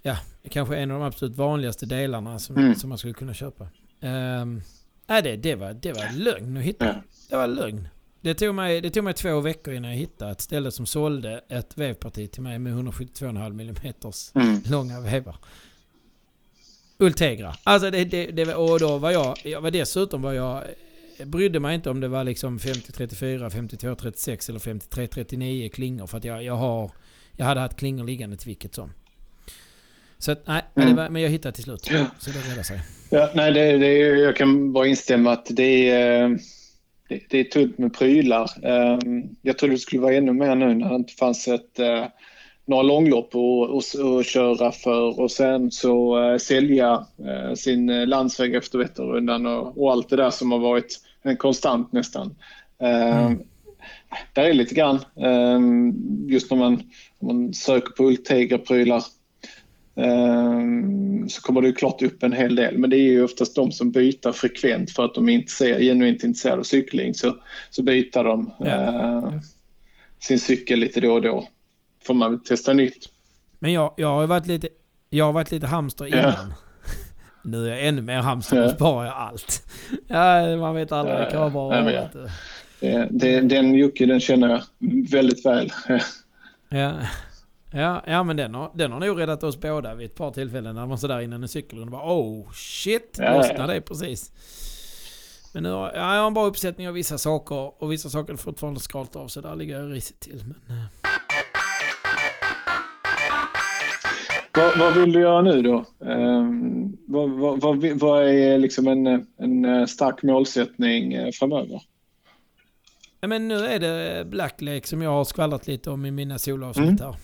ja, 0.01 0.17
kanske 0.49 0.77
en 0.77 0.91
av 0.91 0.99
de 0.99 1.05
absolut 1.05 1.35
vanligaste 1.35 1.85
delarna 1.85 2.39
som, 2.39 2.57
mm. 2.57 2.75
som 2.75 2.89
man 2.89 2.97
skulle 2.97 3.13
kunna 3.13 3.33
köpa. 3.33 3.63
Um, 4.01 4.61
nej, 5.07 5.21
det, 5.21 5.35
det, 5.35 5.55
var, 5.55 5.73
det 5.73 5.93
var 5.93 6.13
lögn 6.13 6.57
att 6.57 6.63
hitta. 6.63 6.95
Det 7.29 7.35
var 7.35 7.47
lögn. 7.47 7.87
Det 8.21 8.33
tog, 8.33 8.55
mig, 8.55 8.81
det 8.81 8.89
tog 8.89 9.03
mig 9.03 9.13
två 9.13 9.39
veckor 9.39 9.73
innan 9.73 9.91
jag 9.91 9.97
hittade 9.97 10.31
ett 10.31 10.41
ställe 10.41 10.71
som 10.71 10.85
sålde 10.85 11.43
ett 11.49 11.77
vevparti 11.77 12.31
till 12.31 12.41
mig 12.41 12.59
med 12.59 12.73
172,5 12.73 13.45
mm 13.45 13.75
mm. 14.35 14.61
långa 14.65 14.99
vevar. 14.99 15.35
Ultegra. 16.97 17.55
Alltså 17.63 17.91
det, 17.91 18.05
det, 18.05 18.25
det, 18.25 18.55
och 18.55 18.79
då 18.79 18.97
var 18.97 19.11
jag, 19.11 19.37
jag 19.43 19.61
var 19.61 19.71
dessutom 19.71 20.21
var 20.21 20.33
jag, 20.33 20.63
brydde 21.25 21.59
mig 21.59 21.75
inte 21.75 21.89
om 21.89 21.99
det 21.99 22.07
var 22.07 22.23
liksom 22.23 22.59
50-34, 22.59 23.49
52-36 23.49 24.49
eller 24.49 24.59
53-39 24.59 25.69
klingor 25.69 26.07
för 26.07 26.17
att 26.17 26.23
jag, 26.23 26.43
jag 26.43 26.55
har, 26.55 26.91
jag 27.31 27.45
hade 27.45 27.61
haft 27.61 27.77
klingor 27.77 28.05
liggande 28.05 28.37
till 28.37 28.47
vilket 28.47 28.75
som. 28.75 28.91
Så 30.19 30.31
att, 30.31 30.47
nej, 30.47 30.61
mm. 30.75 30.95
var, 30.95 31.09
men 31.09 31.21
jag 31.21 31.29
hittade 31.29 31.55
till 31.55 31.63
slut. 31.63 31.89
Ja. 31.91 32.05
Så 32.19 32.29
det 32.29 32.39
räddade 32.39 32.63
sig. 32.63 32.79
Ja, 33.09 33.29
nej, 33.35 33.51
det, 33.51 33.77
det, 33.77 33.97
jag 33.97 34.35
kan 34.35 34.73
bara 34.73 34.87
instämma 34.87 35.31
att 35.31 35.47
det 35.49 35.89
är, 35.89 36.39
det, 37.09 37.21
det 37.29 37.39
är 37.39 37.43
tunt 37.43 37.77
med 37.77 37.93
prylar. 37.93 38.49
Ehm, 38.63 39.23
jag 39.41 39.57
trodde 39.57 39.73
det 39.73 39.79
skulle 39.79 40.01
vara 40.01 40.13
ännu 40.13 40.33
mer 40.33 40.55
nu 40.55 40.73
när 40.73 40.89
det 40.89 40.95
inte 40.95 41.13
fanns 41.13 41.47
ett, 41.47 41.79
eh, 41.79 42.05
några 42.65 42.83
långlopp 42.83 43.35
och 43.35 43.83
köra 44.25 44.71
för 44.71 45.19
och 45.19 45.31
sen 45.31 45.71
så 45.71 46.37
sälja 46.41 47.05
sin 47.55 48.09
landsväg 48.09 48.55
efter 48.55 48.77
Vätternrundan 48.77 49.45
och, 49.45 49.81
och, 49.81 49.91
allt 49.91 50.09
det 50.09 50.15
där 50.15 50.29
som 50.29 50.51
har 50.51 50.59
varit 50.59 50.99
en 51.23 51.37
konstant 51.37 51.91
nästan. 51.91 52.35
Mm. 52.79 53.39
Där 54.33 54.43
är 54.43 54.53
lite 54.53 54.75
grann, 54.75 54.99
just 56.27 56.51
när 56.51 56.57
man, 56.57 56.83
man 57.19 57.53
söker 57.53 57.91
på 57.91 58.03
Ultegra-prylar 58.03 59.03
så 61.27 61.41
kommer 61.41 61.61
det 61.61 61.71
klart 61.71 62.01
upp 62.01 62.23
en 62.23 62.33
hel 62.33 62.55
del. 62.55 62.77
Men 62.77 62.89
det 62.89 62.97
är 62.97 63.11
ju 63.11 63.23
oftast 63.23 63.55
de 63.55 63.71
som 63.71 63.91
byter 63.91 64.31
frekvent 64.31 64.91
för 64.91 65.05
att 65.05 65.15
de 65.15 65.29
är 65.29 65.79
genuint 65.79 66.23
intresserade 66.23 66.59
av 66.59 66.63
cykling. 66.63 67.13
Så, 67.13 67.35
så 67.69 67.83
byter 67.83 68.23
de 68.23 68.53
ja. 68.59 69.33
sin 70.19 70.39
cykel 70.39 70.79
lite 70.79 71.01
då 71.01 71.13
och 71.13 71.21
då 71.21 71.47
får 72.03 72.13
man 72.13 72.31
väl 72.31 72.39
testa 72.39 72.73
nytt. 72.73 73.09
Men 73.59 73.73
jag, 73.73 73.93
jag 73.97 74.07
har 74.07 74.27
varit 74.27 74.47
lite, 74.47 74.67
jag 75.09 75.25
har 75.25 75.33
varit 75.33 75.51
lite 75.51 75.67
hamster 75.67 76.05
innan. 76.05 76.23
Ja. 76.23 76.35
Nu 77.43 77.65
är 77.65 77.69
jag 77.69 77.87
ännu 77.87 78.01
mer 78.01 78.17
hamster, 78.17 78.61
nu 78.61 78.69
sparar 78.69 79.05
jag 79.05 79.15
allt. 79.15 79.63
Ja, 80.07 80.57
man 80.57 80.75
vet 80.75 80.91
aldrig, 80.91 81.17
det 81.17 81.31
kan 81.31 81.39
vara 81.39 81.49
bra. 81.49 81.91
Ja, 81.91 82.09
ja. 82.81 83.05
Det, 83.09 83.41
den 83.41 83.73
Jocke, 83.73 84.05
den 84.05 84.19
känner 84.19 84.49
jag 84.49 84.61
väldigt 85.11 85.45
väl. 85.45 85.71
ja. 86.69 86.93
Ja, 87.71 88.03
ja 88.07 88.23
men 88.23 88.37
den 88.37 88.55
har, 88.55 88.71
den 88.73 88.91
har 88.91 88.99
nog 88.99 89.19
räddat 89.19 89.43
oss 89.43 89.59
båda 89.59 89.95
vid 89.95 90.05
ett 90.05 90.15
par 90.15 90.31
tillfällen 90.31 90.75
när 90.75 90.85
man 90.85 90.97
sådär 90.97 91.19
innan 91.19 91.43
en 91.43 91.49
cykel 91.49 91.81
och 91.81 91.87
bara 91.87 92.13
oh 92.13 92.51
shit, 92.51 93.17
ja, 93.19 93.37
lossnade 93.37 93.73
det 93.73 93.81
precis. 93.81 94.31
Men 95.53 95.63
nu 95.63 95.69
har 95.69 95.91
ja, 95.95 96.15
jag 96.15 96.21
har 96.21 96.27
en 96.27 96.33
bra 96.33 96.45
uppsättning 96.45 96.87
av 96.87 96.93
vissa 96.93 97.17
saker 97.17 97.83
och 97.83 97.91
vissa 97.91 98.09
saker 98.09 98.33
är 98.33 98.37
fortfarande 98.37 98.79
skralt 98.79 99.15
av 99.15 99.27
så 99.27 99.41
där 99.41 99.55
ligger 99.55 99.79
jag 99.79 99.93
risigt 99.93 100.19
till. 100.19 100.43
Men, 100.45 100.77
eh. 100.77 100.83
Vad, 104.53 104.79
vad, 104.79 104.97
vill 104.97 105.11
du 105.11 105.19
göra 105.19 105.41
nu 105.41 105.61
då? 105.61 105.85
Um, 105.99 106.97
vad, 107.07 107.29
vad, 107.29 107.85
vad, 107.99 108.27
är 108.27 108.57
liksom 108.57 108.87
en, 108.87 109.07
en 109.37 109.65
eh, 109.65 109.85
stark 109.85 110.23
målsättning 110.23 111.13
eh, 111.13 111.31
framöver? 111.31 111.81
Ja, 113.21 113.27
men 113.27 113.47
nu 113.47 113.65
är 113.65 113.79
det 113.79 114.25
Black 114.25 114.61
Lake 114.61 114.87
som 114.87 115.01
jag 115.01 115.09
har 115.09 115.23
skvallrat 115.23 115.67
lite 115.67 115.89
om 115.89 116.05
i 116.05 116.11
mina 116.11 116.39
solavsnitt 116.39 116.87
mm. 116.87 117.01
här. 117.01 117.15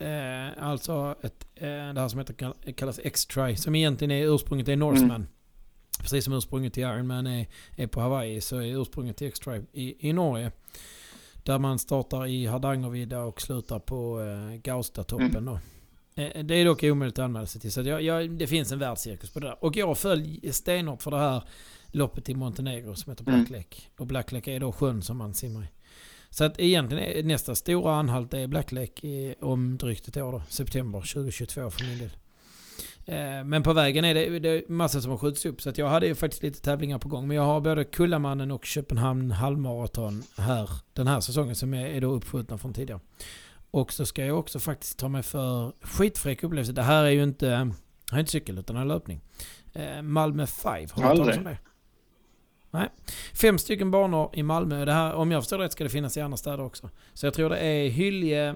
Eh, 0.00 0.62
alltså 0.68 1.14
ett, 1.22 1.46
eh, 1.54 1.68
det 1.68 2.00
här 2.00 2.08
som 2.08 2.18
heter, 2.18 2.72
kallas 2.72 3.00
X-Try, 3.04 3.56
som 3.56 3.74
egentligen 3.74 4.10
är 4.10 4.34
ursprunget 4.34 4.66
till 4.66 4.78
Norseman. 4.78 5.10
Mm. 5.10 5.26
Precis 6.00 6.24
som 6.24 6.34
ursprunget 6.34 6.74
till 6.74 6.82
Ironman 6.82 7.26
är, 7.26 7.46
är 7.76 7.86
på 7.86 8.00
Hawaii 8.00 8.40
så 8.40 8.56
är 8.56 8.80
ursprunget 8.80 9.16
till 9.16 9.26
X-Try 9.26 9.60
i, 9.72 10.08
i 10.08 10.12
Norge. 10.12 10.52
Där 11.42 11.58
man 11.58 11.78
startar 11.78 12.26
i 12.26 12.46
Hardangervidda 12.46 13.20
och 13.20 13.40
slutar 13.40 13.78
på 13.78 14.20
eh, 14.20 14.56
Gaustatoppen 14.56 15.36
mm. 15.36 15.44
då. 15.44 15.58
Eh, 16.22 16.44
det 16.44 16.54
är 16.54 16.64
dock 16.64 16.82
omöjligt 16.82 17.18
att 17.18 17.24
anmäla 17.24 17.46
sig 17.46 17.60
till. 17.60 17.72
Så 17.72 17.80
jag, 17.80 18.02
jag, 18.02 18.30
det 18.30 18.46
finns 18.46 18.72
en 18.72 18.78
världscirkus 18.78 19.30
på 19.30 19.40
det 19.40 19.46
där. 19.46 19.64
Och 19.64 19.76
jag 19.76 19.98
föll 19.98 20.52
stenhårt 20.52 21.02
för 21.02 21.10
det 21.10 21.18
här 21.18 21.42
loppet 21.86 22.28
i 22.28 22.34
Montenegro 22.34 22.94
som 22.94 23.10
heter 23.10 23.24
Black 23.24 23.48
mm. 23.48 23.52
Lake. 23.52 23.82
Och 23.98 24.06
Black 24.06 24.32
Lake 24.32 24.52
är 24.52 24.60
då 24.60 24.72
sjön 24.72 25.02
som 25.02 25.16
man 25.16 25.34
simmar 25.34 25.62
i. 25.62 25.68
Så 26.30 26.44
att 26.44 26.60
egentligen 26.60 27.28
nästa 27.28 27.54
stora 27.54 27.94
anhalt 27.94 28.34
är 28.34 28.46
Black 28.46 28.72
Lake 28.72 29.34
om 29.40 29.78
drygt 29.78 30.08
ett 30.08 30.16
år 30.16 30.32
då. 30.32 30.42
September 30.48 31.00
2022 31.00 31.70
för 31.70 31.84
min 31.84 31.98
del. 31.98 32.10
Eh, 33.06 33.44
men 33.44 33.62
på 33.62 33.72
vägen 33.72 34.04
är 34.04 34.14
det, 34.14 34.38
det 34.38 34.48
är 34.48 34.72
massor 34.72 35.00
som 35.00 35.10
har 35.10 35.18
skjutits 35.18 35.46
upp. 35.46 35.62
Så 35.62 35.72
jag 35.74 35.88
hade 35.88 36.06
ju 36.06 36.14
faktiskt 36.14 36.42
lite 36.42 36.60
tävlingar 36.60 36.98
på 36.98 37.08
gång. 37.08 37.28
Men 37.28 37.36
jag 37.36 37.44
har 37.44 37.60
både 37.60 37.84
Kullamannen 37.84 38.50
och 38.50 38.64
Köpenhamn 38.64 39.30
halvmaraton 39.30 40.22
här 40.36 40.70
den 40.92 41.06
här 41.06 41.20
säsongen 41.20 41.54
som 41.54 41.74
är, 41.74 42.00
då 42.00 42.12
uppskjutna 42.12 42.58
från 42.58 42.74
tidigare. 42.74 43.00
Och 43.70 43.92
så 43.92 44.06
ska 44.06 44.24
jag 44.24 44.38
också 44.38 44.58
faktiskt 44.58 44.98
ta 44.98 45.08
mig 45.08 45.22
för 45.22 45.72
skitfräck 45.82 46.42
upplevelse. 46.42 46.72
Det 46.72 46.82
här 46.82 47.04
är 47.04 47.10
ju 47.10 47.22
inte, 47.22 47.48
här 47.48 48.16
är 48.16 48.18
inte 48.18 48.30
cykel 48.30 48.58
utan 48.58 48.76
en 48.76 48.88
löpning. 48.88 49.20
Eh, 49.72 50.02
Malmö 50.02 50.46
5, 50.46 50.72
har 50.92 51.10
du 51.10 51.16
talat 51.16 51.38
om 51.38 51.44
det? 51.44 51.58
Nej. 52.70 52.88
Fem 53.34 53.58
stycken 53.58 53.90
banor 53.90 54.30
i 54.32 54.42
Malmö. 54.42 54.84
Det 54.84 54.92
här, 54.92 55.14
om 55.14 55.30
jag 55.30 55.42
förstår 55.42 55.58
rätt 55.58 55.72
ska 55.72 55.84
det 55.84 55.90
finnas 55.90 56.16
i 56.16 56.20
andra 56.20 56.36
städer 56.36 56.60
också. 56.60 56.90
Så 57.14 57.26
jag 57.26 57.34
tror 57.34 57.50
det 57.50 57.58
är 57.58 57.88
Hylje, 57.88 58.54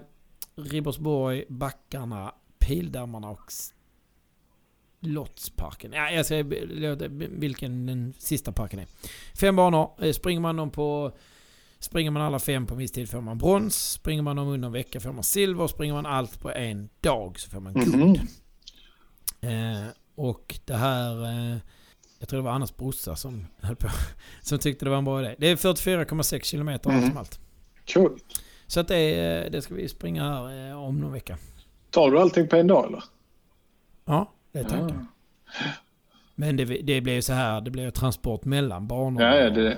Ribersborg, 0.55 1.45
Backarna, 1.49 2.33
Pildammarna 2.59 3.29
och 3.29 3.51
Lottsparken. 4.99 5.93
Ja, 5.93 6.11
jag 6.11 6.25
ska 6.25 6.43
vilken 7.29 7.85
den 7.85 8.13
sista 8.17 8.51
parken 8.51 8.79
är. 8.79 8.87
Fem 9.39 9.55
banor. 9.55 9.91
Eh, 9.99 10.11
springer 10.11 10.41
man 10.41 10.55
dem 10.55 10.71
på 10.71 11.11
Springer 11.79 12.11
man 12.11 12.21
alla 12.21 12.39
fem 12.39 12.67
på 12.67 12.75
viss 12.75 12.91
tid 12.91 13.09
får 13.09 13.21
man 13.21 13.37
brons. 13.37 13.91
Springer 13.91 14.21
man 14.21 14.35
dem 14.35 14.47
under 14.47 14.65
en 14.65 14.71
vecka 14.71 14.99
får 14.99 15.11
man 15.11 15.23
silver. 15.23 15.67
Springer 15.67 15.93
man 15.93 16.05
allt 16.05 16.39
på 16.39 16.51
en 16.51 16.89
dag 17.01 17.39
så 17.39 17.49
får 17.49 17.59
man 17.59 17.73
guld. 17.73 17.95
Mm 17.95 18.15
-hmm. 19.41 19.85
eh, 19.85 19.89
och 20.15 20.59
det 20.65 20.75
här... 20.75 21.23
Eh, 21.23 21.57
jag 22.25 22.29
tror 22.29 22.39
det 22.39 22.43
var 22.43 22.51
Annas 22.51 22.77
brorsa 22.77 23.15
som 23.15 23.47
höll 23.61 23.75
på. 23.75 23.87
Som 24.41 24.59
tyckte 24.59 24.85
det 24.85 24.89
var 24.91 24.97
en 24.97 25.05
bra 25.05 25.21
idé. 25.21 25.35
Det 25.37 25.47
är 25.47 25.55
44,6 25.55 26.43
kilometer 26.43 26.89
mm. 26.89 27.17
allt. 27.17 27.39
Cool. 27.93 28.19
Så 28.67 28.79
att 28.79 28.87
det, 28.87 29.49
det 29.51 29.61
ska 29.61 29.75
vi 29.75 29.87
springa 29.87 30.23
här 30.23 30.69
eh, 30.69 30.83
om 30.83 30.99
någon 30.99 31.11
vecka. 31.11 31.37
Tar 31.89 32.11
du 32.11 32.19
allting 32.19 32.47
på 32.47 32.55
en 32.55 32.67
dag 32.67 32.85
eller? 32.87 33.03
Ja, 34.05 34.33
det 34.51 34.59
är 34.59 34.63
tanken. 34.63 35.07
Ja. 35.45 35.63
Men 36.35 36.57
det, 36.57 36.65
det 36.65 37.01
blir 37.01 37.13
ju 37.13 37.21
så 37.21 37.33
här, 37.33 37.61
det 37.61 37.71
blir 37.71 37.91
transport 37.91 38.45
mellan 38.45 38.87
banor. 38.87 39.21
Ja, 39.21 39.35
ja, 39.35 39.49
det, 39.49 39.77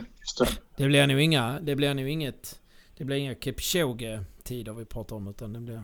det 0.78 0.86
blir 0.86 1.08
nog 1.08 1.22
inga, 1.22 1.60
det 1.60 1.76
blir 1.76 1.94
nog 1.94 2.10
inget, 2.10 2.60
det 2.98 3.06
blir 3.06 3.18
inga 3.18 3.36
Kipchoge-tider 3.36 4.74
vi 4.74 4.86
pratar 4.86 5.16
om 5.16 5.28
utan 5.28 5.54
det 5.54 5.60
blir 5.60 5.84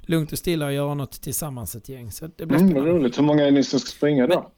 lugnt 0.00 0.32
och 0.32 0.38
stilla 0.38 0.66
och 0.66 0.72
göra 0.72 0.94
något 0.94 1.22
tillsammans 1.22 1.74
ett 1.74 1.88
gäng. 1.88 2.12
Så 2.12 2.30
det 2.36 2.46
blir 2.46 2.58
mm, 2.58 2.84
roligt. 2.84 3.18
Hur 3.18 3.24
många 3.24 3.46
är 3.46 3.50
ni 3.50 3.64
som 3.64 3.80
ska 3.80 3.88
springa 3.88 4.26
då? 4.26 4.52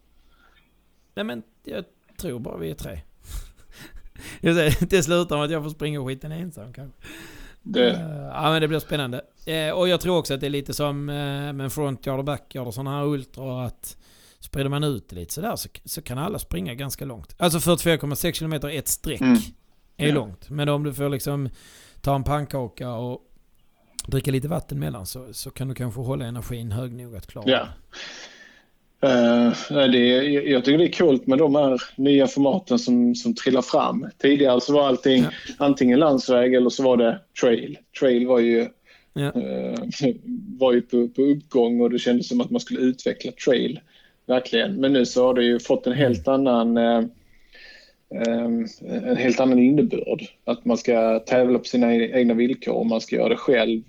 Nej 1.19 1.25
men 1.25 1.43
jag 1.65 1.85
tror 2.17 2.39
bara 2.39 2.57
vi 2.57 2.71
är 2.71 2.75
tre. 2.75 3.01
det 4.81 5.03
slutar 5.03 5.37
med 5.37 5.45
att 5.45 5.51
jag 5.51 5.63
får 5.63 5.71
springa 5.71 6.07
skiten 6.07 6.33
ensam 6.33 6.73
kanske. 6.73 6.99
Det. 7.63 7.91
Uh, 7.91 8.31
ja 8.35 8.51
men 8.51 8.61
det 8.63 8.69
blir 8.69 8.79
spännande. 8.79 9.23
Uh, 9.49 9.71
och 9.71 9.89
jag 9.89 10.01
tror 10.01 10.19
också 10.19 10.35
att 10.35 10.41
det 10.41 10.47
är 10.47 10.51
lite 10.51 10.75
som 10.75 11.09
uh, 11.09 11.53
med 11.53 11.73
frontyard 11.73 12.19
och 12.19 12.25
backyard 12.25 12.67
och 12.67 12.75
sådana 12.75 12.91
här 12.91 13.05
ultra 13.05 13.65
att 13.65 13.97
Sprider 14.41 14.69
man 14.69 14.85
ut 14.85 15.09
det 15.09 15.17
lite 15.17 15.35
sådär 15.35 15.57
så, 15.57 15.69
så 15.85 16.03
kan 16.03 16.19
alla 16.19 16.39
springa 16.39 16.75
ganska 16.75 17.05
långt. 17.05 17.35
Alltså 17.39 17.59
44,6 17.59 18.33
km 18.39 18.71
ett 18.79 18.89
streck 18.89 19.21
mm. 19.21 19.39
är 19.97 20.09
ja. 20.09 20.15
långt. 20.15 20.51
Men 20.51 20.69
om 20.69 20.85
du 20.85 20.95
får 20.95 21.09
liksom 21.09 21.49
ta 22.01 22.15
en 22.15 22.25
pannkaka 22.25 22.91
och 22.91 23.21
dricka 24.07 24.31
lite 24.31 24.49
vatten 24.49 24.79
mellan 24.79 25.07
så, 25.07 25.33
så 25.33 25.51
kan 25.51 25.69
du 25.69 25.75
kanske 25.75 26.01
hålla 26.01 26.25
energin 26.25 26.73
hög 26.73 26.93
nog 26.93 27.17
att 27.17 27.27
klara 27.27 27.51
ja. 27.51 27.69
Uh, 29.05 29.53
det 29.91 29.99
jag 30.27 30.65
tycker 30.65 30.79
det 30.79 30.85
är 30.85 30.99
coolt 30.99 31.27
med 31.27 31.39
de 31.39 31.55
här 31.55 31.83
nya 31.97 32.27
formaten 32.27 32.79
som, 32.79 33.15
som 33.15 33.35
trillar 33.35 33.63
fram. 33.63 34.07
Tidigare 34.19 34.61
så 34.61 34.73
var 34.73 34.87
allting 34.87 35.23
ja. 35.23 35.31
antingen 35.59 35.99
landsväg 35.99 36.55
eller 36.55 36.71
så 36.71 36.83
var 36.83 36.97
det 36.97 37.21
trail. 37.41 37.79
Trail 38.01 38.27
var 38.27 38.39
ju, 38.39 38.69
ja. 39.13 39.33
uh, 39.37 40.15
var 40.59 40.73
ju 40.73 40.83
på, 40.83 41.09
på 41.09 41.23
uppgång 41.23 41.81
och 41.81 41.91
det 41.91 41.99
kändes 41.99 42.29
som 42.29 42.41
att 42.41 42.51
man 42.51 42.61
skulle 42.61 42.81
utveckla 42.81 43.33
trail. 43.33 43.81
Verkligen. 44.27 44.75
Men 44.75 44.93
nu 44.93 45.07
så 45.07 45.27
har 45.27 45.35
det 45.35 45.45
ju 45.45 45.59
fått 45.59 45.87
en 45.87 45.93
helt 45.93 46.29
annan 46.29 46.77
eh, 46.77 47.03
en 48.11 49.17
helt 49.17 49.41
annan 49.41 49.59
innebörd. 49.59 50.23
Att 50.45 50.65
man 50.65 50.77
ska 50.77 51.19
tävla 51.19 51.59
på 51.59 51.65
sina 51.65 51.95
egna 51.95 52.35
villkor 52.35 52.75
och 52.75 52.87
man 52.87 53.01
ska 53.01 53.17
göra 53.17 53.29
det 53.29 53.37
själv 53.37 53.83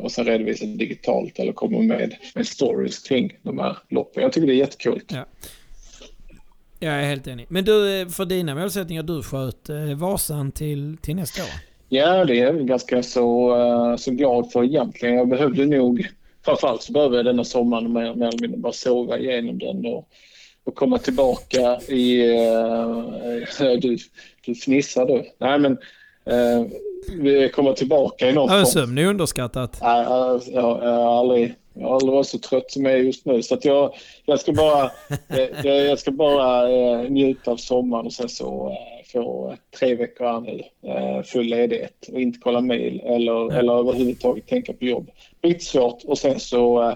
och 0.00 0.12
sen 0.12 0.24
redovisa 0.24 0.66
digitalt 0.66 1.38
eller 1.38 1.52
komma 1.52 1.78
med, 1.78 2.14
med 2.34 2.46
stories 2.46 2.98
kring 2.98 3.36
de 3.42 3.58
här 3.58 3.76
loppen. 3.88 4.22
Jag 4.22 4.32
tycker 4.32 4.46
det 4.46 4.54
är 4.54 4.56
jättekul. 4.56 5.00
Ja. 5.08 5.24
Jag 6.78 6.94
är 6.94 7.02
helt 7.02 7.26
enig. 7.26 7.46
Men 7.48 7.64
du, 7.64 8.06
för 8.10 8.24
dina 8.24 8.54
målsättningar, 8.54 9.02
du 9.02 9.22
sköt 9.22 9.68
eh, 9.68 9.94
Vasan 9.96 10.52
till, 10.52 10.96
till 11.02 11.16
nästa 11.16 11.42
år? 11.42 11.48
Ja, 11.88 12.24
det 12.24 12.40
är 12.40 12.44
jag 12.44 12.66
ganska 12.66 13.02
så, 13.02 13.96
så 13.98 14.10
glad 14.10 14.52
för 14.52 14.64
egentligen. 14.64 15.14
Jag 15.14 15.28
behövde 15.28 15.66
nog 15.66 16.08
framförallt 16.44 16.82
så 16.82 16.92
behöver 16.92 17.16
jag 17.16 17.24
denna 17.24 17.44
sommaren 17.44 17.92
mer 17.92 18.02
eller 18.02 18.40
mindre 18.40 18.58
bara 18.58 18.72
sova 18.72 19.18
igenom 19.18 19.58
den 19.58 19.86
och, 19.86 20.08
och 20.64 20.74
komma 20.74 20.98
tillbaka 20.98 21.80
i... 21.88 22.22
Uh, 22.22 23.78
du, 23.80 23.98
du 24.46 24.54
fnissar 24.54 25.06
du. 25.06 25.24
Nej 25.38 25.58
men... 25.58 25.72
Uh, 26.30 26.66
vi 27.12 27.48
kommer 27.48 27.72
tillbaka 27.72 28.28
i 28.28 28.32
något 28.32 28.50
ja, 28.50 28.64
Sömn 28.64 28.98
är 28.98 29.06
underskattat. 29.06 29.78
Nej, 29.82 30.04
jag, 30.04 30.42
jag, 30.52 30.84
jag, 30.84 30.92
har 30.92 31.18
aldrig, 31.18 31.54
jag 31.74 31.86
har 31.86 31.94
aldrig 31.94 32.12
varit 32.12 32.26
så 32.26 32.38
trött 32.38 32.70
som 32.70 32.84
jag 32.84 32.94
är 32.94 32.98
just 32.98 33.26
nu. 33.26 33.42
Så 33.42 33.54
att 33.54 33.64
jag, 33.64 33.94
jag 34.24 34.40
ska 34.40 34.52
bara, 34.52 34.90
jag, 35.64 35.86
jag 35.86 35.98
ska 35.98 36.10
bara 36.10 36.68
uh, 36.68 37.10
njuta 37.10 37.50
av 37.50 37.56
sommaren 37.56 38.06
och 38.06 38.12
sen 38.12 38.28
så 38.28 38.68
uh, 38.68 38.74
få 39.12 39.56
tre 39.78 39.94
veckor 39.94 40.24
här 40.24 40.40
nu, 40.40 40.62
uh, 40.88 41.22
full 41.22 41.46
ledighet 41.46 42.08
och 42.12 42.20
inte 42.20 42.38
kolla 42.42 42.60
mail 42.60 43.00
eller, 43.00 43.32
ja. 43.32 43.52
eller 43.52 43.72
överhuvudtaget 43.72 44.46
tänka 44.46 44.72
på 44.72 44.84
jobb 44.84 45.10
skitsvårt 45.42 46.04
och 46.04 46.18
sen 46.18 46.40
så 46.40 46.94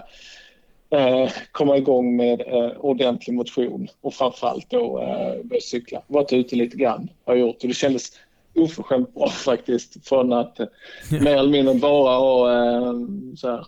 eh, 0.89 1.29
komma 1.51 1.77
igång 1.77 2.15
med 2.15 2.41
eh, 2.41 2.71
ordentlig 2.79 3.33
motion 3.33 3.87
och 4.01 4.13
framförallt 4.13 4.69
då 4.69 4.99
eh, 4.99 5.43
börja 5.43 5.61
cykla. 5.61 6.01
Varit 6.07 6.33
ute 6.33 6.55
lite 6.55 6.77
grann 6.77 7.09
har 7.25 7.35
jag 7.35 7.47
gjort 7.47 7.61
och 7.61 7.67
det 7.67 7.73
kändes 7.73 8.11
oförskämt 8.59 9.13
bra 9.13 9.29
faktiskt. 9.45 10.07
Från 10.07 10.33
att 10.33 10.59
eh, 10.59 10.67
mer 11.09 11.37
eller 11.37 11.51
mindre 11.51 11.73
bara 11.75 12.17
ha 12.17 12.53
eh, 12.53 12.93
så 13.37 13.47
här, 13.47 13.65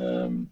ehm, 0.00 0.48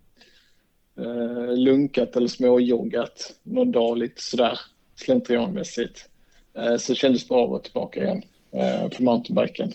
eh, 0.99 1.57
lunkat 1.57 2.17
eller 2.17 2.29
småjoggat 2.29 3.35
någon 3.43 3.73
dag 3.73 3.99
lite 3.99 4.23
sådär 4.23 4.59
slentrianmässigt. 4.97 6.09
Eh, 6.55 6.77
så 6.77 6.95
kändes 6.95 7.23
det 7.23 7.29
bra 7.29 7.45
att 7.45 7.51
vara 7.51 7.63
tillbaka 7.63 8.05
igen 8.05 8.23
eh, 8.53 8.89
på 8.89 9.03
mountainbiken. 9.03 9.73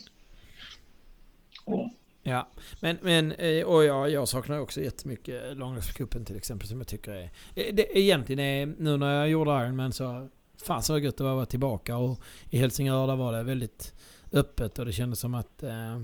Ja. 1.65 1.89
Ja, 2.25 2.47
men, 2.79 2.97
men 3.01 3.31
eh, 3.31 3.65
och 3.65 3.83
jag, 3.83 4.09
jag 4.09 4.27
saknar 4.27 4.59
också 4.59 4.81
jättemycket 4.81 5.57
Långloppscupen 5.57 6.25
till 6.25 6.37
exempel 6.37 6.67
som 6.67 6.77
jag 6.77 6.87
tycker 6.87 7.11
är... 7.11 7.29
Eh, 7.55 7.73
det, 7.73 7.99
egentligen 7.99 8.39
är, 8.39 8.65
nu 8.65 8.97
när 8.97 9.19
jag 9.19 9.29
gjorde 9.29 9.51
Ironman 9.51 9.93
så... 9.93 10.29
Fan 10.57 10.83
så 10.83 10.97
gött 10.97 11.17
det 11.17 11.23
var 11.23 11.31
att 11.31 11.35
vara 11.35 11.45
tillbaka 11.45 11.97
och 11.97 12.19
i 12.49 12.57
Helsingör 12.57 13.07
där 13.07 13.15
var 13.15 13.33
det 13.33 13.43
väldigt 13.43 13.93
öppet 14.31 14.79
och 14.79 14.85
det 14.85 14.91
kändes 14.91 15.19
som 15.19 15.35
att... 15.35 15.63
Eh, 15.63 15.95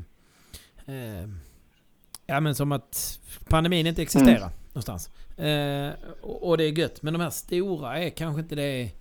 eh, 0.85 1.27
ja 2.25 2.39
men 2.39 2.55
som 2.55 2.71
att 2.71 3.19
pandemin 3.47 3.87
inte 3.87 4.01
existerar 4.01 4.37
mm. 4.37 4.49
någonstans. 4.67 5.09
Eh, 5.37 5.91
och, 6.21 6.49
och, 6.49 6.57
det 6.57 6.63
är 6.63 6.79
gött. 6.79 7.01
Men 7.01 7.13
de 7.13 7.21
här 7.21 7.29
stora 7.29 7.99
är 7.99 8.09
kanske 8.09 8.41
inte 8.41 8.55
det 8.55 8.91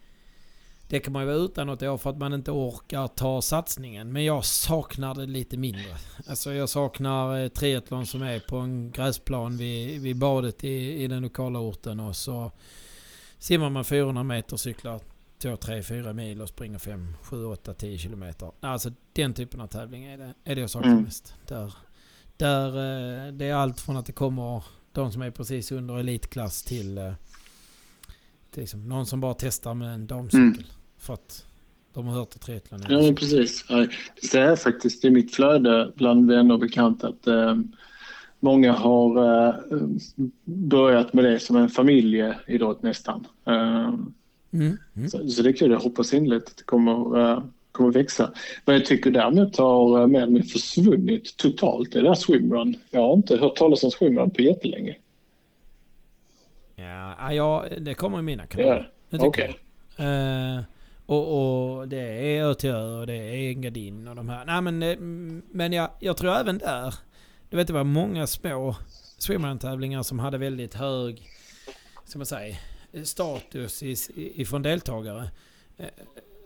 det 0.88 1.00
kan 1.00 1.12
man 1.12 1.22
ju 1.22 1.26
vara 1.26 1.36
utan 1.36 1.66
något 1.66 1.82
år 1.82 1.98
för 1.98 2.10
att 2.10 2.18
man 2.18 2.32
inte 2.32 2.50
orkar 2.50 3.08
ta 3.08 3.42
satsningen. 3.42 4.12
Men 4.12 4.24
jag 4.24 4.44
saknar 4.44 5.14
det 5.14 5.26
lite 5.26 5.56
mindre. 5.56 5.96
Alltså 6.28 6.52
jag 6.52 6.68
saknar 6.68 7.42
eh, 7.42 7.48
triathlon 7.48 8.06
som 8.06 8.22
är 8.22 8.40
på 8.40 8.56
en 8.56 8.90
gräsplan 8.90 9.56
vid, 9.56 10.02
vid 10.02 10.16
badet 10.16 10.64
i, 10.64 11.02
i 11.02 11.06
den 11.06 11.22
lokala 11.22 11.58
orten. 11.58 12.00
Och 12.00 12.16
så 12.16 12.52
simmar 13.38 13.70
man 13.70 13.84
400 13.84 14.22
meter, 14.22 14.56
cyklar 14.56 15.00
2, 15.38 15.56
3, 15.56 15.82
4 15.82 16.12
mil 16.12 16.42
och 16.42 16.48
springer 16.48 16.78
5, 16.78 17.14
7, 17.22 17.44
8, 17.44 17.74
10 17.74 17.98
kilometer. 17.98 18.52
Alltså 18.60 18.90
den 19.12 19.34
typen 19.34 19.60
av 19.60 19.66
tävling 19.66 20.04
är 20.04 20.18
det, 20.18 20.34
är 20.44 20.54
det 20.54 20.60
jag 20.60 20.70
saknar 20.70 20.92
mm. 20.92 21.04
mest. 21.04 21.34
Där, 21.46 21.74
där 22.36 22.66
eh, 22.68 23.32
det 23.32 23.44
är 23.44 23.54
allt 23.54 23.80
från 23.80 23.96
att 23.96 24.06
det 24.06 24.12
kommer 24.12 24.62
de 24.92 25.12
som 25.12 25.22
är 25.22 25.30
precis 25.30 25.72
under 25.72 25.98
elitklass 25.98 26.62
till, 26.62 26.98
eh, 26.98 27.12
till 28.50 28.60
liksom, 28.60 28.88
någon 28.88 29.06
som 29.06 29.20
bara 29.20 29.34
testar 29.34 29.74
med 29.74 29.94
en 29.94 30.06
damcykel. 30.06 30.46
Mm. 30.46 30.64
För 30.98 31.14
att 31.14 31.46
de 31.92 32.06
har 32.06 32.14
hört 32.14 32.34
att 32.34 32.40
triathlon 32.40 32.82
är 32.82 32.90
Ja, 32.90 33.12
precis. 33.12 33.66
Det 34.32 34.38
är 34.38 34.56
faktiskt 34.56 35.04
i 35.04 35.10
mitt 35.10 35.34
flöde 35.34 35.92
bland 35.96 36.30
vänner 36.30 36.54
och 36.54 36.60
bekanta 36.60 37.08
att 37.08 37.26
eh, 37.26 37.56
många 38.40 38.72
har 38.72 39.24
eh, 39.48 39.54
börjat 40.44 41.12
med 41.12 41.24
det 41.24 41.40
som 41.40 41.56
en 41.56 41.68
familjeidrott 41.68 42.82
nästan. 42.82 43.26
Eh, 43.46 43.94
mm. 44.52 44.78
Mm. 44.96 45.08
Så, 45.10 45.28
så, 45.28 45.42
det 45.42 45.48
är 45.48 45.52
kul. 45.52 45.70
Jag 45.70 45.80
hoppas 45.80 46.14
innerligt 46.14 46.48
att 46.48 46.56
det 46.56 46.64
kommer, 46.64 47.20
eh, 47.20 47.42
kommer 47.72 47.92
växa. 47.92 48.32
Men 48.64 48.74
jag 48.74 48.86
tycker 48.86 49.10
däremot 49.10 49.56
har 49.56 50.06
med 50.06 50.22
eh, 50.22 50.28
mig 50.28 50.42
försvunnit 50.42 51.36
totalt 51.36 51.92
det 51.92 52.02
där 52.02 52.14
swimrun. 52.14 52.76
Jag 52.90 53.00
har 53.00 53.14
inte 53.14 53.36
hört 53.36 53.56
talas 53.56 53.84
om 53.84 53.90
swimrun 53.90 54.30
på 54.30 54.42
jättelänge. 54.42 54.96
Ja, 56.76 57.32
ja 57.32 57.64
det 57.78 57.94
kommer 57.94 58.18
i 58.18 58.22
mina 58.22 58.46
kanaler. 58.46 58.90
Ja, 59.10 59.18
Okej. 59.20 59.28
Okay. 59.28 60.06
Uh, 60.06 60.60
och, 61.06 61.78
och, 61.78 61.88
det 61.88 62.36
är 62.36 62.44
Ötjö 62.44 63.00
och 63.00 63.06
det 63.06 63.14
är 63.14 63.48
Engadin 63.48 64.08
och 64.08 64.16
de 64.16 64.28
här. 64.28 64.44
Nej 64.44 64.62
men, 64.62 64.82
eh, 64.82 64.98
men 65.50 65.72
jag, 65.72 65.90
jag 66.00 66.16
tror 66.16 66.36
även 66.36 66.58
där. 66.58 66.94
Du 67.50 67.56
vet 67.56 67.66
det 67.66 67.72
var 67.72 67.84
många 67.84 68.26
små 68.26 68.76
swimrun-tävlingar 69.18 70.02
som 70.02 70.18
hade 70.18 70.38
väldigt 70.38 70.74
hög, 70.74 71.22
ska 72.04 72.18
man 72.18 72.26
säga, 72.26 72.56
status 73.04 73.82
ifrån 74.16 74.62
deltagare. 74.62 75.30
Eh, 75.76 75.86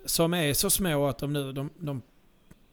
som 0.04 0.34
är 0.34 0.54
så 0.54 0.70
små 0.70 1.06
att 1.06 1.18
de 1.18 1.32
nu, 1.32 1.52
de, 1.52 1.70
de, 1.78 2.02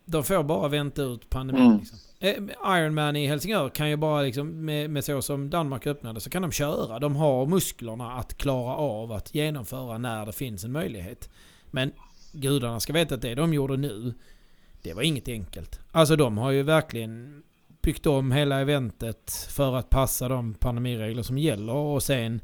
de 0.06 0.24
får 0.24 0.44
bara 0.44 0.68
vänta 0.68 1.02
ut 1.02 1.30
pandemin. 1.30 1.66
Mm. 1.66 1.80
Liksom. 1.80 2.00
Eh, 2.20 2.78
Ironman 2.80 3.16
i 3.16 3.28
Helsingör 3.28 3.70
kan 3.70 3.90
ju 3.90 3.96
bara 3.96 4.22
liksom, 4.22 4.66
med, 4.66 4.90
med 4.90 5.06
så 5.06 5.22
som 5.22 5.50
Danmark 5.50 5.88
öppnade, 5.88 6.20
så 6.20 6.30
kan 6.30 6.42
de 6.42 6.52
köra. 6.52 7.00
De 7.00 7.16
har 7.16 7.46
musklerna 7.46 8.12
att 8.12 8.38
klara 8.38 8.76
av 8.76 9.12
att 9.12 9.36
genomföra 9.36 9.98
när 9.98 10.26
det 10.26 10.32
finns 10.32 10.64
en 10.64 10.72
möjlighet. 10.72 11.30
Men 11.72 11.92
gudarna 12.32 12.80
ska 12.80 12.94
veta 12.94 13.16
att 13.16 13.22
det 13.22 13.36
de 13.36 13.54
gjorde 13.54 13.78
nu, 13.78 14.14
det 14.82 14.94
var 14.94 15.02
inget 15.02 15.28
enkelt. 15.28 15.80
Alltså 15.92 16.16
de 16.16 16.38
har 16.38 16.52
ju 16.52 16.64
verkligen 16.64 17.44
byggt 17.82 18.06
om 18.06 18.32
hela 18.32 18.60
eventet 18.60 19.48
för 19.50 19.76
att 19.76 19.90
passa 19.90 20.28
de 20.28 20.54
pandemiregler 20.54 21.24
som 21.24 21.38
gäller 21.38 21.74
och 21.74 22.04
sen 22.04 22.42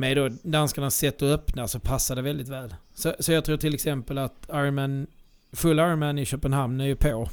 med 0.00 0.16
då 0.16 0.28
danskarnas 0.42 0.96
sätt 0.96 1.22
att 1.22 1.40
öppna 1.40 1.68
så 1.68 1.80
passar 1.80 2.16
det 2.16 2.22
väldigt 2.22 2.48
väl. 2.48 2.74
Så, 2.94 3.14
så 3.18 3.32
jag 3.32 3.44
tror 3.44 3.56
till 3.56 3.74
exempel 3.74 4.18
att 4.18 4.48
Ironman, 4.48 5.06
full 5.52 5.78
Ironman 5.78 6.18
i 6.18 6.24
Köpenhamn 6.24 6.80
är 6.80 6.86
ju 6.86 6.96
på. 6.96 7.28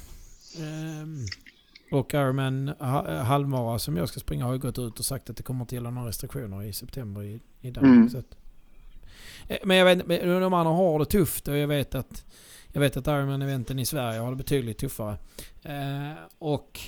Ehm, 0.60 1.26
och 1.92 2.14
Ironman 2.14 2.74
halvmara 3.24 3.80
som 3.80 3.98
jag 3.98 4.10
ska 4.10 4.20
springa 4.20 4.46
har 4.46 4.54
ju 4.54 4.60
gått 4.60 4.80
ut 4.80 5.00
och 5.00 5.06
sagt 5.06 5.30
att 5.30 5.38
det 5.38 5.44
kommer 5.44 5.64
att 5.64 5.72
gälla 5.72 5.90
några 5.90 6.08
restriktioner 6.08 6.64
i 6.64 6.74
september 6.74 7.24
i, 7.24 7.40
i 7.62 7.72
Danmark. 7.72 7.96
Mm. 7.96 8.10
Så 8.10 8.18
att, 8.18 8.38
Eh, 9.48 9.58
men 9.64 9.78
jag 9.78 9.86
vet 9.86 10.08
de 10.24 10.54
andra 10.54 10.74
har 10.74 11.00
det 11.00 11.06
tufft 11.06 11.48
och 11.48 11.58
jag 11.58 11.68
vet 11.68 11.96
att 11.96 12.26
jag 12.68 12.82
vet 12.82 12.98
att 12.98 13.08
Ironman-eventen 13.08 13.80
i 13.80 13.86
Sverige 13.86 14.20
har 14.20 14.30
det 14.30 14.36
betydligt 14.36 14.78
tuffare. 14.78 15.18
Eh, 15.64 16.18
och 16.40 16.80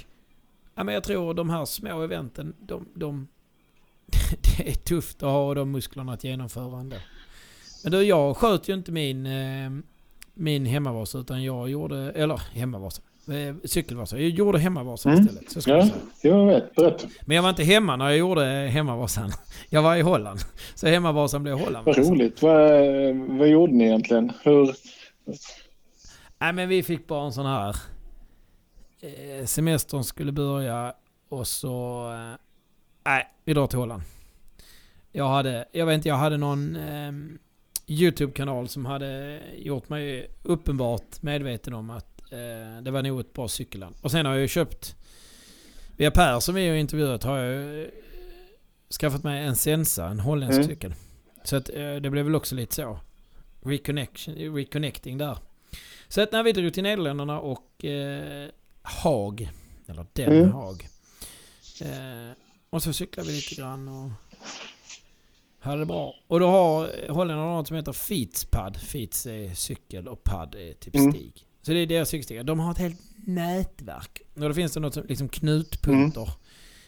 ja, 0.76 0.84
men 0.84 0.94
jag 0.94 1.04
tror 1.04 1.34
de 1.34 1.50
här 1.50 1.66
små 1.66 2.02
eventen, 2.02 2.56
de, 2.60 2.88
de 2.94 3.28
det 4.57 4.70
är 4.70 4.74
tufft 4.74 5.24
att 5.24 5.30
ha 5.30 5.53
de 5.53 5.72
musklerna 5.72 6.14
att 6.14 6.24
genomföra 6.24 6.80
ändå. 6.80 6.95
Men 7.84 7.91
du, 7.91 8.03
jag 8.03 8.38
sköt 8.38 8.70
ju 8.70 8.74
inte 8.74 8.91
min, 8.91 9.26
eh, 9.26 9.72
min 10.34 10.66
hemmavasa 10.66 11.18
utan 11.18 11.43
jag 11.43 11.70
gjorde, 11.70 12.12
eller 12.12 12.41
hemmavasa, 12.53 13.01
eh, 13.28 13.55
cykelvasa. 13.64 14.20
Jag 14.20 14.30
gjorde 14.30 14.60
hemmavasan 14.60 15.14
mm. 15.14 15.26
istället. 15.26 15.51
Så 15.51 15.70
ja, 15.70 15.88
jag 16.22 16.45
vet. 16.45 16.76
Berätta. 16.76 17.07
Men 17.26 17.36
jag 17.36 17.43
var 17.43 17.49
inte 17.49 17.64
hemma 17.64 17.95
när 17.95 18.10
jag 18.10 18.18
gjorde 18.18 18.45
hemmavasan. 18.45 19.32
Jag 19.70 19.82
var 19.82 19.95
i 19.95 20.01
Holland. 20.01 20.39
Så 20.76 20.88
hemmavasan 20.88 21.43
blev 21.43 21.55
Holland. 21.55 21.86
Vad 21.86 21.97
roligt. 21.97 22.41
Vad, 22.41 22.72
vad 23.16 23.47
gjorde 23.47 23.74
ni 23.74 23.84
egentligen? 23.84 24.32
Hur? 24.43 24.76
Nej 26.39 26.53
men 26.53 26.70
vi 26.70 26.84
fick 26.84 27.07
bara 27.07 27.26
en 27.26 27.32
sån 27.32 27.45
här... 27.45 27.76
Eh, 29.01 29.45
semestern 29.45 30.03
skulle 30.03 30.32
börja 30.32 30.93
och 31.30 31.47
så... 31.47 32.05
Nej, 33.10 33.28
vi 33.45 33.53
drar 33.53 33.68
till 33.68 33.80
Holland. 33.80 34.03
Jag 35.12 35.28
hade, 35.28 35.66
jag 35.72 35.86
vet 35.86 35.95
inte, 35.95 36.10
jag 36.10 36.16
hade 36.16 36.38
någon 36.38 36.76
eh, 36.76 37.12
YouTube-kanal 37.88 38.68
som 38.68 38.86
hade 38.86 39.41
gjort 39.57 39.89
mig 39.89 40.32
uppenbart 40.43 41.22
medveten 41.22 41.74
om 41.74 41.89
att 41.89 42.10
Eh, 42.32 42.82
det 42.82 42.91
var 42.91 43.03
nog 43.03 43.20
ett 43.20 43.34
bra 43.34 43.47
cykelland. 43.47 43.95
Och 44.01 44.12
sen 44.12 44.26
har 44.26 44.34
jag 44.34 44.41
ju 44.41 44.47
köpt... 44.47 44.95
Via 45.97 46.12
Per 46.12 46.39
som 46.39 46.55
vi 46.55 46.70
har 46.70 46.76
intervjuat 46.76 47.24
har 47.24 47.38
jag 47.38 47.82
eh, 47.82 47.88
skaffat 49.01 49.24
mig 49.24 49.43
en 49.43 49.55
Sensa, 49.55 50.07
en 50.07 50.20
holländsk 50.20 50.57
mm. 50.57 50.70
cykel. 50.70 50.93
Så 51.43 51.55
att, 51.55 51.70
eh, 51.70 51.95
det 51.95 52.10
blev 52.10 52.26
väl 52.26 52.36
också 52.36 52.55
lite 52.55 52.76
så. 52.76 52.99
Reconnection, 53.62 54.36
reconnecting 54.36 55.18
där. 55.18 55.38
Så 56.07 56.22
att 56.22 56.32
när 56.32 56.43
vi 56.43 56.51
drog 56.51 56.74
till 56.74 56.84
Nederländerna 56.84 57.39
och 57.39 57.86
eh, 57.86 58.49
Haag, 58.82 59.49
eller 59.88 60.05
Den 60.14 60.32
mm. 60.32 60.51
Haag. 60.51 60.88
Och 62.70 62.84
så 62.84 62.94
cyklade 62.94 63.30
vi 63.30 63.36
lite 63.36 63.56
grann 63.56 63.88
och 63.88 64.12
hade 65.60 65.80
det 65.80 65.86
bra. 65.86 66.16
Och 66.28 66.40
då 66.40 66.48
har 66.48 67.08
holländarna 67.10 67.56
något 67.56 67.68
som 67.68 67.76
heter 67.76 67.94
Feetspad. 67.94 68.78
Feets 68.78 69.26
är 69.26 69.54
cykel 69.54 70.08
och 70.08 70.24
pad 70.24 70.56
är 70.56 70.74
typ 70.74 70.96
mm. 70.96 71.12
stig. 71.12 71.46
Så 71.62 71.72
det 71.72 71.80
är 71.80 71.88
deras 71.88 72.10
cykelstigar. 72.10 72.44
De 72.44 72.60
har 72.60 72.72
ett 72.72 72.78
helt 72.78 73.02
nätverk. 73.16 74.22
Och 74.34 74.42
då 74.42 74.54
finns 74.54 74.74
det 74.74 74.80
något 74.80 74.94
som 74.94 75.06
liksom 75.08 75.30
knutpunkter. 75.30 76.22
Mm. 76.22 76.34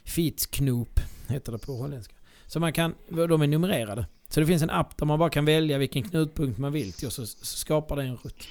Fitsknop 0.03 0.99
heter 1.27 1.51
det 1.51 1.57
på 1.57 1.73
holländska. 1.73 2.15
Så 2.47 2.59
man 2.59 2.73
kan, 2.73 2.95
de 3.09 3.41
är 3.41 3.47
numrerade. 3.47 4.05
Så 4.29 4.39
det 4.39 4.45
finns 4.45 4.61
en 4.61 4.69
app 4.69 4.97
där 4.97 5.05
man 5.05 5.19
bara 5.19 5.29
kan 5.29 5.45
välja 5.45 5.77
vilken 5.77 6.03
knutpunkt 6.03 6.59
man 6.59 6.73
vill 6.73 6.93
till 6.93 7.07
och 7.07 7.13
så, 7.13 7.25
så 7.25 7.45
skapar 7.45 7.95
det 7.95 8.03
en 8.03 8.17
rutt. 8.17 8.47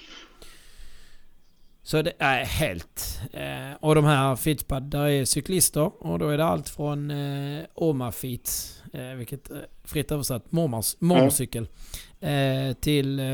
Så 1.91 2.03
det 2.03 2.13
är 2.19 2.45
helt... 2.45 3.21
Eh, 3.33 3.73
och 3.81 3.95
de 3.95 4.05
här 4.05 4.37
Fitspad, 4.37 4.83
där 4.83 5.07
är 5.07 5.25
cyklister 5.25 6.03
och 6.07 6.19
då 6.19 6.29
är 6.29 6.39
det 6.39 6.45
allt 6.45 6.69
från 6.69 7.11
eh, 7.11 7.65
Oma 7.75 8.13
Fits, 8.13 8.83
eh, 8.93 9.15
vilket 9.15 9.51
eh, 9.51 9.57
fritt 9.85 10.13
översatt 10.13 10.53
mormors, 10.53 10.97
mormorcykel, 10.99 11.69
eh, 12.21 12.73
till 12.81 13.21
eh, 13.21 13.25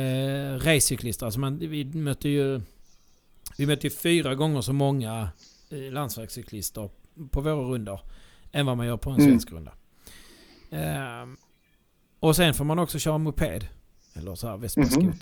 racecyklister. 0.59 1.27
Alltså 1.27 1.41
man, 1.41 1.59
vi 1.59 1.85
möter 1.85 2.29
ju 2.29 2.61
vi 3.59 3.67
möter 3.67 3.85
ju 3.85 3.91
fyra 3.91 4.35
gånger 4.35 4.61
så 4.61 4.73
många 4.73 5.29
eh, 5.71 5.93
landsvägscyklister 5.93 6.91
på 7.31 7.41
våra 7.41 7.55
rundor 7.55 8.01
än 8.53 8.67
vad 8.67 8.77
man 8.77 8.87
gör 8.87 8.97
på 8.97 9.11
en 9.11 9.17
mm. 9.17 9.29
svensk 9.29 9.53
runda. 9.53 9.73
Um, 11.23 11.37
och 12.21 12.37
sen 12.37 12.55
får 12.55 12.65
man 12.65 12.79
också 12.79 12.99
köra 12.99 13.19
moped. 13.19 13.67
Eller 14.15 14.35
så 14.35 14.49
här 14.49 14.57
vespa 14.57 14.83
mm. 14.83 15.13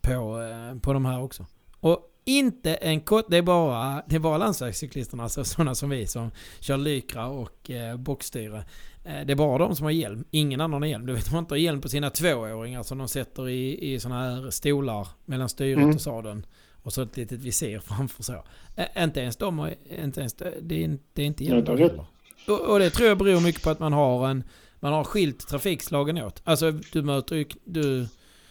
på, 0.00 0.38
uh, 0.38 0.78
på 0.80 0.92
de 0.92 1.04
här 1.04 1.22
också. 1.22 1.46
Och 1.80 2.08
inte 2.24 2.74
en 2.74 3.00
kort... 3.00 3.24
Det 3.28 3.36
är 3.36 3.42
bara, 3.42 4.02
det 4.06 4.16
är 4.16 4.20
bara 4.20 4.38
landsvägscyklisterna, 4.38 5.22
alltså 5.22 5.44
sådana 5.44 5.74
som 5.74 5.90
vi 5.90 6.06
som 6.06 6.30
kör 6.60 6.76
Lycra 6.76 7.26
och 7.26 7.70
eh, 7.70 7.96
bockstyre. 7.96 8.64
Eh, 9.04 9.26
det 9.26 9.32
är 9.32 9.36
bara 9.36 9.58
de 9.58 9.76
som 9.76 9.84
har 9.84 9.90
hjälm. 9.90 10.24
Ingen 10.30 10.60
annan 10.60 10.82
har 10.82 10.88
hjälm. 10.88 11.06
Du 11.06 11.12
vet, 11.12 11.24
de 11.24 11.30
har 11.30 11.38
inte 11.38 11.56
hjälm 11.56 11.80
på 11.80 11.88
sina 11.88 12.10
tvååringar 12.10 12.82
som 12.82 12.98
de 12.98 13.08
sätter 13.08 13.48
i, 13.48 13.92
i 13.94 14.00
sådana 14.00 14.20
här 14.20 14.50
stolar 14.50 15.08
mellan 15.24 15.48
styret 15.48 15.78
mm. 15.78 15.94
och 15.94 16.00
sadeln 16.00 16.46
Och 16.82 16.92
så 16.92 17.02
ett 17.02 17.16
litet 17.16 17.40
visir 17.40 17.78
framför 17.78 18.22
så. 18.22 18.44
Ä 18.76 19.04
inte 19.04 19.20
ens 19.20 19.36
de 19.36 19.58
har, 19.58 19.74
inte 20.02 20.20
ens, 20.20 20.34
det, 20.34 20.84
är, 20.84 20.98
det 21.12 21.22
är 21.22 21.26
inte 21.26 21.44
Ja, 21.44 21.56
är 21.56 21.76
heller. 21.76 22.06
Och, 22.48 22.60
och 22.60 22.78
det 22.78 22.90
tror 22.90 23.08
jag 23.08 23.18
beror 23.18 23.40
mycket 23.40 23.62
på 23.62 23.70
att 23.70 23.80
man 23.80 23.92
har 23.92 24.28
en, 24.28 24.44
man 24.80 24.92
har 24.92 25.04
skilt 25.04 25.48
trafikslagen 25.48 26.18
åt. 26.18 26.42
Alltså 26.44 26.70
du 26.92 27.02
möter 27.02 27.36
ju, 27.36 27.44
du, 27.64 28.06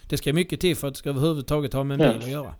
det 0.09 0.17
ska 0.17 0.34
mycket 0.34 0.59
till 0.59 0.76
för 0.76 0.88
att 0.88 0.93
du 0.93 0.97
ska 0.97 1.09
överhuvudtaget 1.09 1.74
ha 1.74 1.84
med 1.84 2.01
en 2.01 2.07
Ja. 2.07 2.13
bil 2.13 2.24
att 2.24 2.30
göra. 2.30 2.55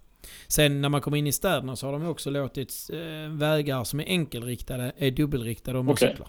Sen 0.52 0.82
när 0.82 0.90
man 0.90 1.02
kommer 1.02 1.18
in 1.18 1.28
i 1.28 1.32
städerna 1.32 1.76
så 1.76 1.86
har 1.88 1.94
de 1.94 2.06
också 2.08 2.30
låtit 2.30 2.90
eh, 2.94 3.00
vägar 3.32 3.84
som 3.84 4.00
är 4.00 4.04
enkelriktade 4.06 4.92
är 4.98 5.12
dubbelriktade 5.12 5.80
om 5.80 5.86
man 5.86 5.94
Okej. 5.94 6.10
cyklar. 6.10 6.28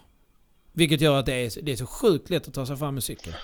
Vilket 0.73 1.01
gör 1.01 1.19
att 1.19 1.27
det 1.27 1.35
är, 1.35 1.63
det 1.63 1.73
är 1.73 1.77
så 1.77 1.87
sjukt 1.87 2.31
lätt 2.31 2.49
att 2.49 2.55
ta 2.55 2.67
sig 2.67 2.77
fram 2.77 2.95
med 2.95 3.05
cykel. 3.05 3.35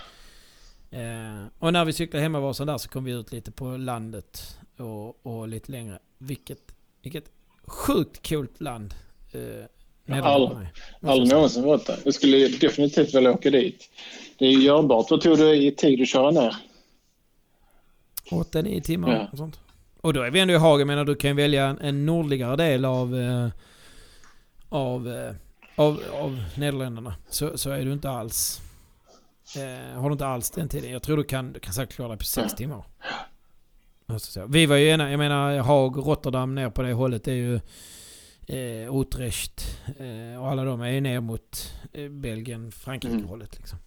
Eh, 0.91 1.45
och 1.59 1.73
när 1.73 1.85
vi 1.85 1.93
cyklade 1.93 2.23
hemmavasan 2.23 2.67
där 2.67 2.79
så 2.79 2.89
kom 2.89 3.05
vi 3.05 3.13
ut 3.13 3.33
lite 3.33 3.51
på 3.51 3.77
landet 3.77 4.59
och, 4.79 5.27
och 5.27 5.49
lite 5.49 5.73
längre. 5.73 5.99
Vilket, 6.19 6.61
vilket 7.03 7.25
sjukt 7.67 8.29
coolt 8.29 8.61
land. 8.61 8.95
Eh, 9.33 9.41
jag 10.05 10.19
Aldrig 10.19 10.69
säga. 11.01 11.23
någonsin 11.35 11.63
varit 11.63 11.87
där. 11.87 11.99
Jag 12.05 12.15
skulle 12.15 12.49
definitivt 12.49 13.15
vilja 13.15 13.31
åka 13.31 13.51
dit. 13.51 13.91
Det 14.39 14.45
är 14.47 14.51
ju 14.51 14.61
görbart. 14.63 15.11
Vad 15.11 15.21
tog 15.21 15.39
det 15.39 15.57
i 15.57 15.71
tid 15.73 16.03
att 16.03 16.09
köra 16.09 16.31
ner? 16.31 16.57
8-9 18.31 18.81
timmar 18.83 19.15
Ja. 19.15 19.29
och 19.33 19.39
sånt. 19.39 19.61
Och 20.09 20.15
då 20.15 20.23
är 20.23 20.31
vi 20.31 20.41
ändå 20.41 20.55
i 20.55 20.57
Hagen, 20.57 20.87
menar 20.87 21.05
du 21.05 21.15
kan 21.15 21.37
välja 21.37 21.77
en, 21.81 22.07
nordligare 22.07 22.57
del 22.57 22.85
av, 22.85 23.17
eh, 23.17 23.49
av, 24.69 25.09
eh, 25.09 25.35
av, 25.77 26.03
av 26.13 26.45
Nederländerna. 26.57 27.15
Så, 27.31 27.59
så 27.59 27.71
är 27.71 27.85
du 27.85 27.93
inte 27.93 28.11
alls... 28.11 28.61
Eh, 29.57 30.01
har 30.01 30.09
du 30.09 30.13
inte 30.13 30.27
alls 30.27 30.51
den 30.51 30.69
tiden. 30.69 30.91
Jag 30.93 31.03
tror 31.03 31.17
du 31.17 31.25
kan, 31.25 31.53
du 31.53 31.61
kan 31.61 31.73
säkert 31.75 31.95
klara 31.95 32.09
dig 32.09 32.19
på 32.19 32.25
6 32.25 32.53
Ja. 32.53 32.57
timmar. 32.57 32.85
Jag. 34.35 34.53
Vi 34.53 34.67
var 34.67 34.77
ju 34.77 34.89
ena, 34.89 35.11
jag 35.11 35.19
menar 35.19 35.59
Haag, 35.59 35.97
Rotterdam 35.97 36.55
ner 36.55 36.71
på 36.71 36.83
det 36.83 36.93
hållet 36.93 37.25
det 37.25 37.33
är 37.33 37.35
ju 37.35 37.55
eh, 38.47 39.01
Utrecht 39.01 39.79
eh, 39.99 40.43
och 40.43 40.49
alla 40.49 40.65
de 40.65 40.81
är 40.81 40.91
ju 40.91 41.01
ner 41.01 41.21
mot 41.21 41.75
eh, 41.93 42.09
Belgien, 42.09 42.73
Frankrike 42.73 43.15
Mm. 43.15 43.41
liksom. 43.41 43.79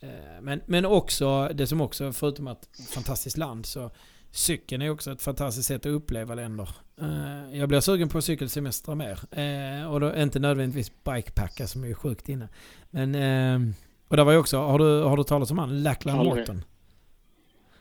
Eh, 0.00 0.08
men, 0.40 0.62
men 0.66 0.86
också, 0.86 1.48
det 1.54 1.66
som 1.66 1.80
också, 1.80 2.12
förutom 2.12 2.46
att 2.46 2.68
fantastiskt 2.94 3.36
land, 3.36 3.66
så 3.66 3.90
cykeln 4.32 4.82
är 4.82 4.90
också 4.90 5.12
ett 5.12 5.22
fantastiskt 5.22 5.68
sätt 5.68 5.86
att 5.86 5.92
uppleva 5.92 6.34
länder. 6.34 6.68
Eh, 7.00 7.58
jag 7.58 7.68
blir 7.68 7.80
sugen 7.80 8.08
på 8.08 8.22
cykelsemestrar 8.22 8.94
mer. 8.94 9.18
Eh, 9.30 9.92
och 9.92 10.00
då 10.00 10.16
inte 10.16 10.38
nödvändigtvis 10.38 11.04
bikepacka 11.04 11.66
som 11.66 11.84
är 11.84 11.94
sjukt 11.94 12.28
inne. 12.28 12.48
Men, 12.90 13.14
eh, 13.14 13.74
och 14.08 14.16
där 14.16 14.24
var 14.24 14.32
ju 14.32 14.38
också, 14.38 14.58
har 14.58 14.78
du, 14.78 15.02
har 15.02 15.16
du 15.16 15.24
talat 15.24 15.50
om 15.50 15.58
han, 15.58 15.82
Lackland 15.82 16.20
Aldrig. 16.20 16.38
Morton? 16.38 16.64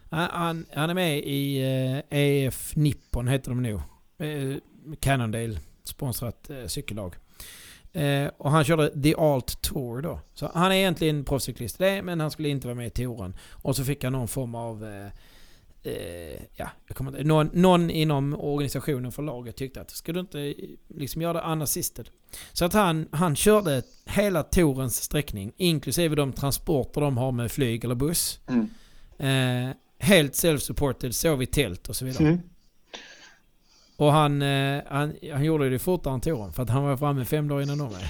Han, 0.09 0.65
han, 0.73 0.89
är 0.89 0.93
med 0.93 1.17
i 1.17 1.59
EF 2.09 2.75
Nippon 2.75 3.27
heter 3.27 3.49
de 3.49 3.63
nog. 3.63 3.81
Cannondale 4.99 5.59
sponsrat 5.83 6.51
cykellag. 6.67 7.15
Eh, 7.93 8.27
och 8.37 8.51
han 8.51 8.63
körde 8.63 9.01
The 9.01 9.15
Alt 9.15 9.61
Tour 9.61 10.01
då. 10.01 10.19
Så 10.33 10.51
han 10.53 10.71
är 10.71 10.75
egentligen 10.75 11.25
proffscyklist 11.25 11.77
det, 11.77 12.01
men 12.01 12.19
han 12.19 12.31
skulle 12.31 12.49
inte 12.49 12.67
vara 12.67 12.75
med 12.75 12.87
i 12.87 12.89
touren. 12.89 13.35
Och 13.51 13.75
så 13.75 13.83
fick 13.83 14.03
han 14.03 14.13
någon 14.13 14.27
form 14.27 14.55
av... 14.55 14.85
Eh, 14.85 15.07
eh, 15.83 16.43
ja, 16.55 16.69
jag 16.87 16.97
kommer 16.97 17.11
inte, 17.11 17.23
någon, 17.23 17.49
någon 17.53 17.89
inom 17.89 18.35
organisationen 18.39 19.11
för 19.11 19.23
laget 19.23 19.55
tyckte 19.55 19.81
att 19.81 19.91
ska 19.91 20.13
du 20.13 20.19
inte 20.19 20.53
liksom 20.87 21.21
göra 21.21 21.33
det 21.33 21.53
unassisted? 21.53 22.09
Så 22.53 22.65
att 22.65 22.73
han, 22.73 23.07
han 23.11 23.35
körde 23.35 23.83
hela 24.05 24.43
tourens 24.43 25.03
sträckning, 25.03 25.51
inklusive 25.57 26.15
de 26.15 26.33
transporter 26.33 27.01
de 27.01 27.17
har 27.17 27.31
med 27.31 27.51
flyg 27.51 27.85
eller 27.85 27.95
buss. 27.95 28.39
Mm. 28.47 28.69
Eh, 29.17 29.75
helt 29.99 30.33
self-supported, 30.33 31.11
sov 31.11 31.43
i 31.43 31.45
tält 31.45 31.89
och 31.89 31.95
så 31.95 32.05
vidare. 32.05 32.27
Mm. 32.27 32.39
Och 33.95 34.11
han, 34.11 34.41
eh, 34.41 34.81
han, 34.87 35.15
han 35.33 35.43
gjorde 35.43 35.69
det 35.69 35.79
fortare 35.79 36.13
än 36.13 36.21
touren 36.21 36.53
för 36.53 36.63
att 36.63 36.69
han 36.69 36.83
var 36.83 36.97
framme 36.97 37.25
fem 37.25 37.47
dagar 37.47 37.61
innan 37.63 37.77
de 37.77 37.89
var. 37.89 38.01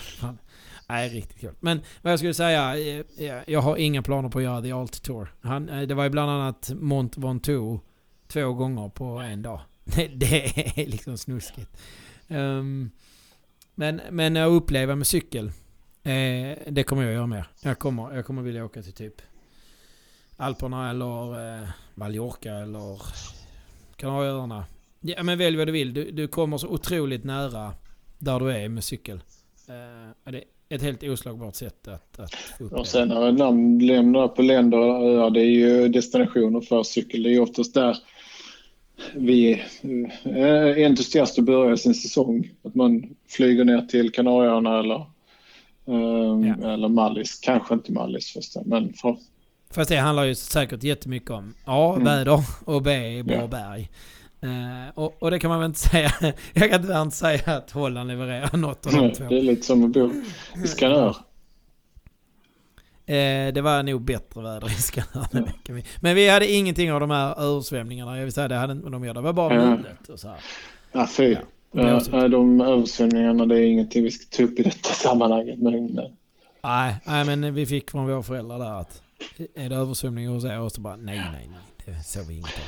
Nej, 0.92 1.10
riktigt 1.10 1.40
kul. 1.40 1.54
Men 1.60 1.82
vad 2.02 2.12
jag 2.12 2.20
skulle 2.20 2.34
säga, 2.34 2.78
eh, 2.78 3.06
eh, 3.18 3.44
jag 3.48 3.62
har 3.62 3.78
inga 3.78 4.02
planer 4.02 4.30
på 4.30 4.38
att 4.38 4.44
göra 4.44 4.62
The 4.62 4.72
Alt 4.72 5.04
Tour. 5.04 5.34
Han, 5.42 5.70
eh, 5.70 5.82
det 5.82 5.94
var 5.94 6.04
ju 6.04 6.10
bland 6.10 6.32
annat 6.32 6.72
Mont 6.76 7.18
Ventoux 7.18 7.84
två 8.28 8.54
gånger 8.54 8.90
på 8.90 9.06
en 9.06 9.42
dag. 9.42 9.62
Det, 9.84 10.08
det 10.08 10.46
är 10.82 10.86
liksom 10.86 11.18
snuskigt. 11.18 11.78
Ehm, 12.28 12.92
men, 13.76 14.02
men 14.12 14.38
att 14.38 14.52
uppleva 14.52 14.96
med 14.96 15.08
cykel, 15.08 15.46
eh, 16.04 16.58
det 16.70 16.86
kommer 16.88 17.04
jag 17.04 17.14
göra 17.14 17.28
mer. 17.28 17.48
Jag 17.62 17.80
kommer, 17.80 18.16
jag 18.16 18.26
kommer 18.26 18.42
vilja 18.42 18.66
åka 18.66 18.82
till 18.82 18.94
typ 18.94 19.22
Alperna 20.38 20.90
eller 20.90 21.60
eh, 21.62 21.70
Mallorca 21.96 22.54
eller 22.54 23.02
Kanarieöarna. 23.96 24.66
Ja 25.00 25.24
men 25.24 25.38
välj 25.38 25.58
vad 25.58 25.68
du 25.68 25.72
vill. 25.72 25.94
Du, 25.94 26.12
du 26.12 26.28
kommer 26.28 26.58
så 26.58 26.68
otroligt 26.68 27.24
nära 27.24 27.74
där 28.18 28.40
du 28.40 28.52
är 28.52 28.70
med 28.70 28.84
cykel. 28.84 29.24
Eh, 29.68 30.32
det 30.32 30.44
ett 30.72 30.82
helt 30.82 31.04
oslagbart 31.04 31.56
sätt 31.56 31.88
att, 31.88 32.20
att 32.20 32.34
få 32.36 32.64
uppleva. 32.64 32.80
Och 32.80 32.88
sen 32.88 33.08
när 33.08 33.30
ett 33.30 33.38
namn 33.38 33.80
lämnar 33.88 34.28
på 34.28 34.42
länder 34.42 34.78
och 34.78 35.04
öar, 35.06 35.30
det 35.30 35.40
är 35.42 35.46
ju 35.50 35.88
destinationer 35.88 36.62
för 36.62 36.84
cykel. 36.84 37.24
Det 37.24 37.34
är 37.36 37.40
oftast 37.40 37.74
där 37.74 37.98
vi 39.16 39.62
är 40.24 40.86
entusiaster 40.86 41.42
börjar 41.42 41.76
sin 41.76 41.94
säsong. 41.94 42.50
Att 42.64 42.76
man 42.76 43.04
flyger 43.30 43.64
ner 43.64 43.82
till 43.82 44.12
Kanarieöarna 44.12 44.80
eller, 44.80 45.06
ehm, 45.88 46.44
Ja. 46.62 46.74
eller 46.74 46.88
Mallis. 46.88 47.40
Kanske 47.40 47.74
inte 47.74 47.92
Mallis 47.92 48.32
första, 48.34 48.62
men 48.66 48.94
för, 48.94 49.18
Fast 49.74 49.90
det 49.90 49.96
handlar 49.98 50.24
ju 50.24 50.36
säkert 50.36 50.84
jättemycket 50.84 51.30
om 51.30 51.54
A. 51.66 51.94
Mm. 51.96 52.06
Väder 52.06 52.40
och 52.66 52.82
B. 52.82 53.24
Bra 53.24 53.36
Ja. 53.36 53.48
berg. 53.48 53.90
Eh, 54.44 54.90
och, 54.96 55.24
och 55.24 55.32
det 55.32 55.40
kan 55.40 55.50
man 55.50 55.60
väl 55.60 55.66
inte 55.68 55.80
säga. 55.90 56.12
Jag 56.54 56.72
kan 56.72 56.82
tyvärr 56.82 57.02
inte 57.02 57.16
säga 57.18 57.42
att 57.58 57.72
Holland 57.72 58.08
levererar 58.08 58.58
något 58.58 58.86
av 58.88 58.94
de 58.94 59.12
två. 59.14 59.24
det 59.30 59.38
är 59.38 59.42
lite 59.44 59.62
som 59.66 59.86
att 59.86 59.92
bo 59.92 60.12
i 60.64 60.68
Skanör. 60.68 61.16
Eh, 63.06 63.54
det 63.54 63.62
var 63.62 63.84
nog 63.84 64.02
bättre 64.02 64.42
väder 64.42 64.68
i 64.68 64.74
Skanör 64.74 65.28
vi- 65.70 65.84
Men 66.00 66.16
vi 66.16 66.30
hade 66.30 66.52
ingenting 66.52 66.92
av 66.92 67.00
de 67.00 67.10
här 67.12 67.40
översvämningarna. 67.40 68.18
Jag 68.18 68.24
vill 68.24 68.34
säga 68.34 68.48
det 68.48 68.56
hade 68.56 68.74
inte 68.74 68.90
de 68.90 69.06
gjort. 69.06 69.16
Det 69.16 69.22
var 69.22 69.34
bara 69.34 69.56
Ja. 69.56 69.70
mulet 69.76 70.10
och 70.10 70.20
så 70.20 70.28
här. 70.28 70.38
Ja, 70.92 71.08
fy. 71.08 71.36
Ja, 71.72 72.28
de 72.28 72.62
översvämningarna 72.62 73.46
det 73.46 73.56
är 73.60 73.62
ingenting 73.64 74.04
vi 74.04 74.12
ska 74.12 74.38
ta 74.38 74.44
upp 74.44 74.60
i 74.60 74.64
detta 74.64 74.90
sammanhanget. 74.90 75.60
Men, 75.60 76.00
Nej, 76.64 76.96
nej, 77.06 77.26
men 77.26 77.54
vi 77.54 77.66
fick 77.66 77.92
från 77.92 78.08
våra 78.08 78.24
föräldrar 78.24 78.60
där 78.60 78.80
att 78.82 79.02
är 79.56 79.70
det 79.70 79.76
översvämning 79.76 80.28
hos 80.28 80.44
er? 80.46 80.60
Och 80.60 80.72
så 80.72 80.82
bara 80.82 80.96
nej, 80.96 81.22
nej, 81.34 81.50
nej. 81.52 81.60
Det 81.98 82.04
såg 82.04 82.26
vi 82.28 82.34
inget 82.34 82.46
av. 82.46 82.62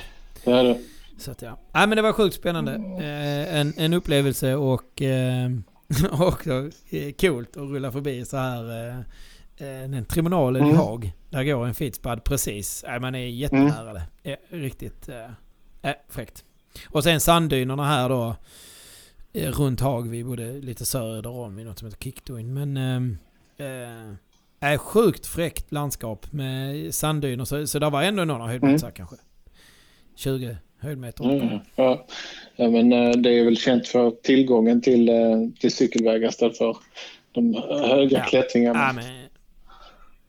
det 0.46 0.52
är 0.52 0.64
det. 0.64 0.80
Så 1.18 1.32
att 1.32 1.42
ja. 1.42 1.60
Nej 1.74 1.88
men 1.88 1.96
det 1.96 2.02
var 2.02 2.14
sjukt 2.14 2.36
spännande. 2.36 2.74
Eh, 2.74 3.60
en, 3.60 3.74
en 3.78 3.94
upplevelse 3.94 4.56
och 4.56 5.02
eh, 5.02 5.50
också 6.12 6.70
eh, 6.90 7.14
coolt 7.20 7.50
att 7.58 7.64
rulla 7.64 7.92
förbi 7.92 8.26
så 8.26 8.38
här 8.38 8.88
eh, 8.90 8.98
eh, 9.68 9.90
den 9.90 10.06
trimonalen 10.06 10.62
i 10.64 10.66
Mm. 10.66 10.78
Haag. 10.78 11.12
Där 11.30 11.44
går 11.44 11.68
en 11.68 11.74
Fittspad 11.74 12.24
precis. 12.24 12.84
Nej, 12.88 13.00
man 13.00 13.16
är 13.16 13.20
jättenära 13.28 13.94
det. 13.94 14.04
Eh, 14.24 14.38
riktigt 14.50 15.10
eh, 15.10 15.26
eh, 15.90 15.96
fräckt. 16.10 16.44
Och 16.90 17.04
sen 17.04 17.20
sanddynerna 17.20 17.86
här 17.86 18.10
då. 18.10 18.36
Runt 19.34 19.80
Haag. 19.82 20.10
Vi 20.10 20.24
bodde 20.24 20.54
lite 20.54 20.86
söder 20.86 21.30
om 21.30 21.60
i 21.60 21.64
något 21.64 21.80
som 21.80 21.86
heter 21.88 22.00
Kickdoin. 22.04 22.54
Men 22.54 22.78
eh, 23.58 24.14
är 24.60 24.78
sjukt 24.78 25.26
fräckt 25.26 25.72
landskap 25.72 26.32
med 26.32 26.96
sanddyner. 26.96 27.46
Så, 27.46 27.68
så 27.68 27.80
där 27.80 27.90
var 27.90 28.04
ändå 28.04 28.26
några 28.26 28.48
höjdmeter 28.48 28.92
kanske. 28.92 29.16
20 30.16 30.58
höjdmeter. 30.84 31.24
Mm, 31.24 31.60
ja. 31.76 32.06
Ja, 32.56 32.70
men 32.70 32.94
eh, 32.94 33.12
det 33.12 33.40
är 33.40 33.46
väl 33.46 33.58
känt 33.58 33.88
för 33.88 34.12
tillgången 34.12 34.82
till, 34.82 35.10
eh, 35.10 35.16
till 35.60 35.72
cykelvägar 35.72 36.30
istället 36.30 36.58
för 36.58 36.78
de 37.32 37.54
höga 37.70 38.18
Ja. 38.18 38.26
klättringarna. 38.26 38.80
Ja, 38.80 38.94
men... 38.94 39.06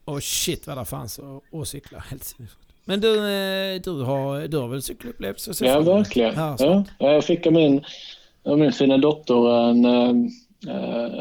Och 0.04 0.22
shit 0.22 0.66
vad 0.66 0.78
det 0.78 0.84
fanns 0.84 1.20
att, 1.52 1.68
cykla. 1.68 1.98
Helt. 2.10 2.36
Men 2.84 3.00
du, 3.00 3.14
eh, 3.16 3.80
du, 3.84 4.02
har, 4.02 4.48
du 4.48 4.56
har 4.56 4.68
väl 4.68 4.82
cykelupplevelse? 4.82 5.50
att 5.50 5.56
se 5.56 5.66
Ja, 5.66 5.80
verkligen. 5.80 6.34
Ja, 6.36 6.84
jag 6.98 7.24
fick 7.24 7.46
av 7.46 7.52
min, 7.52 7.84
av 8.44 8.58
min 8.58 8.72
fina 8.72 8.98
dotter 8.98 9.68
en, 9.70 9.84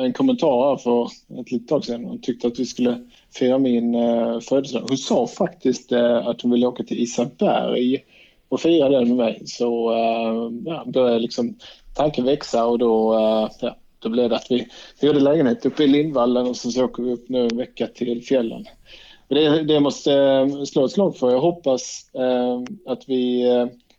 en 0.03 0.13
kommentar 0.13 0.69
här 0.69 0.77
för 0.77 1.09
ett 1.41 1.51
litet 1.51 1.67
tag 1.67 1.85
sedan. 1.85 2.05
Hon 2.05 2.21
tyckte 2.21 2.47
att 2.47 2.59
vi 2.59 2.65
skulle 2.65 3.09
fira 3.39 3.57
min 3.57 3.93
födelsedag. 4.41 4.85
Hon 4.87 4.97
sa 4.97 5.27
faktiskt 5.27 5.91
att 6.23 6.41
hon 6.41 6.51
ville 6.51 6.67
åka 6.67 6.83
till 6.83 6.99
Isaberg 6.99 8.03
och 8.53 8.61
fira 8.61 8.89
den 8.89 9.07
med 9.07 9.17
mig. 9.17 9.41
Så 9.45 9.91
eh, 9.91 10.51
ja, 10.65 10.83
började 10.85 11.19
liksom 11.19 11.55
tanken 11.95 12.25
växa 12.25 12.65
och 12.65 12.79
då, 12.79 13.13
eh, 13.13 13.49
ja, 13.59 13.77
då 13.99 14.09
blev 14.09 14.29
det 14.29 14.35
att 14.35 14.51
vi 14.51 14.67
hyrde 15.01 15.19
lägenhet 15.19 15.65
uppe 15.65 15.83
i 15.83 15.87
Lindvallen 15.87 16.47
och 16.47 16.55
så, 16.55 16.85
åker 16.85 17.03
vi 17.03 17.11
upp 17.11 17.29
nu 17.29 17.47
en 17.47 17.57
vecka 17.57 17.87
till 17.87 18.23
fjällen. 18.23 18.65
Det, 19.27 19.63
det 19.63 19.79
måste 19.79 20.13
eh, 20.13 20.63
slå 20.63 20.85
ett 20.85 20.91
slag 20.91 21.17
för. 21.17 21.31
Jag 21.31 21.39
hoppas 21.39 22.11
att 22.85 23.03
vi, 23.09 23.45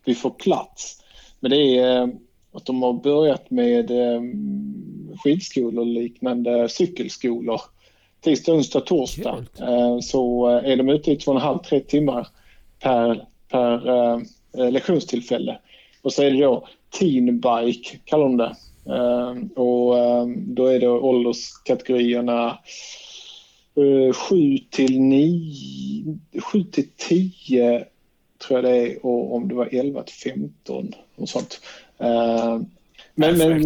vi 0.05 0.15
får 0.15 0.29
plats. 0.29 1.03
Men 1.39 1.51
det 1.51 1.77
är 1.77 2.13
att 2.53 2.65
de 2.65 2.83
har 2.83 2.93
börjat 2.93 3.51
med 3.51 3.91
skidskolor 5.23 5.79
och 5.79 5.85
liknande 5.85 6.69
cykelskolor. 6.69 7.61
Tisdag, 8.21 8.53
onsdag, 8.53 8.79
torsdag. 8.79 9.45
Eh, 9.59 9.99
så 9.99 10.47
är 10.47 10.75
de 10.75 10.89
ute 10.89 11.11
i 11.11 11.15
två 11.15 11.31
och 11.31 11.37
en 11.37 11.43
halv, 11.43 11.59
tre 11.59 11.79
timmar 11.79 12.27
per, 12.79 13.25
per 13.49 13.89
eh, 14.57 14.71
lektionstillfälle. 14.71 15.57
Och 16.01 16.13
så 16.13 16.23
är 16.23 16.31
det 16.31 16.41
då 16.41 16.67
Teen 16.99 17.39
Bike, 17.39 17.97
kallar 18.05 18.23
de 18.23 18.37
det. 18.37 18.55
Eh, 18.85 19.63
och 19.63 19.97
eh, 19.97 20.25
då 20.37 20.65
är 20.65 20.79
det 20.79 20.89
ålderskategorierna 20.89 22.57
7 24.29 24.57
till 24.69 25.01
9, 25.01 26.17
7 26.51 26.63
till 26.63 26.87
10 26.97 27.85
tror 28.47 28.59
jag 28.59 28.63
det 28.63 28.77
är 28.77 29.05
och 29.05 29.35
om 29.35 29.47
det 29.47 29.55
var 29.55 29.69
11 29.71 30.03
till 30.03 30.15
15 30.15 30.93
och 31.15 31.29
sånt. 31.29 31.61
Men, 33.15 33.37
men 33.37 33.61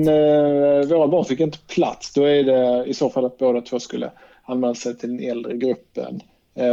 våra 0.88 1.08
barn 1.08 1.26
fick 1.26 1.40
inte 1.40 1.58
plats. 1.68 2.14
Då 2.14 2.24
är 2.24 2.44
det 2.44 2.86
i 2.86 2.94
så 2.94 3.10
fall 3.10 3.26
att 3.26 3.38
båda 3.38 3.62
två 3.62 3.80
skulle 3.80 4.12
anmäla 4.44 4.76
sig 4.76 4.98
till 4.98 5.10
den 5.10 5.30
äldre 5.30 5.58
gruppen. 5.58 6.22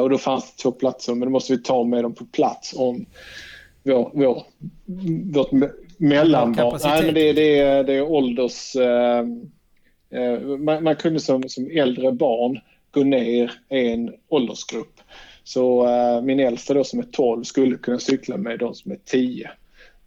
Och 0.02 0.10
då 0.10 0.18
fanns 0.18 0.52
det 0.52 0.62
två 0.62 0.72
platser 0.72 1.14
men 1.14 1.28
då 1.28 1.30
måste 1.30 1.52
vi 1.52 1.62
ta 1.62 1.84
med 1.84 2.04
dem 2.04 2.14
på 2.14 2.24
plats 2.24 2.74
om 2.76 3.06
vår, 3.86 4.10
vår, 4.14 4.42
vårt 5.32 5.50
mellanbarn. 5.96 6.80
Nej, 6.84 7.04
men 7.04 7.14
det, 7.14 7.32
det, 7.32 7.58
är, 7.58 7.84
det 7.84 7.94
är 7.94 8.02
ålders... 8.02 8.76
Eh, 8.76 9.18
eh, 10.10 10.40
man, 10.40 10.84
man, 10.84 10.96
kunde 10.96 11.20
som, 11.20 11.42
som 11.48 11.70
äldre 11.70 12.12
barn 12.12 12.60
gå 12.90 13.04
ner 13.04 13.52
en 13.68 14.14
åldersgrupp. 14.28 15.00
Så 15.44 15.88
eh, 15.88 16.22
min 16.22 16.40
äldsta 16.40 16.74
då 16.74 16.84
som 16.84 16.98
är 16.98 17.06
12 17.12 17.42
skulle 17.42 17.76
kunna 17.76 17.98
cykla 17.98 18.36
med 18.36 18.58
de 18.58 18.74
som 18.74 18.92
är 18.92 18.98
10. 19.04 19.50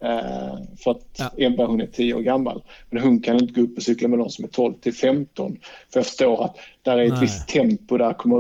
Eh, 0.04 0.58
för 0.84 0.92
att 0.92 1.16
ja. 1.18 1.32
Ebba 1.38 1.66
hon 1.66 1.82
är 1.82 1.88
10 1.88 2.14
år 2.14 2.22
gammal. 2.22 2.64
Men 2.90 3.04
hon 3.04 3.22
kan 3.22 3.36
inte 3.36 3.54
gå 3.54 3.62
upp 3.62 3.78
och 3.78 3.84
cykla 3.84 4.08
med 4.08 4.20
de 4.20 4.30
som 4.30 4.46
är 4.46 4.50
12 4.50 4.74
till 4.74 4.94
15. 4.94 5.58
För 5.94 6.00
jag 6.00 6.06
förstår 6.06 6.44
att 6.44 6.58
där 6.82 6.98
är 6.98 7.06
ett 7.06 7.12
Nej. 7.12 7.22
visst 7.22 7.48
tempo 7.48 7.98
där 7.98 8.14
kommer 8.14 8.38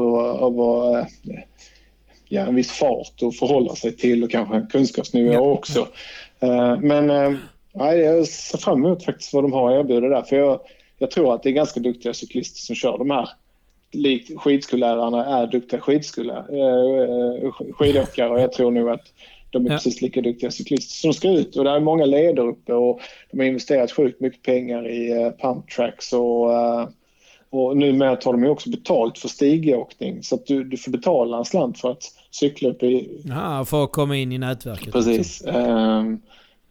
att 0.47 0.53
vara 0.53 1.07
ja, 2.29 2.41
en 2.41 2.55
viss 2.55 2.71
fart 2.71 3.23
att 3.23 3.37
förhålla 3.37 3.75
sig 3.75 3.95
till 3.95 4.23
och 4.23 4.31
kanske 4.31 4.55
en 4.55 4.67
kunskapsnivå 4.67 5.33
ja. 5.33 5.39
också. 5.39 5.79
Uh, 6.43 6.79
men 6.79 7.09
uh, 7.09 7.37
jag 7.73 8.27
ser 8.27 8.57
fram 8.57 8.85
emot 8.85 9.05
faktiskt 9.05 9.33
vad 9.33 9.43
de 9.43 9.53
har 9.53 9.71
att 9.71 9.79
erbjuda 9.79 10.07
där. 10.07 10.21
För 10.21 10.35
jag, 10.35 10.59
jag 10.97 11.11
tror 11.11 11.35
att 11.35 11.43
det 11.43 11.49
är 11.49 11.53
ganska 11.53 11.79
duktiga 11.79 12.13
cyklister 12.13 12.59
som 12.59 12.75
kör 12.75 12.97
de 12.97 13.11
här. 13.11 13.29
Likt 13.91 14.39
skidskolelärarna 14.39 15.25
är 15.25 15.47
duktiga 15.47 15.79
uh, 15.79 17.51
skidåkare 17.73 18.29
och 18.29 18.41
jag 18.41 18.51
tror 18.51 18.71
nog 18.71 18.89
att 18.89 19.13
de 19.49 19.65
är 19.65 19.69
ja. 19.69 19.75
precis 19.75 20.01
lika 20.01 20.21
duktiga 20.21 20.51
cyklister 20.51 20.93
som 20.93 21.13
ska 21.13 21.29
ut. 21.29 21.55
Och 21.55 21.63
det 21.63 21.69
är 21.69 21.79
många 21.79 22.05
leder 22.05 22.47
uppe 22.47 22.73
och 22.73 23.01
de 23.31 23.39
har 23.39 23.45
investerat 23.45 23.91
sjukt 23.91 24.19
mycket 24.19 24.41
pengar 24.41 24.89
i 24.89 25.13
uh, 25.13 25.31
pump 25.31 25.69
tracks 25.69 26.13
och 26.13 26.51
och 27.49 27.77
numera 27.77 28.15
tar 28.15 28.31
de 28.31 28.43
ju 28.43 28.49
också 28.49 28.69
betalt 28.69 29.17
för 29.17 29.27
stigåkning 29.27 30.23
så 30.23 30.35
att 30.35 30.45
du, 30.45 30.63
du 30.63 30.77
får 30.77 30.91
betala 30.91 31.37
en 31.37 31.45
slant 31.45 31.79
för 31.79 31.91
att 31.91 32.03
cykla 32.31 32.69
upp 32.69 32.83
i... 32.83 33.21
Ja, 33.25 33.65
för 33.65 33.83
att 33.83 33.91
komma 33.91 34.17
in 34.17 34.31
i 34.31 34.37
nätverket. 34.37 34.93
Precis. 34.93 35.45
Uh, 35.47 36.03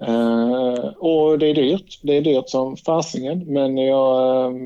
uh, 0.09 0.85
och 0.99 1.39
det 1.39 1.47
är 1.47 1.55
dyrt. 1.55 2.01
Det 2.03 2.17
är 2.17 2.23
dyrt 2.23 2.49
som 2.49 2.77
fasingen 2.77 3.45
men 3.47 3.79
jag 3.79 4.53
uh, 4.53 4.59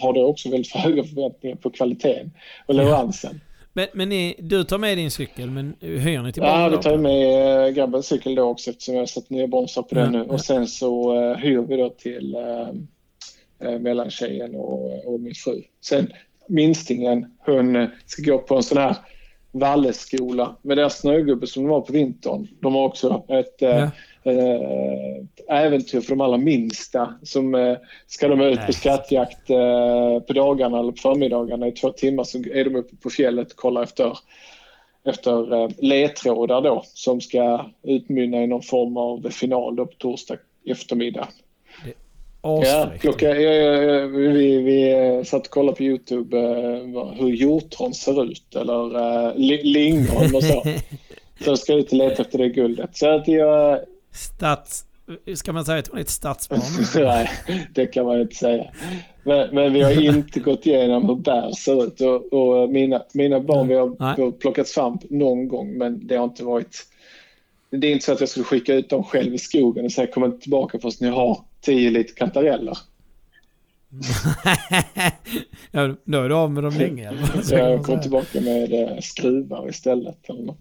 har 0.00 0.12
då 0.12 0.24
också 0.26 0.50
väldigt 0.50 0.72
höga 0.74 1.04
förväntningar 1.04 1.56
på 1.56 1.70
kvaliteten 1.70 2.30
och 2.66 2.74
leveransen. 2.74 3.30
Ja. 3.32 3.52
Men, 3.74 3.86
men 3.92 4.08
ni, 4.08 4.36
du 4.38 4.64
tar 4.64 4.78
med 4.78 4.98
din 4.98 5.10
cykel, 5.10 5.50
men 5.50 5.74
hyr 5.80 6.22
ni 6.22 6.32
tillbaka 6.32 6.60
Ja, 6.60 6.68
vi 6.68 6.76
tar 6.76 6.98
med 6.98 7.66
äh, 7.66 7.74
grabbens 7.74 8.06
cykel 8.06 8.34
då 8.34 8.42
också 8.42 8.70
eftersom 8.70 8.94
jag 8.94 9.02
har 9.02 9.06
satt 9.06 9.30
nya 9.30 9.46
bromsar 9.46 9.82
på 9.82 9.94
den 9.94 10.12
nu. 10.12 10.22
Och 10.22 10.40
sen 10.40 10.66
så 10.66 11.20
äh, 11.30 11.36
hyr 11.36 11.58
vi 11.58 11.76
då 11.76 11.88
till 11.88 12.34
äh, 12.34 12.68
mellan 13.62 14.10
tjejen 14.10 14.54
och, 14.54 15.06
och 15.06 15.20
min 15.20 15.34
fru. 15.34 15.62
Sen 15.80 16.12
minstingen, 16.48 17.36
hon 17.38 17.88
ska 18.06 18.22
gå 18.22 18.38
på 18.38 18.56
en 18.56 18.62
sån 18.62 18.78
här 18.78 18.96
Valleskola 19.52 20.56
med 20.62 20.78
deras 20.78 20.98
snögubbe 20.98 21.46
som 21.46 21.62
de 21.62 21.72
har 21.72 21.80
på 21.80 21.92
vintern. 21.92 22.48
De 22.60 22.74
har 22.74 22.84
också 22.84 23.24
ett 23.28 23.56
ja. 23.58 23.90
äh, 24.22 25.64
äventyr 25.64 26.00
för 26.00 26.10
de 26.10 26.20
allra 26.20 26.36
minsta. 26.36 27.14
Som 27.22 27.54
äh, 27.54 27.76
ska 28.06 28.28
de 28.28 28.40
ut 28.40 28.66
på 28.66 28.72
skattjakt 28.72 29.50
äh, 29.50 30.20
på 30.26 30.32
dagarna 30.32 30.78
eller 30.78 30.92
på 30.92 30.98
förmiddagarna 30.98 31.66
i 31.66 31.72
två 31.72 31.90
timmar 31.90 32.24
så 32.24 32.38
är 32.38 32.64
de 32.64 32.76
uppe 32.76 32.96
på 32.96 33.10
fjället 33.10 33.50
och 33.50 33.56
kollar 33.56 33.82
efter 33.82 34.18
efter 35.04 35.82
ledtrådar 35.82 36.62
då 36.62 36.82
som 36.84 37.20
ska 37.20 37.66
utmynna 37.82 38.42
i 38.42 38.46
någon 38.46 38.62
form 38.62 38.96
av 38.96 39.30
final 39.30 39.76
på 39.76 39.92
torsdag 39.98 40.36
eftermiddag. 40.64 41.28
Ja, 41.84 41.92
klocka, 43.00 43.28
ja, 43.40 43.52
ja, 43.52 44.06
vi, 44.06 44.56
vi 44.56 45.24
satt 45.24 45.46
och 45.46 45.52
kollade 45.52 45.76
på 45.76 45.82
Youtube 45.82 46.36
uh, 46.36 47.12
hur 47.12 47.28
hjortron 47.28 47.94
ser 47.94 48.24
ut 48.24 48.56
eller 48.56 48.96
uh, 48.96 49.36
lingon 49.64 50.34
och 50.34 50.44
så. 50.44 50.62
så 51.44 51.50
jag 51.50 51.58
ska 51.58 51.74
ut 51.74 51.92
och 51.92 51.98
leta 51.98 52.22
efter 52.22 52.38
det 52.38 52.48
guldet. 52.48 52.96
Så 52.96 53.14
att 53.14 53.28
jag... 53.28 53.78
Stats... 54.12 54.84
Ska 55.34 55.52
man 55.52 55.64
säga 55.64 55.78
att 55.78 55.88
hon 55.88 55.98
är 55.98 56.02
ett 56.02 56.08
stadsbarn? 56.08 56.60
Nej, 57.04 57.30
det 57.74 57.86
kan 57.86 58.06
man 58.06 58.20
inte 58.20 58.34
säga. 58.34 58.64
Men, 59.22 59.54
men, 59.54 59.72
vi 59.72 59.82
har 59.82 60.16
inte 60.16 60.40
gått 60.50 60.66
igenom 60.66 61.08
hur 61.08 61.14
bär 61.14 61.52
ser 61.52 61.84
ut. 61.84 62.00
Och, 62.00 62.32
och 62.32 62.70
mina, 62.70 63.02
mina 63.12 63.40
barn, 63.40 63.68
vi 63.68 63.74
har, 63.74 64.16
vi 64.16 64.22
har 64.22 64.30
plockat 64.30 64.68
svamp 64.68 65.10
någon 65.10 65.48
gång 65.48 65.78
men 65.78 66.06
det 66.06 66.16
har 66.16 66.24
inte 66.24 66.44
varit... 66.44 66.86
Det 67.76 67.86
är 67.86 67.92
inte 67.92 68.04
så 68.04 68.12
att 68.12 68.20
jag 68.20 68.28
skulle 68.28 68.44
skicka 68.44 68.74
ut 68.74 68.90
dem 68.90 69.04
själv 69.04 69.34
i 69.34 69.38
skogen 69.38 69.84
och 69.84 69.92
säga 69.92 70.06
kom 70.06 70.24
inte 70.24 70.38
tillbaka 70.38 70.78
förrän 70.78 70.92
ni 71.00 71.08
har 71.08 71.44
10 71.60 71.90
liter 71.90 72.14
kantareller. 72.14 72.78
ja, 75.70 75.94
då 76.04 76.18
är 76.18 76.28
du 76.28 76.34
av 76.34 76.50
med 76.50 76.62
dem 76.62 76.74
länge. 76.78 77.12
Så 77.42 77.54
jag 77.54 77.84
kom 77.84 78.00
tillbaka 78.00 78.40
med 78.40 78.72
eh, 78.72 78.98
skruvar 79.00 79.68
istället. 79.68 80.30
Eller 80.30 80.42
något. 80.42 80.58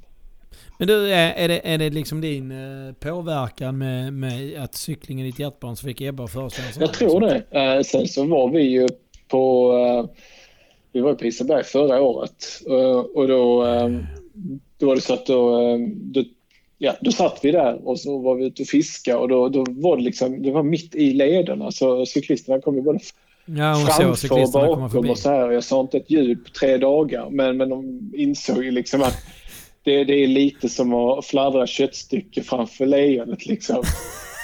Men 0.79 0.87
du, 0.87 1.13
är 1.13 1.47
det, 1.47 1.73
är 1.73 1.77
det 1.77 1.89
liksom 1.89 2.21
din 2.21 2.51
eh, 2.51 2.93
påverkan 2.93 3.77
med, 3.77 4.13
med 4.13 4.63
att 4.63 4.75
cyklingen 4.75 5.25
i 5.25 5.29
ditt 5.29 5.39
hjärtbarn 5.39 5.75
som 5.75 5.87
fick 5.87 6.01
Ebba 6.01 6.27
föreslå? 6.27 6.63
Jag 6.79 6.93
tror 6.93 7.21
det. 7.21 7.43
Eh, 7.51 7.81
sen 7.81 8.07
så 8.07 8.25
var 8.25 8.49
vi 8.49 8.61
ju 8.61 8.87
på, 9.27 10.09
vi 10.91 11.01
var 11.01 11.13
på 11.13 11.25
Isaberg 11.25 11.63
förra 11.63 12.01
året 12.01 12.45
och 13.13 13.27
då, 13.27 13.63
då 14.77 14.87
var 14.87 14.95
det 14.95 15.01
så 15.01 15.13
att 15.13 15.25
då, 15.25 15.77
då 15.93 16.23
ja, 16.83 16.95
då 17.01 17.11
satt 17.11 17.39
vi 17.41 17.51
där 17.51 17.87
och 17.87 17.99
så 17.99 18.17
var 18.17 18.35
vi 18.35 18.45
ute 18.45 18.61
och 18.61 18.67
fiskade 18.67 19.17
och 19.17 19.29
då, 19.29 19.49
då 19.49 19.65
var 19.67 19.97
det 19.97 20.03
liksom, 20.03 20.41
det 20.41 20.51
var 20.51 20.63
mitt 20.63 20.95
i 20.95 21.13
lederna 21.13 21.71
så 21.71 22.05
cyklisterna 22.05 22.61
kom 22.61 22.75
ju 22.75 22.81
både 22.81 22.99
ja, 23.45 23.75
framför 23.75 24.43
och 24.43 24.51
bakom 24.51 25.09
och 25.09 25.17
så 25.17 25.29
här. 25.29 25.51
Jag 25.51 25.63
sa 25.63 25.81
inte 25.81 25.97
ett 25.97 26.11
ljud 26.11 26.45
på 26.45 26.51
tre 26.51 26.77
dagar 26.77 27.29
men, 27.29 27.57
men 27.57 27.69
de 27.69 28.11
insåg 28.15 28.63
ju 28.63 28.71
liksom 28.71 29.01
att 29.01 29.17
det, 29.83 30.03
det 30.03 30.13
är 30.13 30.27
lite 30.27 30.69
som 30.69 30.93
att 30.93 31.25
fladdra 31.25 31.67
köttstycke 31.67 32.43
framför 32.43 32.85
lejonet 32.85 33.45
liksom. 33.45 33.83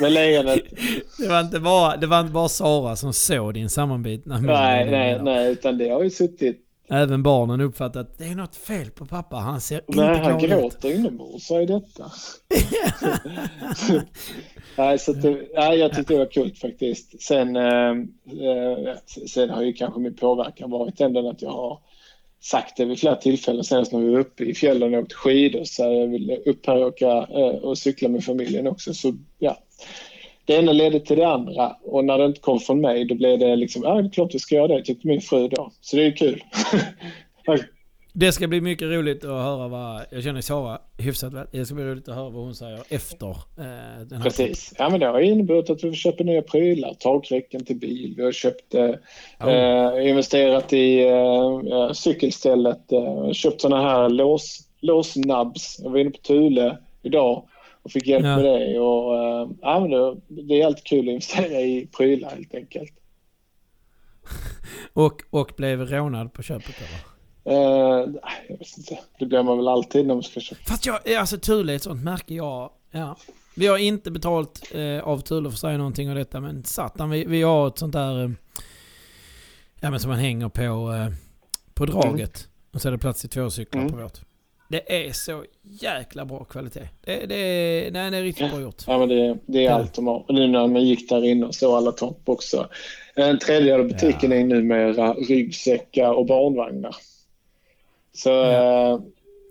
Men 0.01 0.13
lejonet... 0.13 0.59
det, 1.19 1.27
var 1.27 1.41
inte 1.41 1.59
bara, 1.59 1.97
det 1.97 2.07
var 2.07 2.19
inte 2.19 2.33
bara 2.33 2.49
Sara 2.49 2.95
som 2.95 3.13
såg 3.13 3.53
din 3.53 3.69
sammanbitna 3.69 4.39
Nej, 4.39 4.91
nej, 4.91 5.19
nej, 5.23 5.51
utan 5.51 5.77
det 5.77 5.89
har 5.89 6.03
ju 6.03 6.09
suttit 6.09 6.66
Även 6.89 7.23
barnen 7.23 7.61
uppfattar 7.61 7.99
att 7.99 8.17
det 8.17 8.25
är 8.25 8.35
något 8.35 8.55
fel 8.55 8.91
på 8.91 9.05
pappa. 9.05 9.35
Han 9.35 9.61
ser 9.61 9.81
inte 9.87 10.01
Nej, 10.01 10.19
han 10.19 10.39
gråter 10.39 10.95
inombords. 10.95 11.49
Vad 11.49 11.61
är 11.61 11.67
detta? 11.67 12.11
nej, 14.77 14.99
så 14.99 15.13
det, 15.13 15.47
nej, 15.55 15.79
jag 15.79 15.93
tyckte 15.95 16.13
det 16.13 16.19
var 16.19 16.31
kul 16.31 16.55
faktiskt. 16.55 17.21
Sen, 17.21 17.55
eh, 17.55 17.89
eh, 17.91 18.95
sen 19.27 19.49
har 19.49 19.61
ju 19.61 19.73
kanske 19.73 19.99
min 19.99 20.15
påverkan 20.15 20.71
varit 20.71 21.01
ändå 21.01 21.29
att 21.29 21.41
jag 21.41 21.51
har 21.51 21.79
sagt 22.41 22.77
det 22.77 22.85
vid 22.85 22.99
flera 22.99 23.15
tillfällen. 23.15 23.63
Senast 23.63 23.91
när 23.91 23.99
vi 23.99 24.09
var 24.09 24.19
uppe 24.19 24.43
i 24.43 24.53
fjällen 24.53 24.93
och 24.93 24.99
åkte 24.99 25.15
skidor 25.15 25.63
så 25.63 25.83
jag 25.83 26.07
ville 26.07 26.37
upp 26.37 26.65
här 26.65 26.75
och 26.75 26.87
åka 26.87 27.07
eh, 27.07 27.55
och 27.63 27.77
cykla 27.77 28.09
med 28.09 28.23
familjen 28.23 28.67
också. 28.67 28.93
Så 28.93 29.13
ja, 29.39 29.57
det 30.47 30.53
ena 30.53 30.71
ledde 30.71 30.99
till 30.99 31.17
det 31.17 31.27
andra. 31.27 31.75
Och 31.83 32.05
när 32.05 32.17
det 32.17 32.25
inte 32.25 32.39
kom 32.39 32.59
från 32.59 32.81
mig 32.81 33.05
då 33.05 33.15
blev 33.15 33.39
det 33.39 33.55
liksom, 33.55 33.83
ja 33.83 33.93
det 33.93 34.07
är 34.07 34.09
klart 34.09 34.35
vi 34.35 34.39
ska 34.39 34.55
göra 34.55 34.67
det, 34.67 34.83
tyckte 34.83 35.07
min 35.07 35.21
fru 35.21 35.47
då. 35.47 35.71
Så 35.81 35.95
det 35.95 36.05
är 36.05 36.11
kul. 36.11 36.43
det 38.13 38.31
ska 38.31 38.47
bli 38.47 38.61
mycket 38.61 38.87
roligt 38.87 39.25
att 39.25 39.29
höra 39.29 39.67
vad, 39.67 40.01
jag 40.11 40.23
känner 40.23 40.41
Sara 40.41 40.79
hyfsat 40.97 41.33
väl, 41.33 41.47
det 41.51 41.65
ska 41.65 41.75
bli 41.75 41.83
roligt 41.83 42.09
att 42.09 42.15
höra 42.15 42.29
vad 42.29 42.43
hon 42.43 42.55
säger 42.55 42.79
efter 42.89 43.29
eh, 43.29 44.05
den 44.05 44.17
här 44.17 44.23
Precis, 44.23 44.73
ja 44.77 44.89
men 44.89 44.99
det 44.99 45.05
har 45.05 45.19
inneburit 45.19 45.69
att 45.69 45.83
vi 45.83 45.93
köper 45.93 46.23
nya 46.23 46.41
prylar, 46.41 46.93
takräcken 46.93 47.65
till 47.65 47.75
bil, 47.75 48.13
vi 48.17 48.23
har 48.23 48.31
köpt, 48.31 48.75
eh, 48.75 48.89
oh. 49.39 49.49
eh, 49.49 50.09
investerat 50.09 50.73
i 50.73 51.07
eh, 51.07 51.91
cykelstället, 51.93 52.91
eh, 52.91 53.31
köpt 53.31 53.61
sådana 53.61 53.81
här 53.81 54.09
lås, 54.09 54.59
låsnabs, 54.81 55.79
jag 55.83 55.89
var 55.89 55.99
inne 55.99 56.11
på 56.11 56.17
Thule 56.17 56.77
idag 57.03 57.43
och 57.87 57.91
fick 57.91 58.07
hjälp 58.07 58.25
ja. 58.25 58.35
med 58.35 58.45
det. 58.45 58.79
Och, 58.79 59.15
äh, 59.15 59.49
ja, 59.61 59.79
men 59.79 59.89
det, 59.89 60.17
det 60.27 60.61
är 60.61 60.65
alltid 60.65 60.83
kul 60.83 60.99
att 60.99 61.11
investera 61.11 61.61
i 61.61 61.87
prylar 61.97 62.29
helt 62.29 62.55
enkelt. 62.55 62.93
och, 64.93 65.23
och 65.29 65.51
blev 65.57 65.81
rånad 65.81 66.33
på 66.33 66.43
köpet 66.43 66.75
eller? 66.77 67.17
Uh, 67.57 68.15
jag 68.47 68.57
vet 68.57 68.77
inte. 68.77 68.99
Det 69.19 69.25
blir 69.25 69.43
man 69.43 69.57
väl 69.57 69.67
alltid 69.67 70.07
när 70.07 70.15
man 70.15 70.23
ska 70.23 70.39
köpa. 70.39 70.61
Fast 70.67 70.85
jag, 70.85 71.13
alltså 71.13 71.37
Thule 71.37 71.73
är 71.73 71.75
ett 71.75 71.83
sånt 71.83 72.03
märke 72.03 72.33
jag... 72.33 72.71
Ja. 72.91 73.17
Vi 73.55 73.67
har 73.67 73.77
inte 73.77 74.11
betalt 74.11 74.71
eh, 74.73 74.99
av 74.99 75.21
Thule 75.21 75.49
för 75.49 75.55
att 75.55 75.59
säga 75.59 75.77
någonting 75.77 76.09
om 76.09 76.15
detta 76.15 76.39
men 76.39 76.63
satan 76.63 77.09
vi, 77.09 77.25
vi 77.25 77.41
har 77.41 77.67
ett 77.67 77.77
sånt 77.77 77.93
där... 77.93 78.23
Eh, 78.23 78.31
ja 79.79 79.91
men 79.91 79.99
som 79.99 80.09
man 80.09 80.19
hänger 80.19 80.49
på, 80.49 80.61
eh, 80.93 81.13
på 81.73 81.85
draget. 81.85 82.37
Mm. 82.37 82.51
Och 82.73 82.81
så 82.81 82.87
är 82.87 82.91
det 82.91 82.97
plats 82.97 83.21
till 83.21 83.29
två 83.29 83.49
cyklar 83.49 83.81
mm. 83.81 83.93
på 83.93 83.99
vårt. 83.99 84.26
Det 84.69 85.07
är 85.07 85.11
så 85.11 85.45
jäkla 85.61 86.25
bra 86.25 86.43
kvalitet. 86.43 86.89
Det, 87.05 87.25
det, 87.25 87.89
nej, 87.93 88.11
det 88.11 88.17
är 88.17 88.23
riktigt 88.23 88.51
bra 88.51 88.61
gjort. 88.61 88.83
Ja, 88.87 88.97
men 88.97 89.09
det, 89.09 89.37
det 89.45 89.59
är 89.59 89.63
Ja. 89.63 89.71
allt 89.71 89.93
de 89.93 90.07
har. 90.07 90.25
Och 90.27 90.33
nu 90.33 90.47
när 90.47 90.67
man 90.67 90.85
gick 90.85 91.09
där 91.09 91.25
inne 91.25 91.45
och 91.45 91.55
såg 91.55 91.73
alla 91.75 91.91
toppboxar. 91.91 92.67
En 93.15 93.39
tredjedel 93.39 93.79
av 93.79 93.87
butiken 93.87 94.31
Ja. 94.31 94.37
är 94.37 94.43
numera 94.43 95.13
ryggsäckar 95.13 96.11
och 96.11 96.25
barnvagnar. 96.25 96.95
Så 98.13 98.29
Ja. 98.29 98.91
eh, 98.93 98.99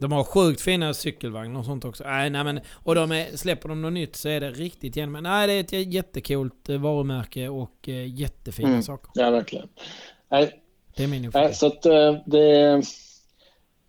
De 0.00 0.12
har 0.12 0.24
sjukt 0.24 0.60
fina 0.60 0.94
cykelvagnar 0.94 1.60
och 1.60 1.66
sånt 1.66 1.84
också. 1.84 2.04
Nej, 2.04 2.30
nej, 2.30 2.44
men, 2.44 2.60
och 2.72 2.94
de 2.94 3.12
är, 3.12 3.36
släpper 3.36 3.68
de 3.68 3.82
något 3.82 3.92
nytt 3.92 4.16
så 4.16 4.28
är 4.28 4.40
det 4.40 4.50
riktigt 4.50 4.96
igen. 4.96 5.12
Men 5.12 5.22
nej, 5.22 5.46
det 5.46 5.52
är 5.52 5.60
ett 5.82 5.92
jättekult 5.92 6.68
eh, 6.68 6.78
varumärke 6.78 7.48
och 7.48 7.88
eh, 7.88 8.06
jättefina 8.20 8.68
Mm. 8.68 8.82
saker. 8.82 9.10
ja, 9.14 9.30
verkligen. 9.30 9.68
Nej, 10.30 10.60
Det 10.96 11.02
är 11.04 11.08
min 11.08 11.24
uppfattning. 11.24 11.54
så 11.54 11.66
att 11.66 11.82
det 12.26 12.82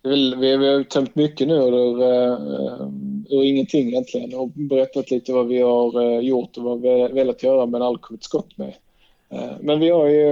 väl- 0.02 0.36
Vi, 0.38 0.56
vi 0.56 0.68
har 0.68 0.82
tömt 0.82 1.14
mycket 1.14 1.48
nu 1.48 1.54
ur, 1.54 2.02
uh, 2.02 2.88
ur 3.30 3.44
ingenting 3.44 3.88
egentligen 3.88 4.34
och 4.34 4.48
berättat 4.48 5.10
lite 5.10 5.32
vad 5.32 5.46
vi 5.46 5.60
har 5.60 6.02
eh, 6.02 6.20
gjort 6.20 6.56
och 6.56 6.62
vad 6.62 6.80
vi 6.80 6.88
har 6.88 7.08
velat 7.08 7.42
göra 7.42 7.66
men 7.66 7.82
aldrig 7.82 8.00
kommit 8.00 8.24
skott 8.24 8.58
med. 8.58 8.72
Eh, 9.30 9.52
men 9.60 9.80
vi 9.80 9.90
har 9.90 10.08
ju 10.08 10.22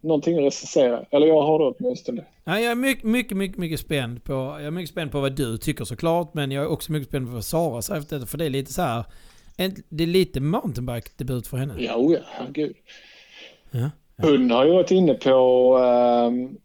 någonting 0.00 0.38
att 0.38 0.44
recensera, 0.44 1.04
eller 1.10 1.26
jag 1.26 1.42
har 1.42 1.58
det 1.58 1.74
åtminstone. 1.78 2.24
Ja, 2.44 2.60
jag 2.60 2.70
är 2.70 2.74
mycket, 2.74 3.04
mycket, 3.04 3.36
mycket, 3.36 3.58
mycket 3.58 3.80
spänd 3.80 4.24
på... 4.24 4.32
Jag 4.32 4.64
är 4.64 4.70
mycket 4.70 4.90
spänd 4.90 5.12
på 5.12 5.20
vad 5.20 5.32
du 5.32 5.58
tycker 5.58 5.84
såklart, 5.84 6.34
men 6.34 6.50
jag 6.50 6.64
är 6.64 6.68
också 6.68 6.92
mycket 6.92 7.08
spänd 7.08 7.26
på 7.26 7.32
vad 7.32 7.44
Sara 7.44 7.82
säger 7.82 8.00
efter 8.00 8.16
detta, 8.16 8.26
för 8.26 8.38
det 8.38 8.44
är 8.44 8.50
lite 8.50 8.72
så 8.72 8.82
här... 8.82 9.04
Det 9.88 10.02
är 10.02 10.06
lite 10.06 10.40
mountainbike-debut 10.40 11.46
för 11.46 11.56
henne. 11.56 11.74
Ja, 11.78 11.96
oh 11.96 12.12
ja, 12.12 12.20
herregud. 12.24 12.76
Ja. 13.70 13.90
Hon 14.16 14.50
har 14.50 14.66
ju 14.66 14.72
varit 14.72 14.90
inne 14.90 15.14
på 15.14 15.30
ehm, 15.78 16.56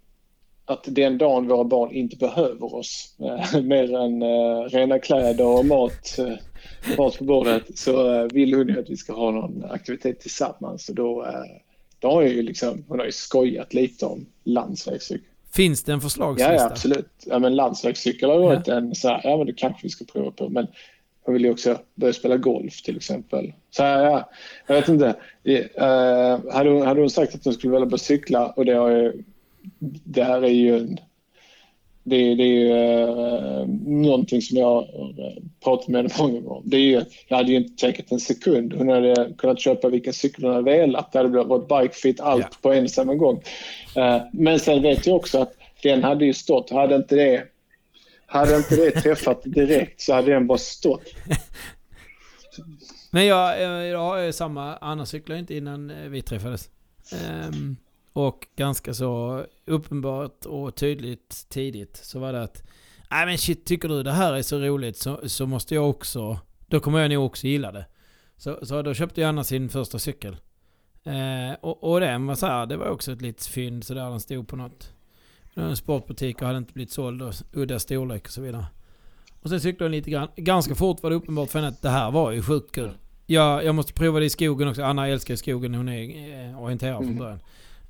att 0.72 0.84
den 0.88 1.18
dagen 1.18 1.48
våra 1.48 1.64
barn 1.64 1.92
inte 1.92 2.18
behöver 2.18 2.76
oss 2.76 3.16
eh, 3.20 3.62
mer 3.64 3.96
än 3.96 4.22
eh, 4.22 4.62
rena 4.70 5.00
kläder 5.00 5.46
och 5.46 5.66
mat, 5.66 6.20
eh, 6.20 6.96
mat 6.98 7.18
på 7.18 7.24
bordet 7.24 7.78
så 7.78 8.14
eh, 8.14 8.28
vill 8.34 8.54
hon 8.54 8.68
ju 8.68 8.80
att 8.80 8.90
vi 8.90 8.98
ska 8.98 9.14
ha 9.14 9.32
någon 9.32 9.66
aktivitet 9.72 10.20
tillsammans. 10.20 10.90
Och 10.90 10.96
då, 10.96 11.26
eh, 11.26 11.62
då 12.00 12.12
har 12.12 12.22
jag 12.22 12.32
ju 12.32 12.42
liksom, 12.42 12.84
hon 12.88 13.00
har 13.00 13.06
ju 13.06 13.12
skojat 13.12 13.74
lite 13.74 14.06
om 14.06 14.26
landsvägscykel. 14.44 15.26
Finns 15.54 15.84
det 15.84 15.92
en 15.92 15.98
Ja, 15.98 16.02
förslagslista? 16.02 16.54
ja, 16.54 16.66
absolut. 16.66 17.12
Ja, 17.26 17.40
men 17.40 17.56
landsvägscykel 17.56 18.30
har 18.30 18.40
ju 18.40 18.46
varit 18.46 18.68
en 18.68 18.96
så 18.96 19.08
här, 19.08 19.22
ja 19.24 19.38
men 19.38 19.48
det 19.48 19.54
kanske 19.54 19.80
vi 19.84 19.90
ska 19.90 20.06
prova 20.06 20.32
på. 20.32 20.50
Men 20.50 20.68
jag 21.26 21.34
vill 21.34 21.44
ju 21.44 21.52
också 21.52 21.78
börja 21.96 22.14
spela 22.14 22.38
golf 22.38 22.82
till 22.82 22.96
exempel. 22.98 23.54
Så 23.72 23.84
här, 23.84 24.04
ja, 24.04 24.30
jag 24.68 24.76
vet 24.76 24.88
inte. 24.88 25.16
Uh, 25.48 26.54
hade, 26.54 26.70
hon, 26.70 26.82
hade 26.82 27.00
hon 27.00 27.10
sagt 27.10 27.36
att 27.36 27.46
hon 27.46 27.54
skulle 27.54 27.74
vilja 27.74 27.86
börja 27.86 27.98
cykla 27.98 28.48
och 28.48 28.66
det 28.66 28.74
har 28.74 28.90
ju, 28.90 29.24
det 30.04 30.24
här 30.24 30.42
är 30.42 30.48
ju 30.48 30.78
en, 30.78 30.98
det, 32.04 32.36
det 32.36 32.44
är 32.44 32.48
ju 32.48 32.74
uh, 32.74 33.68
någonting 33.86 34.42
som 34.42 34.58
jag 34.58 34.84
eh, 34.84 35.44
pratat 35.64 35.88
med 35.88 36.14
många 36.20 36.34
gånger 36.34 36.52
om. 36.52 36.64
Det 36.66 36.78
är 36.78 36.82
ju, 36.82 37.02
jag 37.28 37.38
hade 37.38 37.52
ju 37.52 37.58
inte 37.58 37.86
tagit 37.86 38.12
en 38.12 38.20
sekund. 38.20 38.74
Hon 38.74 38.90
hade 38.90 39.34
kunnat 39.38 39.60
köpa 39.60 39.90
vilken 39.90 40.14
cykel 40.14 40.44
hon 40.44 40.54
hade 40.54 40.72
velat. 40.72 41.12
Det 41.12 41.20
hade 41.20 41.44
varit 41.44 41.68
bikefit 41.68 42.20
allt 42.20 42.48
Ja. 42.52 42.58
på 42.62 42.74
en 42.74 42.84
och 42.84 42.92
samma 42.92 43.16
gång. 43.16 43.42
Eh, 43.96 44.22
men 44.34 44.60
sen 44.60 44.82
vet 44.82 45.08
jag 45.08 45.16
också 45.16 45.42
att 45.42 45.54
den 45.84 46.04
hade 46.04 46.26
ju 46.26 46.34
stått, 46.34 46.70
hade 46.70 46.96
inte 46.96 47.16
det, 47.16 47.44
hade 48.26 48.58
inte 48.58 48.76
det 48.76 48.92
träffat 48.92 49.42
direkt 49.46 50.02
så 50.02 50.14
hade 50.14 50.32
den 50.32 50.48
bara 50.48 50.58
stått. 50.58 51.04
Men 53.14 53.26
jag, 53.26 53.62
jag, 53.88 54.00
har 54.00 54.18
ju 54.18 54.34
samma... 54.34 54.78
Anna 54.78 55.06
cyklade 55.06 55.40
inte 55.40 55.56
innan 55.56 55.90
eh, 55.90 56.10
vi 56.10 56.22
träffades. 56.22 56.70
Ehm, 57.14 57.78
och 58.14 58.48
ganska 58.56 58.94
så 58.94 59.46
uppenbart 59.66 60.46
och 60.46 60.76
tydligt 60.76 61.46
tidigt 61.50 62.00
så 62.04 62.20
var 62.20 62.34
det 62.34 62.44
att... 62.44 62.64
Nej 63.12 63.26
men 63.26 63.38
shit, 63.38 63.66
tycker 63.66 63.88
du 63.90 64.04
det 64.04 64.12
här 64.12 64.34
är 64.34 64.42
så 64.42 64.60
roligt 64.60 64.98
så, 64.98 65.20
så 65.30 65.46
måste 65.46 65.76
jag 65.76 65.90
också... 65.90 66.40
Då 66.68 66.80
kommer 66.80 67.00
jag 67.00 67.12
nog 67.12 67.26
också 67.26 67.48
gilla 67.48 67.72
det. 67.72 67.86
Så, 68.38 68.66
så 68.66 68.82
då 68.82 68.94
köpte 68.94 69.22
ju 69.22 69.28
Anna 69.28 69.44
sin 69.44 69.70
första 69.70 70.00
cykel. 70.00 70.38
Eh, 71.04 71.54
och, 71.62 71.84
och 71.92 72.00
den 72.00 72.28
var 72.28 72.36
så 72.36 72.46
här, 72.46 72.66
det 72.66 72.78
var 72.78 72.88
också 72.90 73.12
ett 73.12 73.22
litet 73.22 73.46
fynd 73.46 73.84
sådär. 73.84 74.10
Den 74.10 74.20
stod 74.20 74.48
på 74.48 74.56
något... 74.56 74.94
En 75.54 75.76
sportbutik 75.76 76.42
och 76.42 76.48
hade 76.48 76.58
inte 76.58 76.74
blivit 76.74 76.92
såld 76.92 77.22
och 77.22 77.34
udda 77.54 77.80
storlek 77.80 78.26
och 78.26 78.32
så 78.32 78.42
vidare. 78.42 78.66
Och 79.42 79.50
sen 79.50 79.62
cyklade 79.62 79.86
hon 79.86 79.92
lite 79.92 80.10
grann. 80.12 80.28
Ganska 80.36 80.76
fort 80.76 81.04
var 81.04 81.10
det 81.10 81.16
uppenbart 81.16 81.50
för 81.50 81.60
henne 81.60 81.70
att 81.70 81.82
det 81.82 81.90
här 81.90 82.12
var 82.12 82.32
ju 82.32 82.42
sjukt 82.42 82.76
kul. 82.76 82.92
Jag, 83.26 83.66
jag 83.66 83.76
måste 83.76 83.94
prova 83.94 84.20
det 84.20 84.26
i 84.26 84.30
skogen 84.30 84.68
också. 84.68 84.84
Anna 84.84 85.08
älskar 85.08 85.36
skogen. 85.36 85.74
Hon 85.76 85.90
är 85.90 86.50
eh, 86.50 86.62
orienterad 86.62 86.96
från 86.98 87.06
Mm. 87.06 87.18
början. 87.18 87.40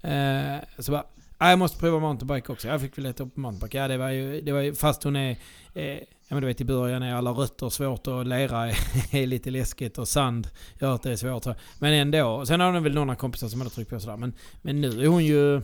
Eh, 0.01 0.57
så 0.79 0.91
bara, 0.91 1.03
"Ah, 1.37 1.49
jag 1.49 1.59
måste 1.59 1.79
prova 1.79 1.99
mountainbike 1.99 2.51
också. 2.51 2.67
Jag 2.67 2.81
fick 2.81 2.97
väl 2.97 3.03
leta 3.03 3.23
upp 3.23 3.37
mountainbike. 3.37 3.77
Ja, 3.77 3.87
det 3.87 3.97
var 3.97 4.09
ju, 4.09 4.41
det 4.41 4.51
var 4.51 4.59
ju 4.61 4.75
fast 4.75 5.03
hon 5.03 5.15
är... 5.15 5.37
Eh, 5.73 5.85
ja 6.27 6.35
men 6.35 6.41
du 6.41 6.47
vet 6.47 6.61
i 6.61 6.65
början 6.65 7.03
är 7.03 7.13
alla 7.15 7.31
rötter 7.31 7.69
svårt 7.69 8.07
och 8.07 8.25
lera 8.25 8.69
är, 9.11 9.25
lite 9.27 9.49
läskigt 9.51 9.97
och 9.97 10.07
sand 10.07 10.47
gör 10.79 10.95
att 10.95 11.03
det 11.03 11.11
är 11.11 11.15
svårt. 11.15 11.45
Men 11.79 11.93
ändå. 11.93 12.45
Sen 12.45 12.59
har 12.59 12.73
hon 12.73 12.83
väl 12.83 12.93
några 12.93 13.15
kompisar 13.15 13.47
som 13.47 13.61
hade 13.61 13.73
tryckt 13.73 13.89
på 13.89 13.99
sådär. 13.99 14.17
Men, 14.17 14.33
men 14.61 14.81
nu 14.81 15.03
är 15.03 15.07
hon 15.07 15.25
ju... 15.25 15.55
eh, 15.55 15.61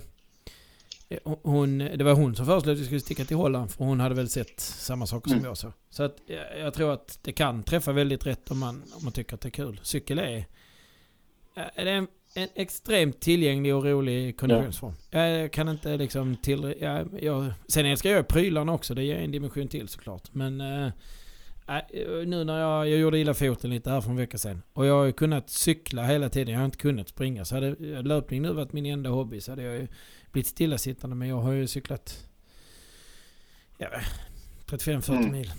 Hon, 1.44 1.78
det 1.78 2.04
var 2.04 2.14
hon 2.14 2.36
som 2.36 2.46
föreslog 2.46 2.74
att 2.76 2.82
vi 2.82 2.86
skulle 2.86 3.00
sticka 3.00 3.26
till 3.26 3.38
Holland 3.38 3.72
för 3.72 3.86
hon 3.86 4.00
hade 4.00 4.16
väl 4.16 4.30
sett 4.30 4.60
samma 4.60 5.08
saker 5.08 5.30
som 5.30 5.38
Mm. 5.38 5.48
jag 5.48 5.58
så. 5.58 5.74
Så 5.90 6.04
att 6.04 6.16
jag, 6.28 6.60
jag 6.60 6.74
tror 6.74 6.94
att 6.94 7.20
det 7.22 7.32
kan 7.32 7.64
träffa 7.64 7.92
väldigt 7.92 8.26
rätt 8.26 8.52
om 8.52 8.60
man, 8.60 8.84
om 8.94 9.04
man 9.04 9.14
tycker 9.14 9.36
att 9.36 9.42
det 9.42 9.48
är 9.50 9.52
kul. 9.52 9.80
Cykel 9.84 10.20
är, 10.20 10.46
är 11.76 11.86
det 11.86 11.92
en, 11.92 12.08
en 12.38 12.48
extremt 12.56 13.20
tillgänglig 13.22 13.76
och 13.76 13.84
rolig 13.84 14.40
konditionsform. 14.40 14.94
Jag 15.10 15.52
kan 15.52 15.70
inte 15.70 15.98
liksom 15.98 16.36
till... 16.36 16.76
Jag, 16.80 17.24
jag, 17.24 17.54
sen 17.68 17.86
älskar 17.86 18.10
jag 18.10 18.28
prylarna 18.28 18.74
också, 18.74 18.94
det 18.94 19.04
ger 19.04 19.16
en 19.16 19.32
dimension 19.32 19.68
till 19.68 19.88
såklart. 19.88 20.34
Men 20.34 20.62
eh, 20.62 20.86
äh, 21.68 21.82
nu 22.26 22.44
när 22.44 22.60
jag, 22.60 22.90
jag 22.90 23.00
gjorde 23.00 23.20
illa 23.20 23.34
foten 23.34 23.70
lite 23.70 23.90
här 23.90 24.02
för 24.02 24.10
en 24.10 24.16
vecka 24.16 24.38
sedan. 24.38 24.62
Och 24.74 24.86
jag 24.86 24.94
har 24.98 25.06
ju 25.06 25.12
kunnat 25.12 25.50
cykla 25.50 26.04
hela 26.04 26.30
tiden, 26.30 26.54
jag 26.54 26.60
har 26.60 26.66
inte 26.66 26.78
kunnat 26.78 27.10
springa. 27.10 27.46
Så 27.46 27.56
hade 27.56 27.76
löpning 28.02 28.42
nu 28.42 28.54
varit 28.54 28.74
min 28.74 28.86
enda 28.86 29.10
hobby 29.10 29.42
så 29.42 29.52
hade 29.52 29.64
jag 29.64 29.74
ju 29.74 29.88
blivit 30.32 30.48
stillasittande. 30.48 31.16
Men 31.16 31.28
jag 31.28 31.40
har 31.42 31.52
ju 31.52 31.68
cyklat 31.68 32.28
ja, 33.78 33.88
35-40 34.66 35.12
Mm. 35.18 35.32
mil. 35.32 35.52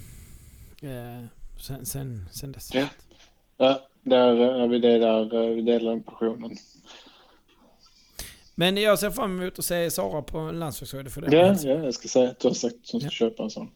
Eh, 0.82 1.24
sen, 1.60 1.86
sen, 1.86 2.28
sen 2.32 2.52
dess. 2.52 2.74
Ja. 2.74 2.88
Ja, 3.56 3.88
där 4.08 4.36
är 4.36 4.66
vi 4.68 4.78
det 4.78 4.98
där, 4.98 5.34
eh, 5.34 5.54
vi 5.54 5.62
delar 5.62 5.90
den 5.90 6.02
passionen. 6.02 6.56
Men 8.54 8.76
jag 8.76 8.98
ser 8.98 9.10
fram 9.10 9.40
emot 9.40 9.58
att 9.58 9.64
se 9.64 9.90
Sara 9.90 10.22
på 10.22 10.38
en 10.38 10.58
landslagsresa 10.58 11.10
för 11.10 11.20
det. 11.20 11.36
Ja, 11.36 11.56
ja, 11.62 11.70
jag 11.84 11.94
ska 11.94 12.08
säga 12.08 12.30
att 12.30 12.40
du 12.40 12.48
har 12.48 12.54
sagt 12.54 12.74
att 12.74 12.90
hon 12.92 13.00
ska 13.00 13.06
Ja. 13.06 13.10
köpa 13.10 13.42
en 13.42 13.50
sån. 13.50 13.70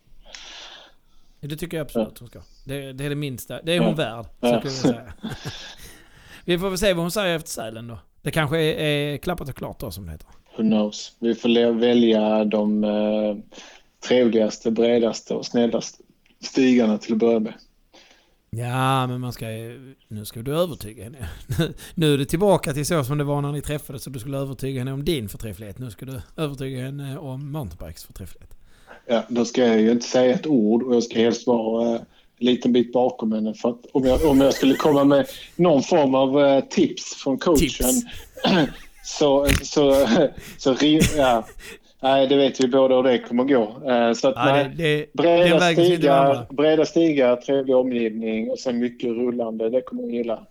Det 1.40 1.56
tycker 1.56 1.76
jag 1.76 1.84
absolut 1.84 2.18
hon 2.18 2.28
ska. 2.28 2.40
Det, 2.66 2.92
det 2.92 3.04
är 3.04 3.08
det 3.08 3.14
minsta. 3.14 3.62
Det 3.62 3.72
är 3.72 3.78
hon 3.80 3.88
Ja. 3.88 3.94
värd. 3.94 4.26
Ja. 4.40 4.58
skulle 4.60 4.74
jag 4.74 5.04
säga. 5.04 5.12
Vi 6.44 6.58
får 6.58 6.68
väl 6.68 6.78
se 6.78 6.92
vad 6.92 7.02
hon 7.04 7.10
säger 7.10 7.36
efter 7.36 7.50
Sälen 7.50 7.88
då. 7.88 7.98
Det 8.22 8.30
kanske 8.30 8.58
är, 8.58 8.74
är 9.12 9.16
klappat 9.16 9.48
och 9.48 9.56
klart 9.56 9.80
då 9.80 9.90
som 9.90 10.06
det 10.06 10.12
heter. 10.12 10.26
Who 10.56 10.62
knows? 10.62 11.16
Vi 11.18 11.34
får 11.34 11.72
välja 11.72 12.44
de 12.44 12.84
eh, 12.84 13.36
trevligaste, 14.08 14.70
bredaste 14.70 15.34
och 15.34 15.46
snällaste 15.46 16.02
stigarna 16.40 16.98
till 16.98 17.12
att 17.12 17.18
börja 17.18 17.38
med. 17.40 17.54
Ja, 18.56 19.06
men 19.06 19.20
man 19.20 19.32
ska 19.32 19.46
Nu 20.08 20.24
ska 20.24 20.42
du 20.42 20.56
övertyga 20.56 21.04
henne. 21.04 21.28
Nu- 21.94 22.14
är 22.14 22.18
det 22.18 22.24
tillbaka 22.26 22.72
till 22.72 22.86
så 22.86 23.04
som 23.04 23.18
det 23.18 23.24
var 23.24 23.40
när 23.42 23.52
ni 23.52 23.60
träffades 23.60 24.06
och 24.06 24.12
du 24.12 24.18
skulle 24.18 24.38
övertyga 24.38 24.80
henne 24.80 24.92
om 24.92 25.04
din 25.04 25.28
förträfflighet. 25.28 25.78
Nu 25.78 25.90
ska 25.90 26.06
du 26.06 26.20
övertyga 26.36 26.82
henne 26.84 27.18
om 27.18 27.52
mountainbikes 27.52 28.04
förträfflighet. 28.04 28.50
Ja, 29.06 29.22
då 29.28 29.44
ska 29.44 29.66
jag 29.66 29.80
ju 29.80 29.90
inte 29.90 30.06
säga 30.06 30.34
ett 30.34 30.46
ord 30.46 30.82
och 30.82 30.94
jag 30.94 31.02
ska 31.02 31.18
helst 31.18 31.46
vara 31.46 31.94
eh, 31.94 32.00
en 32.38 32.46
liten 32.46 32.72
bit 32.72 32.92
bakom 32.92 33.32
henne. 33.32 33.54
För 33.54 33.68
att 33.70 33.86
om, 33.92 34.04
jag, 34.04 34.24
om 34.24 34.40
jag 34.40 34.54
skulle 34.54 34.74
komma 34.74 35.04
med 35.04 35.26
någon 35.56 35.82
form 35.82 36.14
av 36.14 36.40
eh, 36.44 36.64
tips 36.64 37.14
från 37.14 37.38
coachen 37.38 37.58
Tips. 37.60 37.80
så, 39.04 39.48
så, 39.62 40.06
så, 40.58 40.74
ri- 40.74 41.16
ja, 41.16 41.46
nej, 42.02 42.26
det 42.26 42.36
vet 42.36 42.60
vi 42.60 42.68
båda 42.68 42.96
hur 42.96 43.02
det 43.02 43.18
kommer 43.18 43.44
gå. 43.44 43.90
Eh, 43.90 44.12
Så 44.12 44.28
att, 44.28 44.34
Ja, 44.36 44.44
det, 44.46 44.52
nej, 44.52 45.10
det, 45.12 45.22
breda, 45.22 45.70
inte 45.70 45.84
stigar, 45.84 46.46
breda 46.50 46.84
stigar, 46.84 47.36
trevlig 47.36 47.76
omgivning 47.76 48.50
och 48.50 48.58
sen 48.58 48.78
mycket 48.78 49.08
rullande. 49.10 49.70
Det 49.70 49.82
kommer 49.82 50.02
hon 50.02 50.10
gilla. 50.14 50.46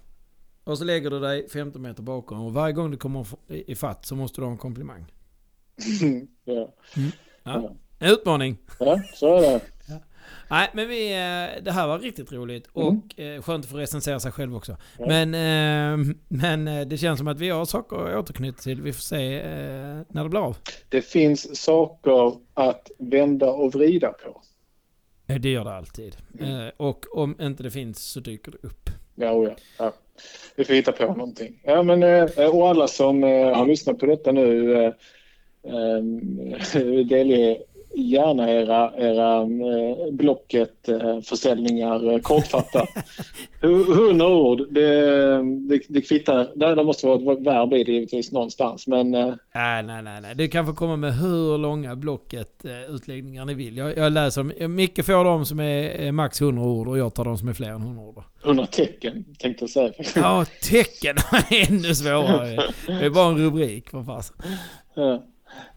Och 0.64 0.78
så 0.78 0.84
lägger 0.84 1.10
du 1.10 1.20
dig 1.20 1.50
15 1.50 1.82
meter 1.82 2.04
bakom 2.04 2.46
och 2.46 2.54
varje 2.54 2.74
gång 2.74 2.92
du 2.92 2.98
kommer 2.98 3.26
i 3.48 3.76
fatt 3.76 4.06
så 4.06 4.16
måste 4.16 4.42
du 4.42 4.46
ha 4.46 4.52
en 4.52 4.58
komplimang. 4.58 5.06
ja. 6.46 6.74
Ja. 7.44 7.72
En 8.00 8.12
utmaning. 8.12 8.58
ja, 8.80 9.02
så 9.14 9.36
är 9.38 9.42
det. 9.42 9.60
Nej, 10.50 10.70
men 10.74 10.90
vi, 10.90 11.12
eh, 11.12 11.64
det 11.64 11.72
här 11.72 11.88
var 11.88 12.00
riktigt 12.00 12.32
roligt 12.32 12.68
och 12.74 13.20
eh, 13.20 13.42
skönt 13.42 13.66
att 13.66 13.72
få 13.72 13.78
recensera 13.78 14.20
sig 14.20 14.32
själv 14.32 14.56
också. 14.56 14.78
Ja. 15.00 15.06
Men, 15.08 15.34
eh, 15.34 16.16
men 16.28 16.90
det 16.90 16.98
känns 16.98 17.18
som 17.18 17.28
att 17.28 17.40
vi 17.40 17.50
har 17.50 17.66
saker 17.66 17.96
att 17.96 18.16
återknyta 18.16 18.62
till. 18.62 18.82
Vi 18.82 18.94
får 18.94 19.02
se 19.02 19.44
när 20.10 20.24
det 20.24 20.30
blir 20.30 20.40
av. 20.40 20.58
Det 20.90 21.02
finns 21.02 21.62
saker 21.64 22.38
att 22.54 22.92
vända 23.00 23.52
och 23.52 23.74
vrida 23.74 24.12
på. 24.12 24.42
Det 25.40 25.50
gör 25.50 25.64
det 25.64 25.74
alltid. 25.74 26.18
Eh, 26.40 26.68
och 26.78 27.06
om 27.18 27.36
inte 27.42 27.64
det 27.64 27.72
finns 27.72 28.04
så 28.04 28.20
dyker 28.20 28.52
det 28.52 28.68
upp. 28.68 28.90
Ja, 29.16 29.32
oh 29.32 29.48
ja, 29.48 29.56
ja. 29.78 29.94
Vi 30.56 30.66
får 30.66 30.74
hitta 30.74 30.92
på 30.92 31.06
någonting. 31.06 31.62
Ja, 31.64 31.84
men, 31.84 32.04
och 32.54 32.70
alla 32.70 32.88
som 32.88 33.24
har 33.24 33.66
lyssnat 33.66 34.00
på 34.00 34.06
detta 34.06 34.32
nu, 34.32 34.74
delge 37.10 37.58
gärna 37.96 38.52
era, 38.52 38.92
era 38.98 39.42
eh, 39.42 40.12
Blocket-försäljningar 40.12 42.14
eh, 42.14 42.20
kortfattat. 42.20 42.90
100 43.62 44.28
ord, 44.36 44.74
det, 44.74 44.90
det, 45.70 45.82
det 45.88 46.02
kvittar. 46.02 46.52
Det, 46.56 46.76
det 46.76 46.84
måste 46.84 47.08
vara 47.08 47.34
ett 47.34 47.40
verb 47.40 47.74
i 47.74 47.84
det 47.84 47.92
givetvis 47.92 48.32
någonstans. 48.32 48.88
Men, 48.88 49.16
eh, 49.16 49.34
Nej, 49.56 49.84
nej, 49.84 50.04
nej, 50.04 50.22
nej. 50.22 50.36
Du 50.36 50.48
kan 50.48 50.66
få 50.66 50.74
komma 50.74 50.96
med 50.96 51.14
hur 51.14 51.58
långa 51.58 51.96
Blocket-utläggningar 51.96 53.46
ni 53.46 53.54
vill. 53.54 53.78
Jag, 53.78 53.98
jag 53.98 54.12
läser 54.12 54.44
dem. 54.44 54.76
Micke 54.76 55.06
får 55.06 55.24
de 55.24 55.46
som 55.46 55.60
är 55.60 56.02
är 56.02 56.12
max 56.12 56.42
100 56.42 56.64
ord 56.64 56.88
och 56.88 56.98
jag 56.98 57.14
tar 57.14 57.26
de 57.26 57.38
som 57.38 57.48
är 57.48 57.54
fler 57.54 57.70
än 57.70 57.82
100 57.82 58.04
ord. 58.04 58.24
100 58.44 58.66
tecken 58.66 59.26
tänkte 59.40 59.64
jag 59.64 59.70
säga. 59.70 59.92
Ja, 60.16 60.46
tecken 60.70 61.16
är 61.18 61.72
ännu 61.72 61.96
svårare. 61.96 62.56
Det 62.88 63.06
är 63.06 63.10
bara 63.10 63.28
en 63.28 63.38
rubrik 63.38 63.90
för 63.90 64.04
fasen. 64.04 64.36
Ja. 64.96 65.24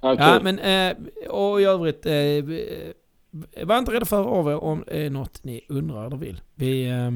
Ja, 0.00 0.16
Ja, 0.18 0.40
men 0.42 0.58
eh, 0.58 1.28
och 1.30 1.60
i 1.60 1.64
övrigt, 1.64 2.06
eh, 2.06 3.64
var 3.66 3.78
inte 3.78 3.92
rädda 3.92 4.06
för 4.06 4.24
av 4.24 4.48
er 4.48 4.56
om 4.56 4.84
det 4.86 5.06
är 5.06 5.10
något 5.10 5.44
ni 5.44 5.64
undrar 5.68 6.06
eller 6.06 6.16
vill. 6.16 6.40
Vi, 6.54 6.86
eh, 6.90 7.10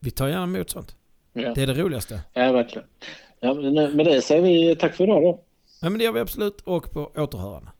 vi 0.00 0.10
tar 0.10 0.28
gärna 0.28 0.42
emot 0.42 0.70
sånt. 0.70 0.96
ja. 1.32 1.54
Det 1.54 1.62
är 1.62 1.66
det 1.66 1.74
roligaste. 1.74 2.20
ja, 2.32 2.52
verkligen. 2.52 2.88
Ja, 3.40 3.54
men 3.54 3.74
med 3.96 4.06
det 4.06 4.22
säger 4.22 4.42
vi 4.42 4.76
tack 4.76 4.94
för 4.94 5.04
idag 5.04 5.22
då. 5.22 5.44
Ja, 5.82 5.90
men 5.90 5.98
det 5.98 6.04
gör 6.04 6.12
vi 6.12 6.20
absolut 6.20 6.60
och 6.60 6.92
på 6.92 7.12
återhörande. 7.16 7.70